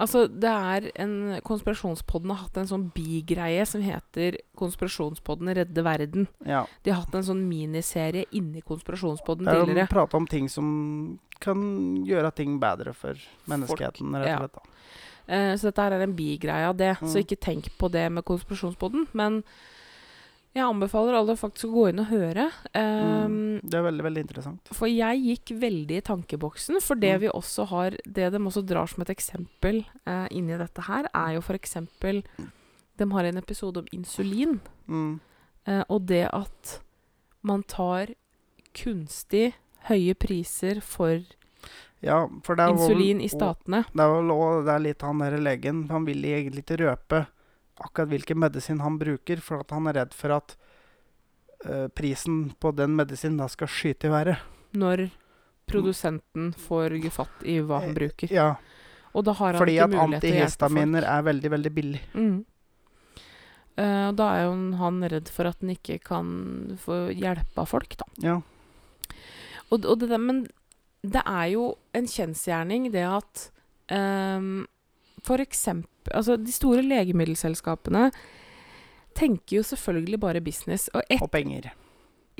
Altså, 0.02 0.24
det 0.26 0.50
er 0.50 0.88
en 1.04 1.12
Konspirasjonspodden 1.46 2.32
har 2.34 2.40
hatt 2.44 2.56
en 2.62 2.66
sånn 2.70 2.88
bigreie 2.94 3.62
som 3.68 3.82
heter 3.84 4.38
Konspirasjonspodden 4.58 5.52
redde 5.54 5.84
verden. 5.86 6.26
ja. 6.44 6.64
De 6.82 6.90
har 6.90 7.04
hatt 7.04 7.14
en 7.20 7.26
sånn 7.28 7.44
miniserie 7.48 8.24
inni 8.34 8.62
Konspirasjonspodden 8.66 9.46
Der 9.46 9.60
de 9.60 9.66
tidligere. 9.66 9.88
prater 9.92 10.16
om 10.18 10.26
ting 10.26 10.48
som 10.50 11.18
kan 11.42 11.62
gjøre 12.06 12.34
ting 12.34 12.58
bedre 12.62 12.92
for 12.94 13.14
menneskeheten, 13.50 14.12
rett 14.14 14.40
og 14.40 14.48
slett. 14.50 14.60
Ja. 14.62 14.68
Uh, 15.32 15.54
så 15.56 15.70
dette 15.70 15.82
her 15.86 15.92
er 15.92 16.02
en 16.02 16.16
bigreie 16.18 16.66
av 16.68 16.76
det. 16.76 16.96
Så 16.98 17.16
Mm. 17.18 17.22
ikke 17.24 17.38
tenk 17.40 17.68
på 17.78 17.90
det 17.90 18.10
med 18.12 18.24
Konspirasjonspodden. 18.24 19.06
Men 19.14 19.42
jeg 20.54 20.64
anbefaler 20.64 21.14
alle 21.16 21.34
faktisk 21.36 21.70
å 21.70 21.72
gå 21.72 21.88
inn 21.90 22.00
og 22.00 22.06
høre. 22.12 22.50
Um, 22.74 23.22
Mm. 23.32 23.60
Det 23.70 23.74
er 23.78 23.82
veldig, 23.84 24.02
veldig 24.04 24.22
interessant. 24.26 24.68
For 24.74 24.86
jeg 24.88 25.22
gikk 25.24 25.52
veldig 25.60 25.96
i 25.96 26.00
tankeboksen. 26.02 26.80
For 26.82 26.94
det 26.96 27.14
Mm. 27.14 27.20
vi 27.20 27.28
også 27.28 27.66
har 27.68 27.90
Det 28.04 28.30
de 28.32 28.38
også 28.38 28.66
drar 28.66 28.86
som 28.88 29.00
et 29.02 29.08
eksempel 29.16 29.84
eh, 30.06 30.28
inni 30.30 30.56
dette 30.58 30.82
her, 30.82 31.06
er 31.14 31.34
jo 31.34 31.40
eksempel 31.54 32.22
De 32.98 33.10
har 33.10 33.24
en 33.24 33.38
episode 33.38 33.78
om 33.78 33.86
insulin. 33.92 34.60
Mm. 34.88 35.20
Eh, 35.66 35.84
og 35.88 36.06
det 36.06 36.28
at 36.32 36.80
man 37.42 37.62
tar 37.62 38.08
kunstig 38.74 39.54
høye 39.88 40.14
priser 40.14 40.80
for 40.82 41.20
Ja, 42.02 42.26
for 42.42 42.56
det 42.56 42.64
er 42.64 42.72
vel- 42.74 42.90
insulin 42.90 43.20
i 43.20 43.24
og- 43.24 43.30
statene. 43.30 43.84
Det 43.94 44.00
er 44.00 44.12
vel 44.22 44.30
det 44.64 44.74
er 44.74 44.80
litt 44.80 45.02
han 45.02 45.18
derre 45.18 45.38
legen 45.40 45.88
Han 45.88 46.04
vil 46.04 46.22
egentlig 46.22 46.64
ikke 46.64 46.78
røpe 46.80 47.26
akkurat 47.84 48.10
hvilken 48.12 48.40
medisin 48.42 48.82
han 48.82 48.98
bruker, 49.00 49.42
for 49.44 49.62
at 49.64 49.74
han 49.74 49.88
er 49.90 50.00
redd 50.00 50.14
for 50.16 50.34
at 50.36 50.54
uh, 51.66 51.88
prisen 51.94 52.52
på 52.60 52.72
den 52.76 52.96
medisinen 52.98 53.40
da 53.42 53.48
skal 53.52 53.70
skyte 53.70 54.08
i 54.08 54.12
været. 54.12 54.46
Når 54.78 55.08
produsenten 55.68 56.52
får 56.58 56.96
fatt 57.14 57.44
i 57.48 57.58
hva 57.60 57.82
han 57.84 57.94
bruker. 57.96 58.32
Ja, 58.32 58.54
Og 59.12 59.24
da 59.24 59.34
har 59.36 59.52
han 59.52 59.60
fordi 59.60 59.76
ikke 59.76 59.84
at 59.84 59.92
mulighet 59.92 60.22
til 60.24 60.32
å 60.32 60.38
hjelpe 60.38 60.48
folk. 60.48 60.72
antihistaminer 60.72 61.06
er 61.08 61.28
veldig, 61.28 61.50
veldig 61.52 61.72
billig. 61.76 62.00
Mm. 62.14 62.38
Uh, 63.72 64.08
da 64.16 64.30
er 64.36 64.42
jo 64.46 64.56
han 64.80 65.04
redd 65.08 65.30
for 65.32 65.48
at 65.48 65.60
han 65.60 65.72
ikke 65.72 65.98
kan 66.04 66.32
få 66.80 67.04
hjelpe 67.12 67.62
av 67.62 67.68
folk, 67.68 67.96
da. 68.00 68.08
Ja. 68.24 68.40
Og, 69.72 69.84
og 69.84 70.00
det 70.00 70.10
der, 70.10 70.20
men 70.20 70.44
det 71.02 71.22
er 71.26 71.46
jo 71.54 71.64
en 71.96 72.06
kjensgjerning 72.06 72.90
det 72.94 73.04
at 73.08 73.46
ehm, 73.90 74.66
For 75.22 75.38
eksempel 75.38 75.88
Altså, 76.18 76.36
de 76.36 76.50
store 76.52 76.82
legemiddelselskapene 76.82 78.08
tenker 79.14 79.58
jo 79.60 79.62
selvfølgelig 79.62 80.18
bare 80.20 80.40
business. 80.40 80.88
Og 80.94 81.02
et, 81.10 81.22
Og 81.22 81.30
penger. 81.30 81.70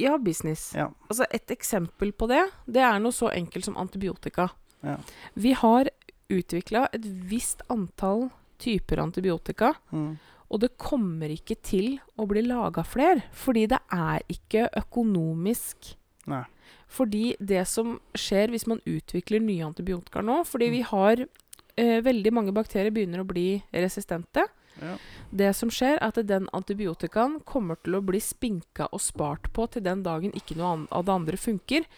Ja, 0.00 0.16
business. 0.18 0.72
Ja. 0.74 0.88
Altså 1.10 1.26
Et 1.30 1.46
eksempel 1.54 2.12
på 2.12 2.26
det, 2.30 2.42
det 2.66 2.82
er 2.82 2.98
noe 2.98 3.12
så 3.12 3.30
enkelt 3.32 3.64
som 3.68 3.76
antibiotika. 3.76 4.48
Ja. 4.82 4.96
Vi 5.36 5.52
har 5.52 5.90
utvikla 6.32 6.86
et 6.92 7.04
visst 7.28 7.62
antall 7.70 8.30
typer 8.58 8.98
antibiotika, 9.02 9.74
Mm. 9.92 10.18
og 10.50 10.60
det 10.60 10.76
kommer 10.78 11.28
ikke 11.28 11.56
til 11.62 12.00
å 12.18 12.26
bli 12.26 12.42
laga 12.42 12.82
flere, 12.84 13.22
fordi 13.32 13.66
det 13.68 13.78
er 13.92 14.20
ikke 14.28 14.68
økonomisk. 14.76 15.94
Nei. 16.26 16.44
Fordi 16.88 17.36
det 17.40 17.66
som 17.68 18.00
skjer 18.14 18.48
hvis 18.50 18.66
man 18.66 18.80
utvikler 18.86 19.40
nye 19.40 19.64
antibiotika 19.64 20.20
nå 20.22 20.44
Fordi 20.46 20.66
Mm. 20.68 20.72
vi 20.72 20.80
har 20.82 21.16
eh, 21.76 22.00
Veldig 22.04 22.32
mange 22.34 22.54
bakterier 22.56 22.94
begynner 22.94 23.22
å 23.22 23.28
bli 23.28 23.62
resistente. 23.72 24.46
Ja. 24.80 24.96
Det 25.30 25.52
som 25.56 25.70
skjer, 25.72 25.98
er 25.98 26.12
at 26.12 26.20
den 26.28 26.48
antibiotikaen 26.56 27.40
kommer 27.48 27.80
til 27.84 27.98
å 27.98 28.04
bli 28.04 28.20
spinka 28.22 28.88
og 28.90 29.02
spart 29.04 29.50
på 29.52 29.68
til 29.72 29.84
den 29.84 30.04
dagen 30.06 30.32
ikke 30.36 30.56
noe 30.58 30.86
av 30.90 31.08
det 31.08 31.16
andre 31.16 31.40
funker. 31.40 31.88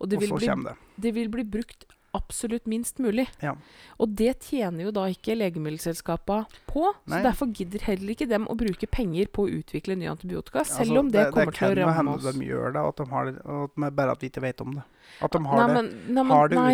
Og 0.00 0.10
det 0.10 0.20
Og 0.20 0.26
vil, 0.26 0.30
så 0.30 0.36
bli, 0.56 0.68
det. 0.70 0.76
det 0.96 1.14
vil 1.16 1.32
bli 1.32 1.44
brukt 1.58 1.88
absolutt 2.16 2.66
minst 2.66 2.98
mulig. 2.98 3.26
Ja. 3.42 3.54
Og 4.02 4.14
det 4.18 4.32
tjener 4.48 4.88
jo 4.88 4.92
da 4.94 5.06
ikke 5.12 5.36
legemiddelselskapa 5.38 6.40
på. 6.70 6.84
Nei. 7.06 7.18
Så 7.18 7.22
derfor 7.26 7.50
gidder 7.54 7.84
heller 7.86 8.14
ikke 8.14 8.28
dem 8.30 8.48
å 8.50 8.56
bruke 8.58 8.88
penger 8.90 9.30
på 9.30 9.46
å 9.46 9.52
utvikle 9.60 9.96
nye 9.98 10.10
antibiotika, 10.10 10.64
selv 10.66 10.90
Altså, 10.90 11.02
om 11.04 11.12
det, 11.14 11.26
kommer 11.34 11.54
til 11.54 11.68
å 11.68 11.76
ramme 11.78 12.16
oss. 12.16 12.24
Det 12.24 12.32
kan 12.32 12.32
hende 12.32 12.46
de 12.46 12.50
gjør 12.50 12.74
det, 12.74 12.80
og 12.80 12.88
at 12.88 13.02
de 13.02 13.10
har 13.12 13.28
det, 13.30 13.36
og 13.44 13.84
at 13.84 14.00
bare 14.00 14.16
at 14.16 14.24
vi 14.24 14.32
ikke 14.32 14.44
vet 14.46 14.64
om 14.64 14.80
det. 14.80 14.86
At 15.20 15.36
de 15.36 15.44
har 15.44 15.62
nei, 15.62 15.68
det. 15.68 15.76
men, 15.76 15.92
nei, 16.08 16.22
men, 16.24 16.34
Har 16.34 16.50
det 16.50 16.64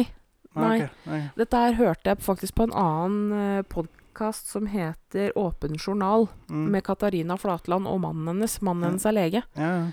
nei. 0.56 0.76
Okay. 0.82 0.88
nei. 1.10 1.20
Dette 1.36 1.62
her 1.62 1.78
hørte 1.78 2.12
jeg 2.12 2.24
faktisk 2.24 2.56
på 2.58 2.66
en 2.68 2.74
annen 2.76 3.32
uh, 3.32 3.62
podkast 3.72 4.48
som 4.52 4.66
heter 4.72 5.32
Åpen 5.38 5.76
journal, 5.76 6.28
Mm. 6.48 6.70
med 6.72 6.84
Katarina 6.86 7.36
Flatland 7.36 7.86
og 7.90 8.00
mannen 8.00 8.28
hennes. 8.30 8.60
Mannen 8.62 8.90
hennes 8.90 9.06
er 9.06 9.16
lege, 9.16 9.42
Ja, 9.56 9.70
ja. 9.76 9.86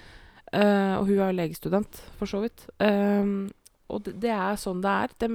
Uh, 0.54 1.00
og 1.00 1.08
hun 1.10 1.18
er 1.26 1.34
legestudent, 1.34 1.98
for 2.20 2.30
så 2.30 2.44
vidt. 2.44 2.68
Ehm, 2.80 3.50
og 3.90 4.04
det, 4.06 4.20
det 4.22 4.30
er 4.30 4.54
sånn 4.62 4.84
det 4.84 4.92
er. 4.92 5.16
De 5.18 5.30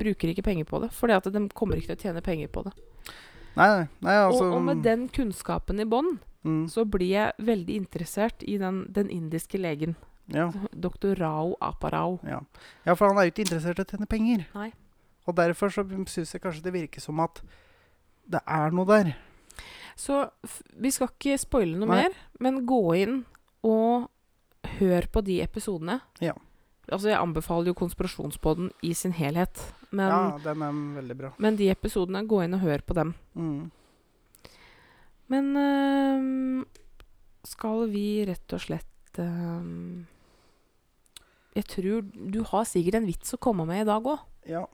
bruker 0.00 0.30
ikke 0.32 0.46
penger 0.46 0.64
på 0.64 0.80
det, 0.80 0.88
at 1.12 1.28
de 1.28 1.42
kommer 1.52 1.76
ikke 1.76 1.92
til 1.92 1.98
å 1.98 2.02
tjene 2.06 2.22
penger 2.24 2.48
på 2.48 2.62
det. 2.64 2.72
Nei, 3.54 3.66
nei, 3.68 3.84
nei, 4.00 4.14
altså 4.24 4.46
og, 4.48 4.54
og 4.56 4.62
med 4.62 4.80
den 4.82 5.08
kunnskapen 5.12 5.78
i 5.78 5.84
bånn, 5.84 6.16
mm, 6.42 6.64
så 6.72 6.86
blir 6.88 7.12
jeg 7.12 7.46
veldig 7.46 7.76
interessert 7.76 8.42
i 8.48 8.56
den, 8.58 8.86
den 8.88 9.12
indiske 9.12 9.60
legen. 9.60 9.94
Ja, 10.32 10.48
Dr. 10.86 11.14
Rao 11.18 11.56
Aparao. 11.60 12.18
ja. 12.24 12.40
ja, 12.86 12.94
for 12.94 13.08
han 13.10 13.18
er 13.18 13.28
jo 13.28 13.34
ikke 13.34 13.44
interessert 13.46 13.78
i 13.78 13.84
å 13.84 13.90
tjene 13.90 14.08
penger. 14.10 14.46
Nei. 14.54 14.70
Og 15.24 15.36
derfor 15.36 15.72
så 15.72 15.84
syns 16.06 16.34
jeg 16.34 16.42
kanskje 16.42 16.64
det 16.64 16.74
virker 16.74 17.00
som 17.00 17.20
at 17.24 17.42
det 18.28 18.40
er 18.44 18.72
noe 18.72 18.88
der. 18.88 19.14
Så 19.96 20.24
vi 20.80 20.90
skal 20.90 21.12
ikke 21.12 21.36
spoile 21.38 21.78
noe 21.78 21.88
Nei. 21.88 22.02
mer, 22.02 22.16
men 22.42 22.64
gå 22.66 22.82
inn 22.98 23.22
og 23.64 24.10
hør 24.80 25.06
på 25.12 25.22
de 25.24 25.38
episodene. 25.44 26.00
Ja. 26.24 26.34
Altså, 26.90 27.08
jeg 27.08 27.16
anbefaler 27.20 27.70
jo 27.70 27.78
Konspirasjonspodden 27.78 28.68
i 28.84 28.92
sin 28.96 29.14
helhet. 29.16 29.60
Men, 29.94 30.10
ja, 30.10 30.38
den 30.44 30.64
er 30.66 30.80
veldig 30.98 31.16
bra. 31.16 31.30
men 31.38 31.56
de 31.56 31.70
episodene, 31.72 32.24
gå 32.28 32.42
inn 32.44 32.56
og 32.56 32.64
hør 32.64 32.82
på 32.84 32.96
dem. 32.98 33.14
Mm. 33.38 33.70
Men 35.32 35.56
øh, 35.56 36.66
skal 37.48 37.86
vi 37.92 38.24
rett 38.28 38.52
og 38.52 38.60
slett 38.60 39.20
øhm, 39.22 40.04
Jeg 41.54 41.68
tror 41.70 42.02
du 42.02 42.40
har 42.50 42.64
sikkert 42.66 42.98
en 42.98 43.06
vits 43.06 43.36
å 43.36 43.38
komme 43.38 43.62
med 43.68 43.84
i 43.84 43.86
dag 43.86 44.02
òg. 44.10 44.18
Ja. 44.50 44.64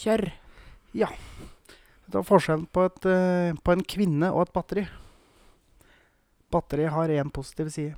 Kjør. 0.00 0.26
Ja. 0.96 1.08
Det 2.10 2.20
er 2.20 2.28
forskjellen 2.28 2.66
på, 2.72 2.84
et, 2.90 3.08
eh, 3.08 3.56
på 3.64 3.72
en 3.72 3.84
kvinne 3.84 4.30
og 4.34 4.48
et 4.48 4.52
batteri. 4.52 4.84
Batteriet 6.52 6.92
har 6.92 7.08
én 7.08 7.32
positiv 7.32 7.72
side. 7.72 7.96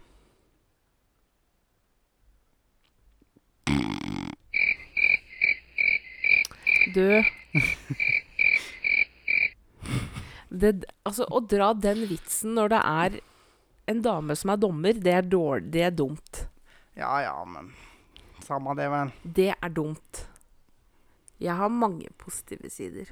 Du 6.92 7.22
det, 10.52 10.72
Altså, 11.06 11.24
å 11.32 11.40
dra 11.48 11.72
den 11.74 12.04
vitsen 12.10 12.54
når 12.58 12.74
det 12.74 12.80
er 12.84 13.16
en 13.92 14.02
dame 14.04 14.36
som 14.38 14.52
er 14.54 14.60
dommer, 14.62 14.98
det 15.02 15.14
er 15.16 15.26
dårlig. 15.26 15.70
Det 15.74 15.82
er 15.88 15.94
dumt. 15.96 16.44
Ja 16.94 17.14
ja, 17.24 17.38
men 17.48 17.70
samme 18.44 18.74
det, 18.76 18.90
vel. 18.92 19.10
Det 19.24 19.48
er 19.56 19.72
dumt. 19.72 20.26
Jeg 21.42 21.56
har 21.58 21.72
mange 21.72 22.12
positive 22.20 22.68
sider. 22.70 23.08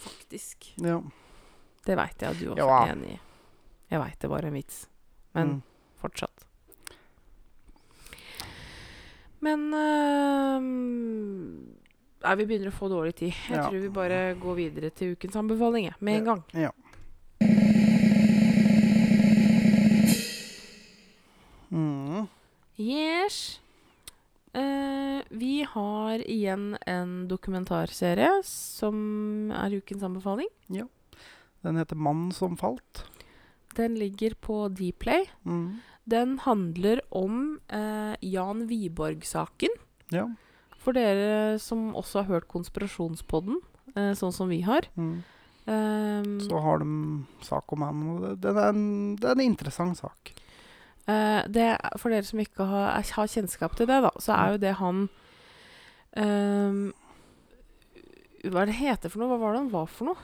Faktisk. 0.00 0.70
Ja. 0.80 1.00
Det 1.84 1.96
veit 1.98 2.22
jeg 2.22 2.30
at 2.30 2.38
du 2.40 2.46
også 2.54 2.62
Ja. 2.64 2.78
er 2.86 2.94
enig 2.94 3.16
i. 3.16 3.20
Jeg 3.90 4.00
veit 4.00 4.20
det 4.22 4.30
var 4.30 4.46
en 4.46 4.54
vits. 4.54 4.86
Men 5.34 5.48
Mm. 5.48 5.62
fortsatt. 6.00 6.46
Men 9.40 9.72
øhm, 9.74 11.76
Nei, 12.20 12.34
vi 12.36 12.44
begynner 12.46 12.68
å 12.68 12.76
få 12.76 12.88
dårlig 12.92 13.14
tid. 13.16 13.32
Jeg 13.48 13.56
Ja. 13.56 13.68
tror 13.68 13.80
vi 13.80 13.88
bare 13.88 14.34
går 14.40 14.54
videre 14.56 14.90
til 14.90 15.14
ukens 15.16 15.36
anbefaling 15.36 15.90
med 16.00 16.18
en 16.18 16.24
gang. 16.24 16.44
Ja. 16.52 16.70
Mm. 21.70 22.26
Yes. 22.76 23.60
Uh, 24.56 25.22
vi 25.30 25.62
har 25.62 26.18
igjen 26.26 26.74
en 26.86 27.28
dokumentarserie 27.30 28.40
som 28.46 29.50
er 29.54 29.76
ukens 29.78 30.02
anbefaling. 30.02 30.48
Ja. 30.68 30.86
Den 31.62 31.76
heter 31.76 31.96
'Mannen 31.96 32.32
som 32.32 32.56
falt'. 32.56 33.04
Den 33.76 33.94
ligger 33.94 34.34
på 34.34 34.68
Dplay. 34.68 35.28
Mm. 35.46 35.80
Den 36.04 36.38
handler 36.38 37.00
om 37.10 37.60
uh, 37.72 38.14
Jan 38.20 38.66
Wiborg-saken. 38.66 39.70
Ja. 40.10 40.26
For 40.80 40.96
dere 40.96 41.58
som 41.60 41.90
også 41.98 42.22
har 42.22 42.30
hørt 42.34 42.48
Konspirasjonspodden, 42.48 43.58
eh, 43.94 44.12
sånn 44.16 44.32
som 44.32 44.48
vi 44.48 44.62
har. 44.64 44.86
Mm. 44.96 45.18
um, 45.68 46.30
Så 46.40 46.60
har 46.64 46.78
de 46.80 46.94
sak 47.44 47.72
om 47.76 47.82
han, 47.84 47.98
og 48.14 48.22
det, 48.24 48.30
det, 48.46 48.54
er 48.56 48.72
en, 48.72 48.86
det 49.20 49.28
er 49.28 49.36
en 49.36 49.44
interessant 49.44 49.98
sak. 50.00 50.32
eh, 51.06 51.42
det, 51.52 51.66
for 52.00 52.08
dere 52.14 52.24
som 52.24 52.40
ikke 52.40 52.64
har, 52.64 52.94
er- 52.98 53.12
har 53.18 53.28
kjennskap 53.28 53.76
til 53.76 53.86
det, 53.90 54.00
da, 54.06 54.10
så 54.18 54.32
er 54.38 54.54
jo 54.56 54.62
det 54.64 54.74
han 54.80 55.08
um, 56.16 56.80
Hva 58.48 58.62
er 58.62 58.70
det 58.70 58.78
heter 58.80 59.12
for 59.12 59.20
noe? 59.20 59.28
Hva 59.34 59.38
var 59.42 59.52
det 59.52 59.60
han 59.66 59.72
var 59.74 59.86
for 59.92 60.08
noe? 60.14 60.16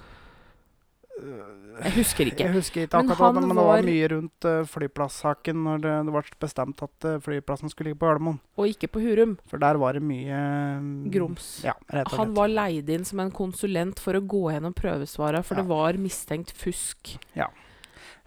Jeg 1.17 1.93
husker 1.97 2.29
ikke. 2.29 2.45
Jeg 2.45 2.53
husker 2.53 2.83
ikke 2.85 2.99
akkurat 2.99 3.19
men, 3.19 3.25
han 3.25 3.49
men 3.49 3.57
det 3.57 3.57
var 3.57 3.69
var- 3.71 3.87
mye 3.89 4.09
rundt 4.13 4.47
uh, 4.49 4.65
flyplassaken 4.69 5.63
når 5.65 5.81
det, 5.85 5.95
det 6.09 6.13
ble 6.17 6.23
bestemt 6.45 6.83
at 6.85 7.07
eh, 7.09 7.17
flyplassen 7.25 7.73
skulle 7.73 7.89
ligge 7.91 8.01
på 8.03 8.07
Gardermoen. 8.11 8.37
Og 8.61 8.69
ikke 8.69 8.91
på 8.93 9.01
Hurum. 9.01 9.33
For 9.49 9.57
der 9.63 9.81
var 9.81 9.97
det 9.97 10.03
mye 10.05 10.41
mm, 10.83 11.11
Grums. 11.15 11.49
Ja, 11.65 11.73
rett 11.93 12.13
og 12.13 12.19
Han 12.21 12.35
var 12.37 12.53
leid 12.53 12.93
inn 12.93 13.05
som 13.09 13.21
en 13.25 13.33
konsulent 13.33 14.01
for 14.03 14.13
å 14.19 14.21
gå 14.21 14.43
gjennom 14.53 14.77
prøvesvara, 14.77 15.41
for 15.45 15.57
Ja. 15.57 15.63
det 15.65 15.69
var 15.73 16.01
mistenkt 16.05 16.53
fusk. 16.53 17.17
Ja. 17.37 17.49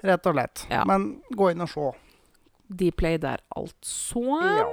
Rett 0.01 0.25
og 0.25 0.33
slett. 0.37 0.65
Ja. 0.71 0.81
Men 0.89 1.21
gå 1.35 1.51
inn 1.53 1.61
og 1.61 1.69
se. 1.69 1.91
Dplay 2.69 3.17
der, 3.21 3.41
altså. 3.57 4.21
Ja. 4.41 4.69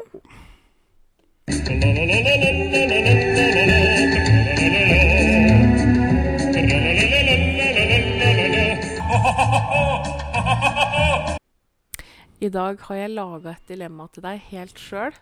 I 12.36 12.50
dag 12.52 12.80
har 12.84 12.98
jeg 12.98 13.14
laga 13.14 13.54
et 13.54 13.68
dilemma 13.70 14.06
til 14.12 14.24
deg 14.26 14.42
helt 14.50 14.80
sjøl. 14.80 15.14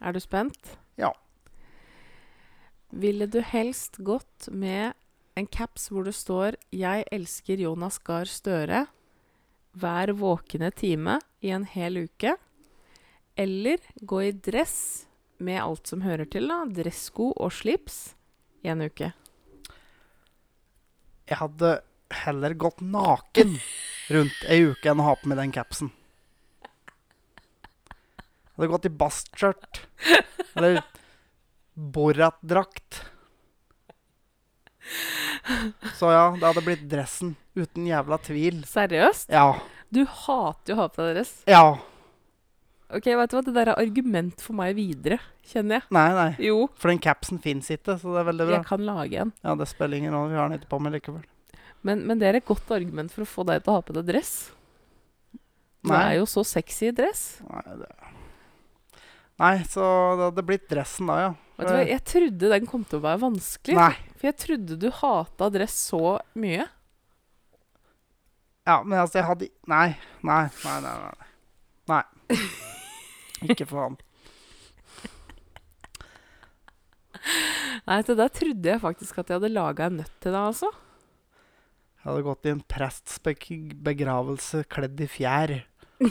Er 0.00 0.12
du 0.12 0.20
spent? 0.20 0.76
Ja. 1.00 1.14
Ville 2.92 3.28
du 3.30 3.40
helst 3.40 3.96
gått 4.04 4.50
med 4.52 4.92
en 5.38 5.46
caps 5.48 5.88
hvor 5.88 6.04
det 6.04 6.16
står 6.18 6.56
'Jeg 6.70 7.04
elsker 7.12 7.56
Jonas 7.56 7.98
Gahr 7.98 8.28
Støre'. 8.28 8.88
Hver 9.72 10.12
våkne 10.12 10.70
time 10.74 11.20
i 11.40 11.48
en 11.48 11.64
hel 11.64 11.96
uke. 12.04 12.36
Eller 13.36 13.78
gå 14.04 14.20
i 14.20 14.32
dress 14.32 15.06
med 15.38 15.62
alt 15.62 15.86
som 15.86 16.02
hører 16.02 16.28
til, 16.28 16.48
da. 16.48 16.64
Dressko 16.66 17.32
og 17.36 17.52
slips 17.52 18.14
i 18.62 18.68
en 18.68 18.82
uke. 18.82 19.14
Jeg 21.30 21.38
hadde 21.38 21.80
heller 22.24 22.54
gått 22.54 22.80
naken 22.80 23.56
rundt 24.10 24.44
ei 24.50 24.62
uke 24.70 24.90
enn 24.90 25.00
å 25.02 25.06
ha 25.10 25.14
på 25.20 25.30
meg 25.30 25.38
den 25.40 25.52
capsen. 25.54 25.90
Jeg 28.60 28.66
hadde 28.66 28.72
gått 28.74 28.88
i 28.90 28.96
bastskjørt. 29.00 29.82
Eller 30.58 30.82
Borat-drakt. 31.80 32.98
Så 35.96 36.10
ja, 36.12 36.26
det 36.36 36.44
hadde 36.44 36.64
blitt 36.66 36.82
dressen. 36.90 37.36
Uten 37.56 37.86
jævla 37.88 38.18
tvil. 38.22 38.60
Seriøst? 38.68 39.30
Ja. 39.32 39.54
Du 39.90 40.02
hater 40.04 40.74
jo 40.74 40.76
å 40.76 40.82
ha 40.82 40.90
på 40.92 41.06
deg 41.06 41.16
dress. 41.16 41.32
Ja. 41.50 41.64
Ok, 42.90 43.06
vet 43.06 43.30
du 43.30 43.36
hva? 43.38 43.42
Det 43.46 43.54
der 43.54 43.70
er 43.72 43.78
argument 43.80 44.42
for 44.42 44.58
meg 44.58 44.74
videre, 44.76 45.20
kjenner 45.46 45.78
jeg. 45.78 45.86
Nei, 45.94 46.06
nei. 46.16 46.30
Jo, 46.42 46.64
For 46.74 46.90
den 46.90 47.00
capsen 47.02 47.38
fins 47.42 47.70
ikke, 47.70 47.94
så 48.00 48.12
det 48.16 48.22
er 48.24 48.28
veldig 48.32 48.46
bra. 48.48 48.56
jeg 48.58 48.68
kan 48.68 48.84
lage 48.86 49.20
en. 49.24 49.32
Ja, 49.46 49.54
det 49.58 49.68
spiller 49.70 50.00
ingen 50.02 50.14
rolle. 50.16 50.32
Vi 50.34 50.40
har 50.40 50.50
den 50.50 50.58
ikke 50.60 50.72
på 50.74 50.80
meg 50.82 50.96
likevel. 50.98 51.22
Men, 51.86 52.04
men 52.08 52.20
det 52.20 52.28
er 52.28 52.38
et 52.40 52.48
godt 52.48 52.70
argument 52.76 53.12
for 53.12 53.24
å 53.24 53.28
få 53.28 53.44
deg 53.48 53.62
til 53.62 53.72
å 53.72 53.78
ha 53.78 53.84
på 53.84 53.96
deg 53.96 54.08
dress. 54.10 54.34
Du 55.80 55.94
er 55.96 56.18
jo 56.18 56.26
så 56.28 56.44
sexy 56.44 56.90
i 56.90 56.96
dress. 56.96 57.22
Nei, 57.48 57.62
det... 57.80 57.88
Nei, 59.40 59.54
så 59.64 59.84
det 60.18 60.26
hadde 60.26 60.44
blitt 60.44 60.66
dressen 60.68 61.08
da, 61.08 61.14
ja. 61.22 61.30
Vet 61.56 61.64
du 61.64 61.72
hva, 61.72 61.84
Jeg 61.88 62.02
trodde 62.08 62.50
den 62.52 62.66
kom 62.68 62.84
til 62.88 63.00
å 63.00 63.04
være 63.06 63.22
vanskelig. 63.22 63.76
Nei. 63.78 63.94
For 64.20 64.28
jeg 64.28 64.36
trodde 64.42 64.76
du 64.80 64.90
hata 64.92 65.48
dress 65.54 65.78
så 65.88 66.18
mye. 66.36 66.66
Ja, 68.68 68.82
men 68.84 69.00
altså, 69.00 69.18
jeg 69.22 69.26
hadde 69.30 69.48
Nei, 69.72 69.96
nei, 70.26 70.44
nei, 70.66 70.76
nei. 70.84 70.92
Nei. 71.88 72.02
nei. 72.28 72.38
Ikke 73.48 73.64
faen. 73.68 73.96
Nei, 77.88 77.98
så 78.04 78.14
der 78.16 78.30
trodde 78.32 78.68
jeg 78.68 78.80
faktisk 78.82 79.18
at 79.20 79.30
jeg 79.30 79.40
hadde 79.40 79.52
laga 79.52 79.88
en 79.88 79.96
nøtt 80.02 80.16
til 80.20 80.32
deg, 80.36 80.42
altså. 80.52 80.68
Jeg 82.00 82.08
hadde 82.08 82.24
gått 82.24 82.46
i 82.48 82.52
en 82.54 82.62
prests 82.64 83.18
begravelse 83.84 84.62
kledd 84.72 85.00
i 85.04 85.08
fjær. 85.10 85.50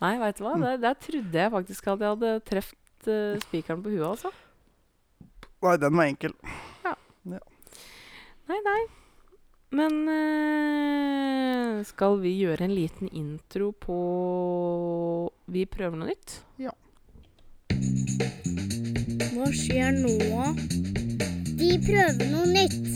Nei, 0.00 0.14
veit 0.16 0.38
du 0.38 0.46
hva? 0.46 0.54
Der, 0.62 0.78
der 0.80 0.94
trodde 0.96 1.42
jeg 1.42 1.52
faktisk 1.52 1.90
at 1.92 2.00
jeg 2.00 2.14
hadde 2.14 2.30
truffet 2.48 3.08
uh, 3.10 3.36
spikeren 3.44 3.82
på 3.84 3.92
huet, 3.92 4.06
altså. 4.08 4.30
Nei, 5.60 5.76
den 5.82 5.92
var 6.00 6.08
enkel. 6.08 6.32
Ja. 6.86 6.94
Nei, 8.48 8.60
nei. 8.64 8.80
Men 9.76 9.92
uh, 10.08 11.84
skal 11.86 12.16
vi 12.24 12.32
gjøre 12.40 12.64
en 12.64 12.74
liten 12.74 13.12
intro 13.12 13.70
på 13.76 13.98
Vi 15.52 15.68
prøver 15.68 16.00
noe 16.00 16.08
nytt? 16.14 16.40
Ja. 16.64 16.72
Hva 19.36 19.52
skjer 19.52 19.94
nå? 20.00 20.16
De 21.60 21.74
prøver 21.84 22.30
noe 22.32 22.46
nytt. 22.48 22.86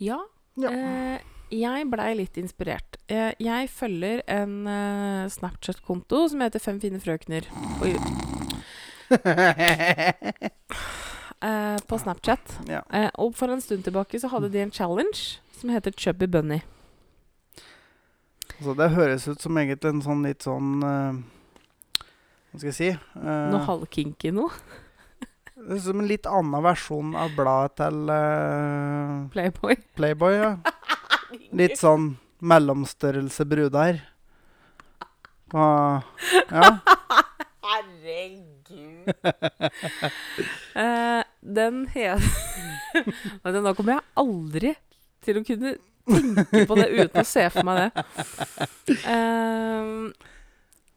Ja. 0.00 0.18
Ja. 0.58 0.70
Eh, 0.72 1.20
jeg 1.54 1.86
blei 1.92 2.08
litt 2.18 2.36
inspirert. 2.40 2.98
Eh, 3.10 3.30
jeg 3.42 3.70
følger 3.70 4.22
en 4.30 4.66
eh, 4.66 5.30
Snapchat-konto 5.30 6.24
som 6.32 6.42
heter 6.42 6.62
Fem 6.62 6.80
fine 6.82 6.98
frøkner. 7.02 7.46
Oi, 7.84 7.94
eh, 11.46 11.78
på 11.86 11.98
Snapchat. 11.98 12.58
ja. 12.70 12.82
Eh, 12.90 13.10
og 13.14 13.34
for 13.38 13.50
en 13.54 13.62
stund 13.62 13.84
tilbake 13.86 14.20
så 14.20 14.28
hadde 14.34 14.50
de 14.50 14.62
en 14.62 14.74
challenge 14.74 15.38
som 15.60 15.70
heter 15.70 15.94
Chubby 15.96 16.26
Bunny. 16.26 16.60
Altså, 18.58 18.74
det 18.74 18.90
høres 18.94 19.28
ut 19.28 19.42
som 19.42 19.58
egentlig 19.58 19.88
en 19.94 20.02
sånn 20.04 20.24
litt 20.26 20.42
sånn 20.46 20.82
eh, 20.84 21.14
Hva 22.50 22.58
skal 22.58 22.70
jeg 22.70 22.76
si? 22.78 22.90
Uh, 23.14 23.50
Noe 23.52 23.62
halvkinky 23.66 24.32
noe. 24.34 24.50
er 25.60 25.78
som 25.84 26.00
en 26.02 26.08
litt 26.10 26.26
annen 26.26 26.64
versjon 26.64 27.12
av 27.18 27.34
bladet 27.36 27.76
til 27.78 28.10
uh, 28.10 29.28
Playboy. 29.34 29.76
Playboy. 29.98 30.34
Ja. 30.40 30.52
Litt 31.60 31.78
sånn 31.78 32.16
mellomstørrelse 32.42 33.46
brudar. 33.46 34.00
Uh, 35.54 36.02
ja. 36.50 36.72
Herregud. 37.70 39.14
uh, 40.74 41.22
den 41.40 41.84
heter 41.94 42.22
Nå 43.62 43.74
kommer 43.78 43.92
jeg 43.96 44.04
aldri 44.18 44.74
til 45.22 45.38
å 45.38 45.44
kunne 45.46 45.76
tenke 46.10 46.66
på 46.66 46.78
det 46.78 46.88
uten 46.96 47.22
å 47.22 47.26
se 47.28 47.44
for 47.52 47.66
meg 47.66 47.82
det. 47.84 48.04
Eh, 49.04 50.30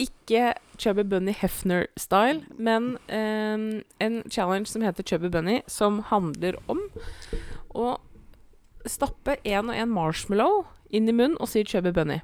ikke 0.04 0.54
Chubby 0.82 1.06
Bunny 1.08 1.34
Hefner-style, 1.38 2.44
men 2.58 2.96
um, 3.08 3.66
en 4.04 4.20
challenge 4.32 4.72
som 4.72 4.84
heter 4.86 5.06
Chubby 5.08 5.32
Bunny, 5.34 5.62
som 5.68 6.02
handler 6.10 6.58
om 6.72 6.82
å 7.74 7.96
stappe 8.90 9.38
en 9.48 9.72
og 9.72 9.78
en 9.80 9.94
marshmallow 9.94 10.64
inn 10.94 11.08
i 11.08 11.16
munnen 11.16 11.40
og 11.40 11.50
si 11.50 11.64
Chubby 11.66 11.94
Bunny. 11.96 12.20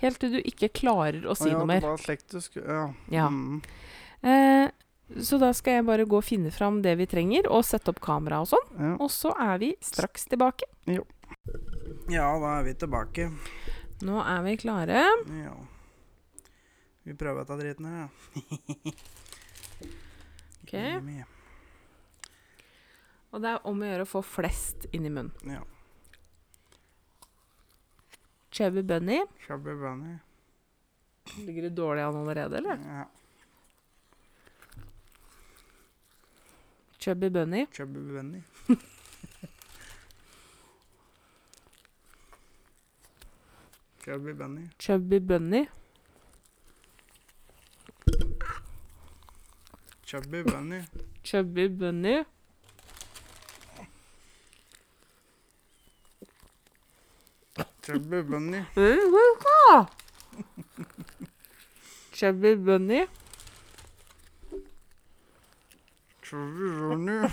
Helt 0.00 0.20
til 0.20 0.36
du 0.36 0.40
ikke 0.40 0.70
klarer 0.72 1.24
å 1.28 1.36
si 1.36 1.50
Å 1.50 1.54
ja, 1.54 1.58
noe 1.60 1.68
mer. 1.68 1.84
Det 1.84 1.90
var 1.92 2.20
du 2.32 2.40
skulle 2.44 2.76
Ja. 2.76 2.84
Ja. 3.12 3.26
Mm. 3.28 3.60
Eh, 4.22 4.68
så 5.20 5.40
da 5.42 5.50
skal 5.56 5.80
jeg 5.80 5.86
bare 5.88 6.06
gå 6.06 6.20
og 6.20 6.24
finne 6.24 6.52
fram 6.54 6.80
det 6.84 6.94
vi 7.00 7.08
trenger, 7.10 7.48
og 7.50 7.66
sette 7.66 7.90
opp 7.92 8.00
kamera 8.04 8.42
og 8.44 8.52
sånn. 8.52 8.68
ja. 8.78 8.92
Og 9.00 9.10
så 9.12 9.32
er 9.34 9.58
vi 9.62 9.72
straks 9.82 10.28
tilbake. 10.30 10.68
Ja, 12.10 12.30
da 12.40 12.54
er 12.60 12.64
vi 12.68 12.74
tilbake. 12.78 13.30
Nå 14.06 14.22
er 14.22 14.44
vi 14.46 14.56
klare. 14.60 15.04
Ja. 15.42 15.56
Vi 17.02 17.14
prøver 17.16 17.42
dette 17.42 17.56
driten 17.60 17.84
her, 17.88 17.96
ja. 18.00 18.08
Ok. 20.62 20.74
Og 23.30 23.38
det 23.42 23.48
er 23.50 23.66
om 23.68 23.82
å 23.82 23.86
gjøre 23.86 24.04
å 24.06 24.10
få 24.10 24.20
flest 24.26 24.86
inn 24.90 25.06
i 25.06 25.12
munnen. 25.12 25.30
Ja. 25.46 25.62
Chubby 28.50 28.82
Bunny. 28.82 29.20
Chubby 29.46 29.74
bunny. 29.78 30.18
Ligger 31.46 31.62
du 31.62 31.70
dårlig 31.70 32.02
an 32.02 32.16
allerede, 32.16 32.58
eller? 32.58 32.76
Ja. 32.84 33.04
Chubby 36.98 37.30
Bunny. 37.30 37.66
Chubby 37.72 38.00
bunny. 38.00 38.42
Chubby 44.04 44.32
bunny. 44.32 44.68
Chubby 44.78 45.18
Bunny. 45.20 45.68
Chubby 50.10 50.42
bunny. 50.42 50.80
Chubby 51.22 51.68
Bunny. 51.68 52.24
Chubby 57.80 58.22
bunny. 58.22 58.64
Chubby 62.12 62.54
Bunny. 62.56 63.06
Chubby 66.22 66.70
bunny. 66.80 67.28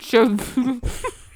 Chubby 0.00 0.80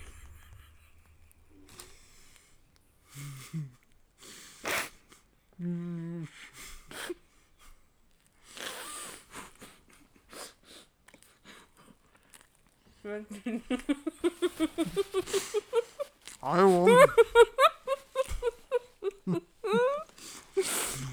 Won. 16.42 16.88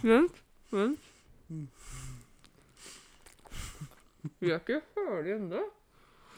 Vent, 0.04 0.36
vent. 0.72 1.00
Vi 4.40 4.50
er 4.50 4.58
ikke 4.60 4.82
ferdige 4.96 5.36
ennå. 5.38 5.62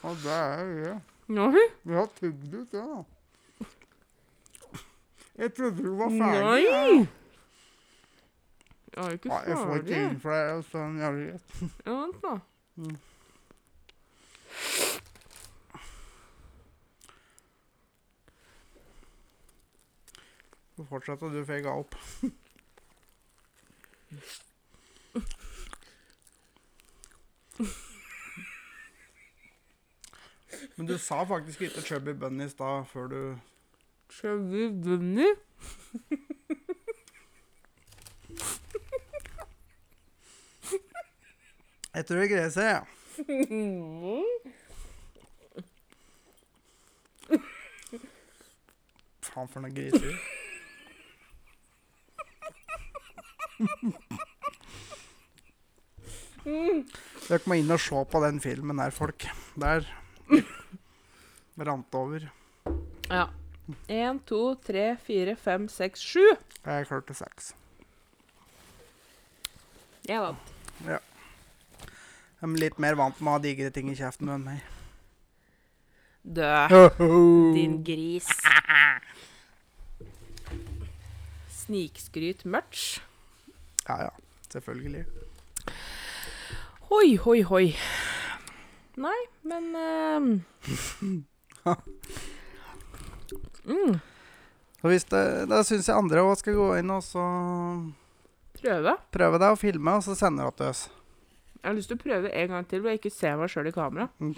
Ja, 0.03 0.09
det 0.23 0.31
er 0.35 0.65
vi. 0.69 0.93
Nei. 1.33 1.63
Vi 1.87 1.93
har 1.95 2.09
tygd 2.19 2.53
ut 2.53 2.71
det, 2.71 2.83
da. 2.83 3.03
Jeg 5.39 5.53
trodde 5.57 5.83
du 5.83 5.93
var 5.97 6.09
ferdig. 6.11 6.41
Nei! 6.43 7.07
Jeg 8.93 9.05
er 9.05 9.15
ikke 9.17 9.29
Ja, 9.31 9.39
jeg 9.47 9.57
får 9.57 9.75
ikke 9.79 10.01
inn 10.01 10.19
flere, 10.21 10.59
sånn 10.69 10.99
jeg 11.01 11.11
vet. 11.17 11.47
Ja, 11.87 11.95
vent, 12.03 12.19
da. 12.21 12.33
Så 21.01 21.15
du 21.15 21.45
før 21.45 21.53
jeg 21.53 21.63
ga 21.63 21.69
opp. 21.69 21.95
Men 30.77 30.87
du 30.87 30.97
sa 30.97 31.23
faktisk 31.23 31.61
ikke 31.61 31.81
Chubby 31.81 32.09
Bunny 32.19 32.45
i 32.45 32.49
stad 32.49 32.85
før 32.91 33.07
du 33.07 33.39
Chubby 34.09 34.69
Bunny? 34.83 35.27
Jeg 41.93 42.05
tror 42.05 42.17
jeg 42.17 42.29
greier 42.29 42.49
seg, 42.49 42.63
jeg. 42.63 42.85
Faen 49.33 49.47
for 49.49 49.59
noen 49.61 49.75
griser. 49.75 50.42
Dere 56.43 57.39
må 57.47 57.55
inn 57.55 57.71
og 57.71 57.79
se 57.79 58.03
på 58.11 58.23
den 58.25 58.39
filmen 58.43 58.81
der, 58.81 58.91
folk. 58.95 59.27
Der 59.59 59.87
rant 61.63 61.95
over. 61.95 62.25
Ja. 63.09 63.29
Én, 63.87 64.19
to, 64.27 64.55
tre, 64.59 64.97
fire, 65.05 65.37
fem, 65.39 65.69
seks, 65.71 66.01
sju. 66.03 66.25
Jeg 66.65 66.87
klarte 66.89 67.15
seks. 67.15 67.53
Jeg 70.03 70.19
vant. 70.19 70.51
De 70.83 70.97
er 72.43 72.59
litt 72.59 72.79
mer 72.81 72.97
vant 72.99 73.21
med 73.21 73.29
å 73.31 73.37
ha 73.37 73.43
digre 73.43 73.71
ting 73.71 73.87
i 73.87 73.95
kjeften 73.95 74.33
enn 74.33 74.43
meg. 74.43 74.65
Dø, 76.23 76.49
din 77.55 77.79
gris. 77.87 78.27
Snikskryt 81.63 82.43
merch. 82.43 82.99
Ja, 83.87 84.01
ja. 84.03 84.09
Selvfølgelig. 84.53 85.05
Hoi, 86.89 87.15
hoi, 87.17 87.41
hoi. 87.41 87.75
Nei, 88.95 89.19
men 89.41 89.75
uh... 89.75 90.39
mm, 93.65 93.99
hvis 94.83 95.03
det, 95.09 95.49
Da 95.49 95.63
syns 95.63 95.87
jeg 95.87 95.95
andre 95.95 96.21
òg 96.21 96.35
skal 96.37 96.57
gå 96.57 96.67
inn 96.81 96.91
og 96.93 97.03
så 97.05 97.23
Prøve. 98.59 98.93
prøve 99.11 99.39
deg 99.41 99.55
og 99.55 99.59
filme, 99.59 99.95
og 99.97 100.03
så 100.05 100.15
sende 100.15 100.45
det 100.45 100.55
til 100.59 100.69
oss. 100.69 100.83
Jeg 101.57 101.69
har 101.69 101.75
lyst 101.77 101.89
til 101.89 101.97
å 101.97 102.03
prøve 102.03 102.29
en 102.29 102.53
gang 102.53 102.67
til 102.69 102.83
hvor 102.83 102.91
jeg 102.91 102.99
ikke 103.01 103.15
ser 103.15 103.39
meg 103.39 103.51
sjøl 103.51 103.71
i 103.71 103.75
kamera. 103.75 104.07
Mm. 104.19 104.35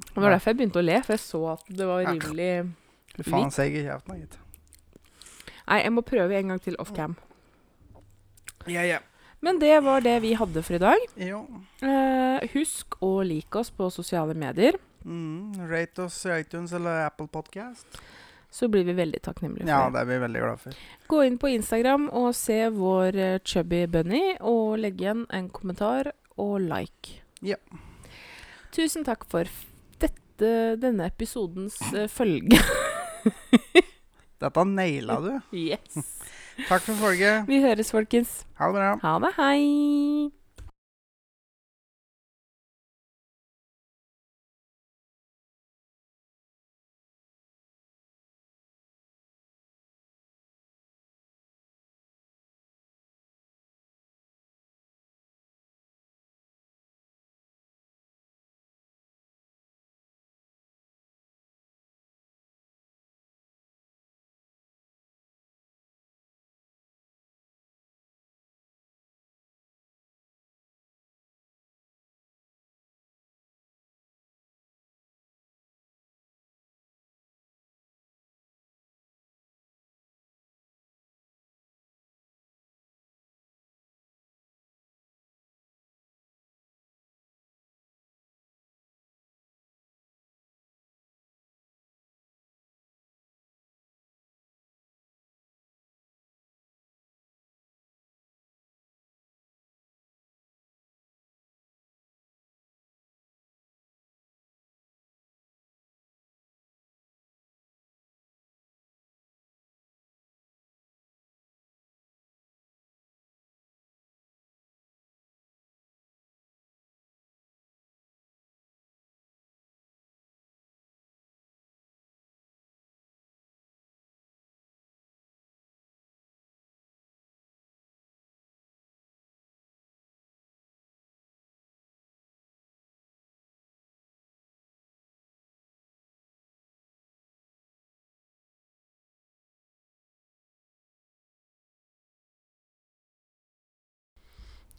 Det 0.00 0.18
var 0.18 0.32
derfor 0.32 0.50
jeg 0.50 0.58
begynte 0.58 0.80
å 0.80 0.84
le, 0.84 0.98
for 1.04 1.14
jeg 1.14 1.22
så 1.22 1.40
at 1.54 1.66
det 1.68 1.86
var 1.86 2.04
rimelig 2.08 2.52
Fy 3.20 3.26
faen, 3.28 3.52
seig 3.52 3.76
i 3.76 3.84
kjeften, 3.84 4.22
gitt. 4.22 4.38
Nei, 5.68 5.82
jeg 5.84 5.92
må 5.94 6.02
prøve 6.06 6.38
en 6.38 6.54
gang 6.54 6.62
til 6.64 6.78
off 6.82 6.90
cam. 6.96 7.14
Ja, 8.66 8.82
ja. 8.84 8.98
Men 9.40 9.58
det 9.58 9.80
var 9.80 10.00
det 10.04 10.18
vi 10.20 10.34
hadde 10.36 10.62
for 10.62 10.74
i 10.76 10.78
dag. 10.82 10.98
Jo. 11.16 11.38
Eh, 11.80 12.44
husk 12.52 12.98
å 13.00 13.22
like 13.24 13.56
oss 13.58 13.70
på 13.70 13.90
sosiale 13.92 14.34
medier, 14.34 14.74
Mm, 15.00 15.54
rate 15.70 16.02
oss 16.04 16.26
i 16.26 16.34
iTunes 16.42 16.72
eller 16.76 17.06
Apple 17.06 17.26
Podcast. 17.26 17.86
så 18.52 18.68
blir 18.68 18.84
vi 18.84 18.92
veldig 18.92 19.22
takknemlige 19.22 19.66
Ja, 19.66 19.78
for 19.86 19.90
det. 19.90 19.94
det 19.94 20.00
er 20.00 20.18
vi 20.18 20.26
veldig 20.26 20.40
glad 20.42 20.60
for. 20.60 20.72
Gå 21.08 21.20
inn 21.26 21.38
på 21.38 21.48
Instagram 21.54 22.10
og 22.12 22.34
se 22.34 22.68
vår 22.68 23.16
eh, 23.16 23.38
chubby 23.44 23.86
bunny, 23.86 24.36
og 24.40 24.76
legg 24.78 25.00
igjen 25.00 25.24
en 25.30 25.48
kommentar 25.48 26.12
og 26.36 26.60
like. 26.60 27.22
Ja. 27.40 27.56
Tusen 28.72 29.04
takk 29.08 29.24
for 29.24 29.48
dette, 29.98 30.76
denne 30.76 31.06
episodens 31.08 31.80
uh, 31.94 32.04
følge. 32.06 32.60
Dette 34.40 34.64
naila 34.64 35.16
du. 35.20 35.32
Yes. 35.56 36.19
Takk 36.68 36.82
for 36.82 36.94
folket. 37.00 37.46
Vi 37.48 37.60
høres, 37.62 37.90
folkens. 37.94 38.44
Ha 38.58 38.66
det 38.66 38.74
bra. 38.74 38.90
Ha 39.02 39.18
det. 39.24 39.32
Hei. 39.36 40.30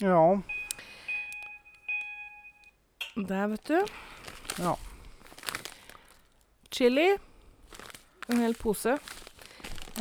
Ja. 0.02 0.42
Der, 3.16 3.48
vet 3.48 3.66
du. 3.66 3.86
Ja. 4.58 4.78
Chili. 6.70 7.18
En 8.28 8.40
hel 8.40 8.56
pose. 8.56 8.98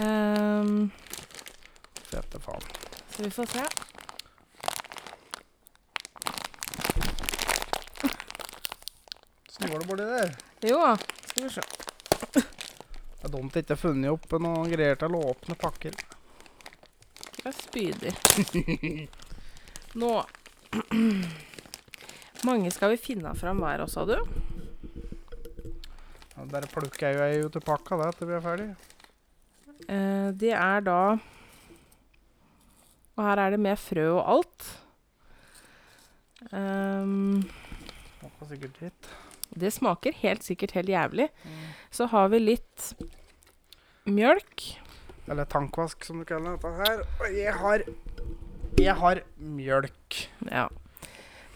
Um, 0.00 0.90
Fette 2.02 2.40
faen. 2.40 2.62
så 3.10 3.22
vi 3.22 3.30
får 3.30 3.46
se. 3.46 3.64
Åssen 9.48 9.70
går 9.70 9.78
det 9.78 9.86
borti 9.86 10.04
der? 10.04 10.36
Jo 10.60 10.78
da. 10.78 10.96
Skal 11.26 11.42
vi 11.44 11.50
se. 11.50 11.60
Det 12.32 13.28
er 13.28 13.34
dumt 13.36 13.56
ikke 13.56 13.76
har 13.76 13.82
funnet 13.84 14.14
opp 14.16 14.38
noen 14.40 14.70
greier 14.72 14.96
til 14.96 15.18
å 15.18 15.26
åpne 15.34 15.60
pakker. 15.60 16.04
Jeg 17.44 17.58
spyder. 17.66 19.10
Nå 19.98 20.10
mange 22.48 22.70
skal 22.70 22.92
vi 22.94 23.00
finne 23.00 23.32
fram 23.38 23.58
hver, 23.62 23.82
sa 23.90 24.04
du? 24.06 24.14
Ja, 26.36 26.44
Der 26.52 26.66
plukker 26.70 27.10
jeg 27.10 27.18
jo 27.18 27.24
ei 27.26 27.40
ut 27.46 27.58
av 27.58 27.64
pakka 27.66 27.98
da, 28.00 28.10
til 28.14 28.30
vi 28.30 28.36
er 28.38 28.44
ferdig. 28.44 28.68
Eh, 29.90 30.28
det 30.38 30.52
er 30.54 30.84
da 30.86 31.00
Og 33.16 33.24
her 33.26 33.42
er 33.42 33.56
det 33.56 33.60
med 33.60 33.80
frø 33.80 34.06
og 34.14 34.22
alt. 34.36 34.68
Um, 36.54 37.42
Smaker 38.20 38.48
sikkert 38.48 38.78
dritt. 38.78 39.08
det 39.60 39.72
smaker 39.74 40.14
helt 40.22 40.46
sikkert 40.46 40.72
helt 40.78 40.88
jævlig. 40.88 41.26
Så 41.92 42.06
har 42.08 42.30
vi 42.32 42.38
litt 42.40 42.92
mjølk. 44.08 44.64
Eller 45.30 45.44
tankvask, 45.44 46.04
som 46.06 46.22
du 46.22 46.24
kaller 46.24 46.56
dette 46.56 46.70
her. 46.78 47.02
Og 47.20 47.36
jeg 47.36 47.52
har 47.60 47.84
Jeg 48.80 48.96
har 48.96 49.20
mjølk. 49.36 50.16
Ja. 50.48 50.68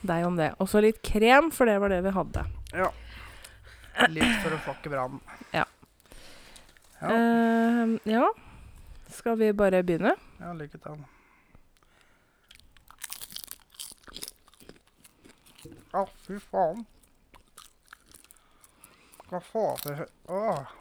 Deg 0.04 0.26
om 0.26 0.36
det. 0.36 0.50
Og 0.60 0.68
så 0.68 0.82
litt 0.84 1.00
krem, 1.06 1.48
for 1.54 1.68
det 1.70 1.78
var 1.80 1.92
det 1.92 2.02
vi 2.04 2.12
hadde. 2.12 2.44
Ja. 2.76 2.90
Litt 4.12 4.42
for 4.42 4.52
å 4.52 4.60
fakke 4.66 4.92
brannen. 4.92 5.22
Ja. 5.54 5.64
Ja. 7.00 7.08
Uh, 7.08 7.96
ja. 8.08 8.28
Skal 9.14 9.38
vi 9.40 9.52
bare 9.56 9.80
begynne? 9.86 10.12
Ja, 10.42 10.52
lykke 10.58 10.80
til. 10.84 11.00
Å, 15.94 16.04
fy 16.26 16.36
faen. 16.50 16.84
Hva 19.30 19.40
faen. 19.48 20.06
Åh. 20.28 20.72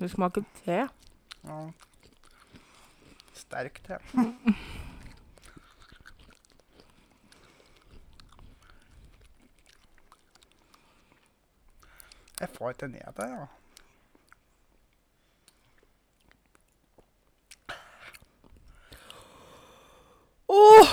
Vi 0.00 0.10
smaker 0.10 0.42
te. 0.64 0.86
Ja. 1.46 1.60
Sterk 3.46 3.78
te. 3.86 3.98
Jeg 12.40 12.48
får 12.48 12.70
ikke 12.70 12.86
ned 12.88 13.12
det, 13.16 13.28
ja. 13.30 13.46
Åh! 20.48 20.88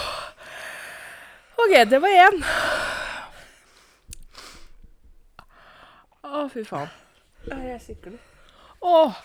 OK, 1.58 1.90
det 1.90 2.00
var 2.02 2.16
én. 2.28 2.40
Å, 6.24 6.48
fy 6.54 6.64
faen. 6.70 6.90
Jeg 7.50 7.82
sikler. 7.82 8.18
Åh! 8.82 9.24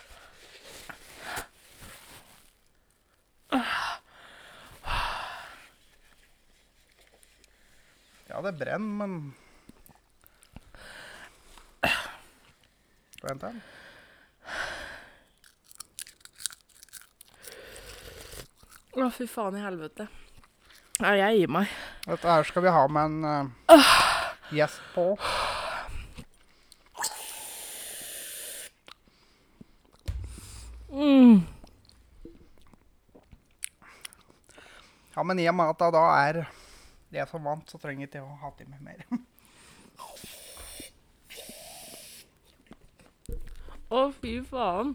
Ja, 8.29 8.41
det 8.45 8.51
brenner, 8.59 9.05
men 9.05 9.33
Vent 13.23 13.41
da. 13.41 13.49
Å, 18.99 19.07
fy 19.11 19.25
faen 19.27 19.57
i 19.59 19.63
helvete. 19.63 20.07
Ja, 20.99 21.11
jeg 21.15 21.41
gir 21.41 21.51
meg. 21.51 21.73
Dette 22.05 22.31
her 22.31 22.47
skal 22.47 22.63
vi 22.65 22.71
ha 22.75 22.85
med 22.91 23.09
en 23.09 23.49
uh, 23.73 23.91
gjest 24.55 24.79
på. 24.93 25.11
Mm. 30.93 31.43
Ja, 35.15 35.23
men 35.27 35.39
i 35.39 35.49
og 35.51 35.55
med 35.59 35.73
at 35.73 35.83
det 35.83 35.91
da 35.95 36.05
er 36.21 36.43
det 37.09 37.25
som 37.29 37.45
vant, 37.45 37.69
så 37.69 37.77
trenger 37.81 38.05
jeg 38.05 38.11
ikke 38.11 38.25
å 38.25 38.39
ha 38.43 38.49
til 38.57 38.69
meg 38.69 38.81
mer. 38.85 38.99
Å, 43.89 44.11
fy 44.13 44.35
faen. 44.45 44.93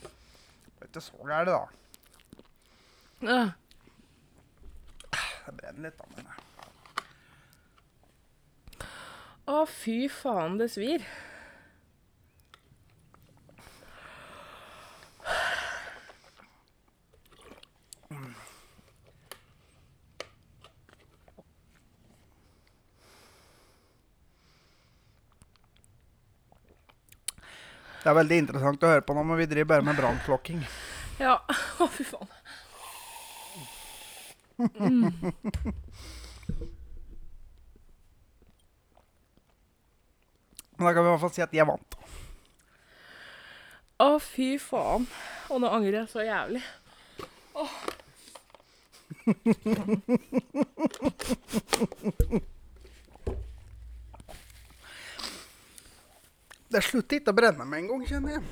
Det 0.00 0.80
er 0.80 0.88
ikke 0.88 1.02
så 1.04 1.26
gærent, 1.28 1.52
da. 1.52 1.62
Øh. 3.28 3.50
Det 5.44 5.52
brenner 5.58 5.82
litt, 5.88 5.98
da. 5.98 6.04
Men 6.16 6.24
Å, 9.50 9.66
fy 9.66 10.08
faen, 10.08 10.56
det 10.60 10.70
svir. 10.72 11.04
Det 28.10 28.16
er 28.16 28.24
veldig 28.24 28.38
interessant 28.42 28.82
å 28.82 28.88
høre 28.90 29.04
på 29.06 29.14
nå, 29.14 29.22
men 29.22 29.38
vi 29.38 29.44
driver 29.46 29.68
bare 29.70 29.86
med 29.86 29.94
brannslokking. 29.94 30.64
Ja. 31.20 31.36
Å, 31.78 31.86
fy 31.86 32.02
faen. 32.08 32.26
Men 40.74 40.86
da 40.88 40.90
kan 40.90 41.04
vi 41.04 41.06
i 41.06 41.12
hvert 41.12 41.22
fall 41.22 41.34
si 41.36 41.44
at 41.46 41.54
jeg 41.54 41.68
vant. 41.70 41.94
Å, 44.02 44.18
fy 44.18 44.58
faen. 44.58 45.06
Og 45.54 45.62
nå 45.62 45.70
angrer 45.70 46.02
jeg 46.02 46.10
så 46.10 46.26
jævlig. 46.26 46.66
Det 56.70 56.82
slutter 56.86 57.18
ikke 57.18 57.32
å 57.32 57.36
brenne 57.36 57.64
med 57.66 57.82
en 57.82 57.88
gang, 57.90 58.02
kjenner 58.06 58.36
jeg. 58.36 58.42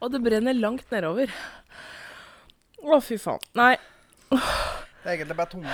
Og 0.00 0.12
det 0.12 0.20
brenner 0.24 0.56
langt 0.56 0.90
nedover. 0.92 1.32
Å, 2.80 2.98
fy 3.04 3.16
faen. 3.20 3.40
Nei. 3.56 3.74
Det 4.30 5.08
er 5.08 5.14
egentlig 5.14 5.36
bare 5.36 5.50
tunga 5.50 5.72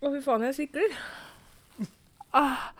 Å, 0.00 0.10
fy 0.12 0.20
faen, 0.24 0.44
jeg 0.48 0.56
sikler. 0.58 0.94
Ah. 2.34 2.70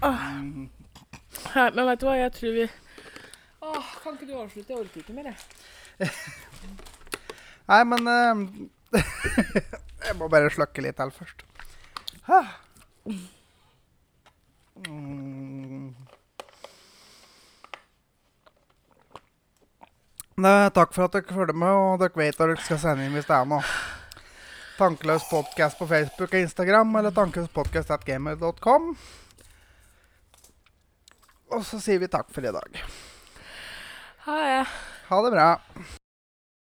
Ah. 0.00 0.20
Nei, 0.40 1.66
men 1.76 1.86
vet 1.90 2.00
du 2.00 2.06
hva, 2.08 2.14
jeg 2.16 2.32
tror 2.32 2.54
vi 2.56 2.62
Åh, 3.60 3.90
Kan 4.00 4.16
ikke 4.16 4.28
du 4.30 4.32
avslutte? 4.40 4.72
Jeg 4.72 4.80
orker 4.80 5.02
ikke 5.02 5.16
mer, 5.18 5.28
jeg. 5.28 6.08
Nei, 7.68 7.82
men 7.92 8.08
eh, 8.14 9.00
Jeg 10.10 10.18
må 10.18 10.26
bare 10.26 10.50
slukke 10.50 10.82
litt 10.82 10.96
til 10.98 11.10
først. 11.14 11.44
Ah. 12.26 12.48
Mm. 14.88 15.92
Nei, 20.40 20.70
takk 20.74 20.96
for 20.96 21.06
at 21.06 21.14
dere 21.14 21.36
følger 21.36 21.54
med, 21.62 21.70
og 21.70 22.02
dere 22.02 22.18
vet 22.18 22.42
hva 22.42 22.50
dere 22.50 22.64
skal 22.64 22.82
sende 22.82 23.06
inn 23.06 23.14
hvis 23.14 23.30
det 23.30 23.38
er 23.38 23.46
noe. 23.52 23.62
Tankeløs 24.80 25.30
podkast 25.30 25.78
på 25.78 25.86
Facebook 25.86 26.34
og 26.34 26.42
Instagram, 26.42 26.98
eller 26.98 27.14
tankeløspodcast.gamer.com. 27.14 28.92
Og 31.54 31.66
så 31.70 31.78
sier 31.86 32.02
vi 32.02 32.10
takk 32.10 32.34
for 32.34 32.50
i 32.50 32.56
dag. 32.58 32.84
Ha 34.26 34.42
det. 34.42 34.62
Ha 35.12 35.24
det 35.26 35.34
bra. 35.38 35.50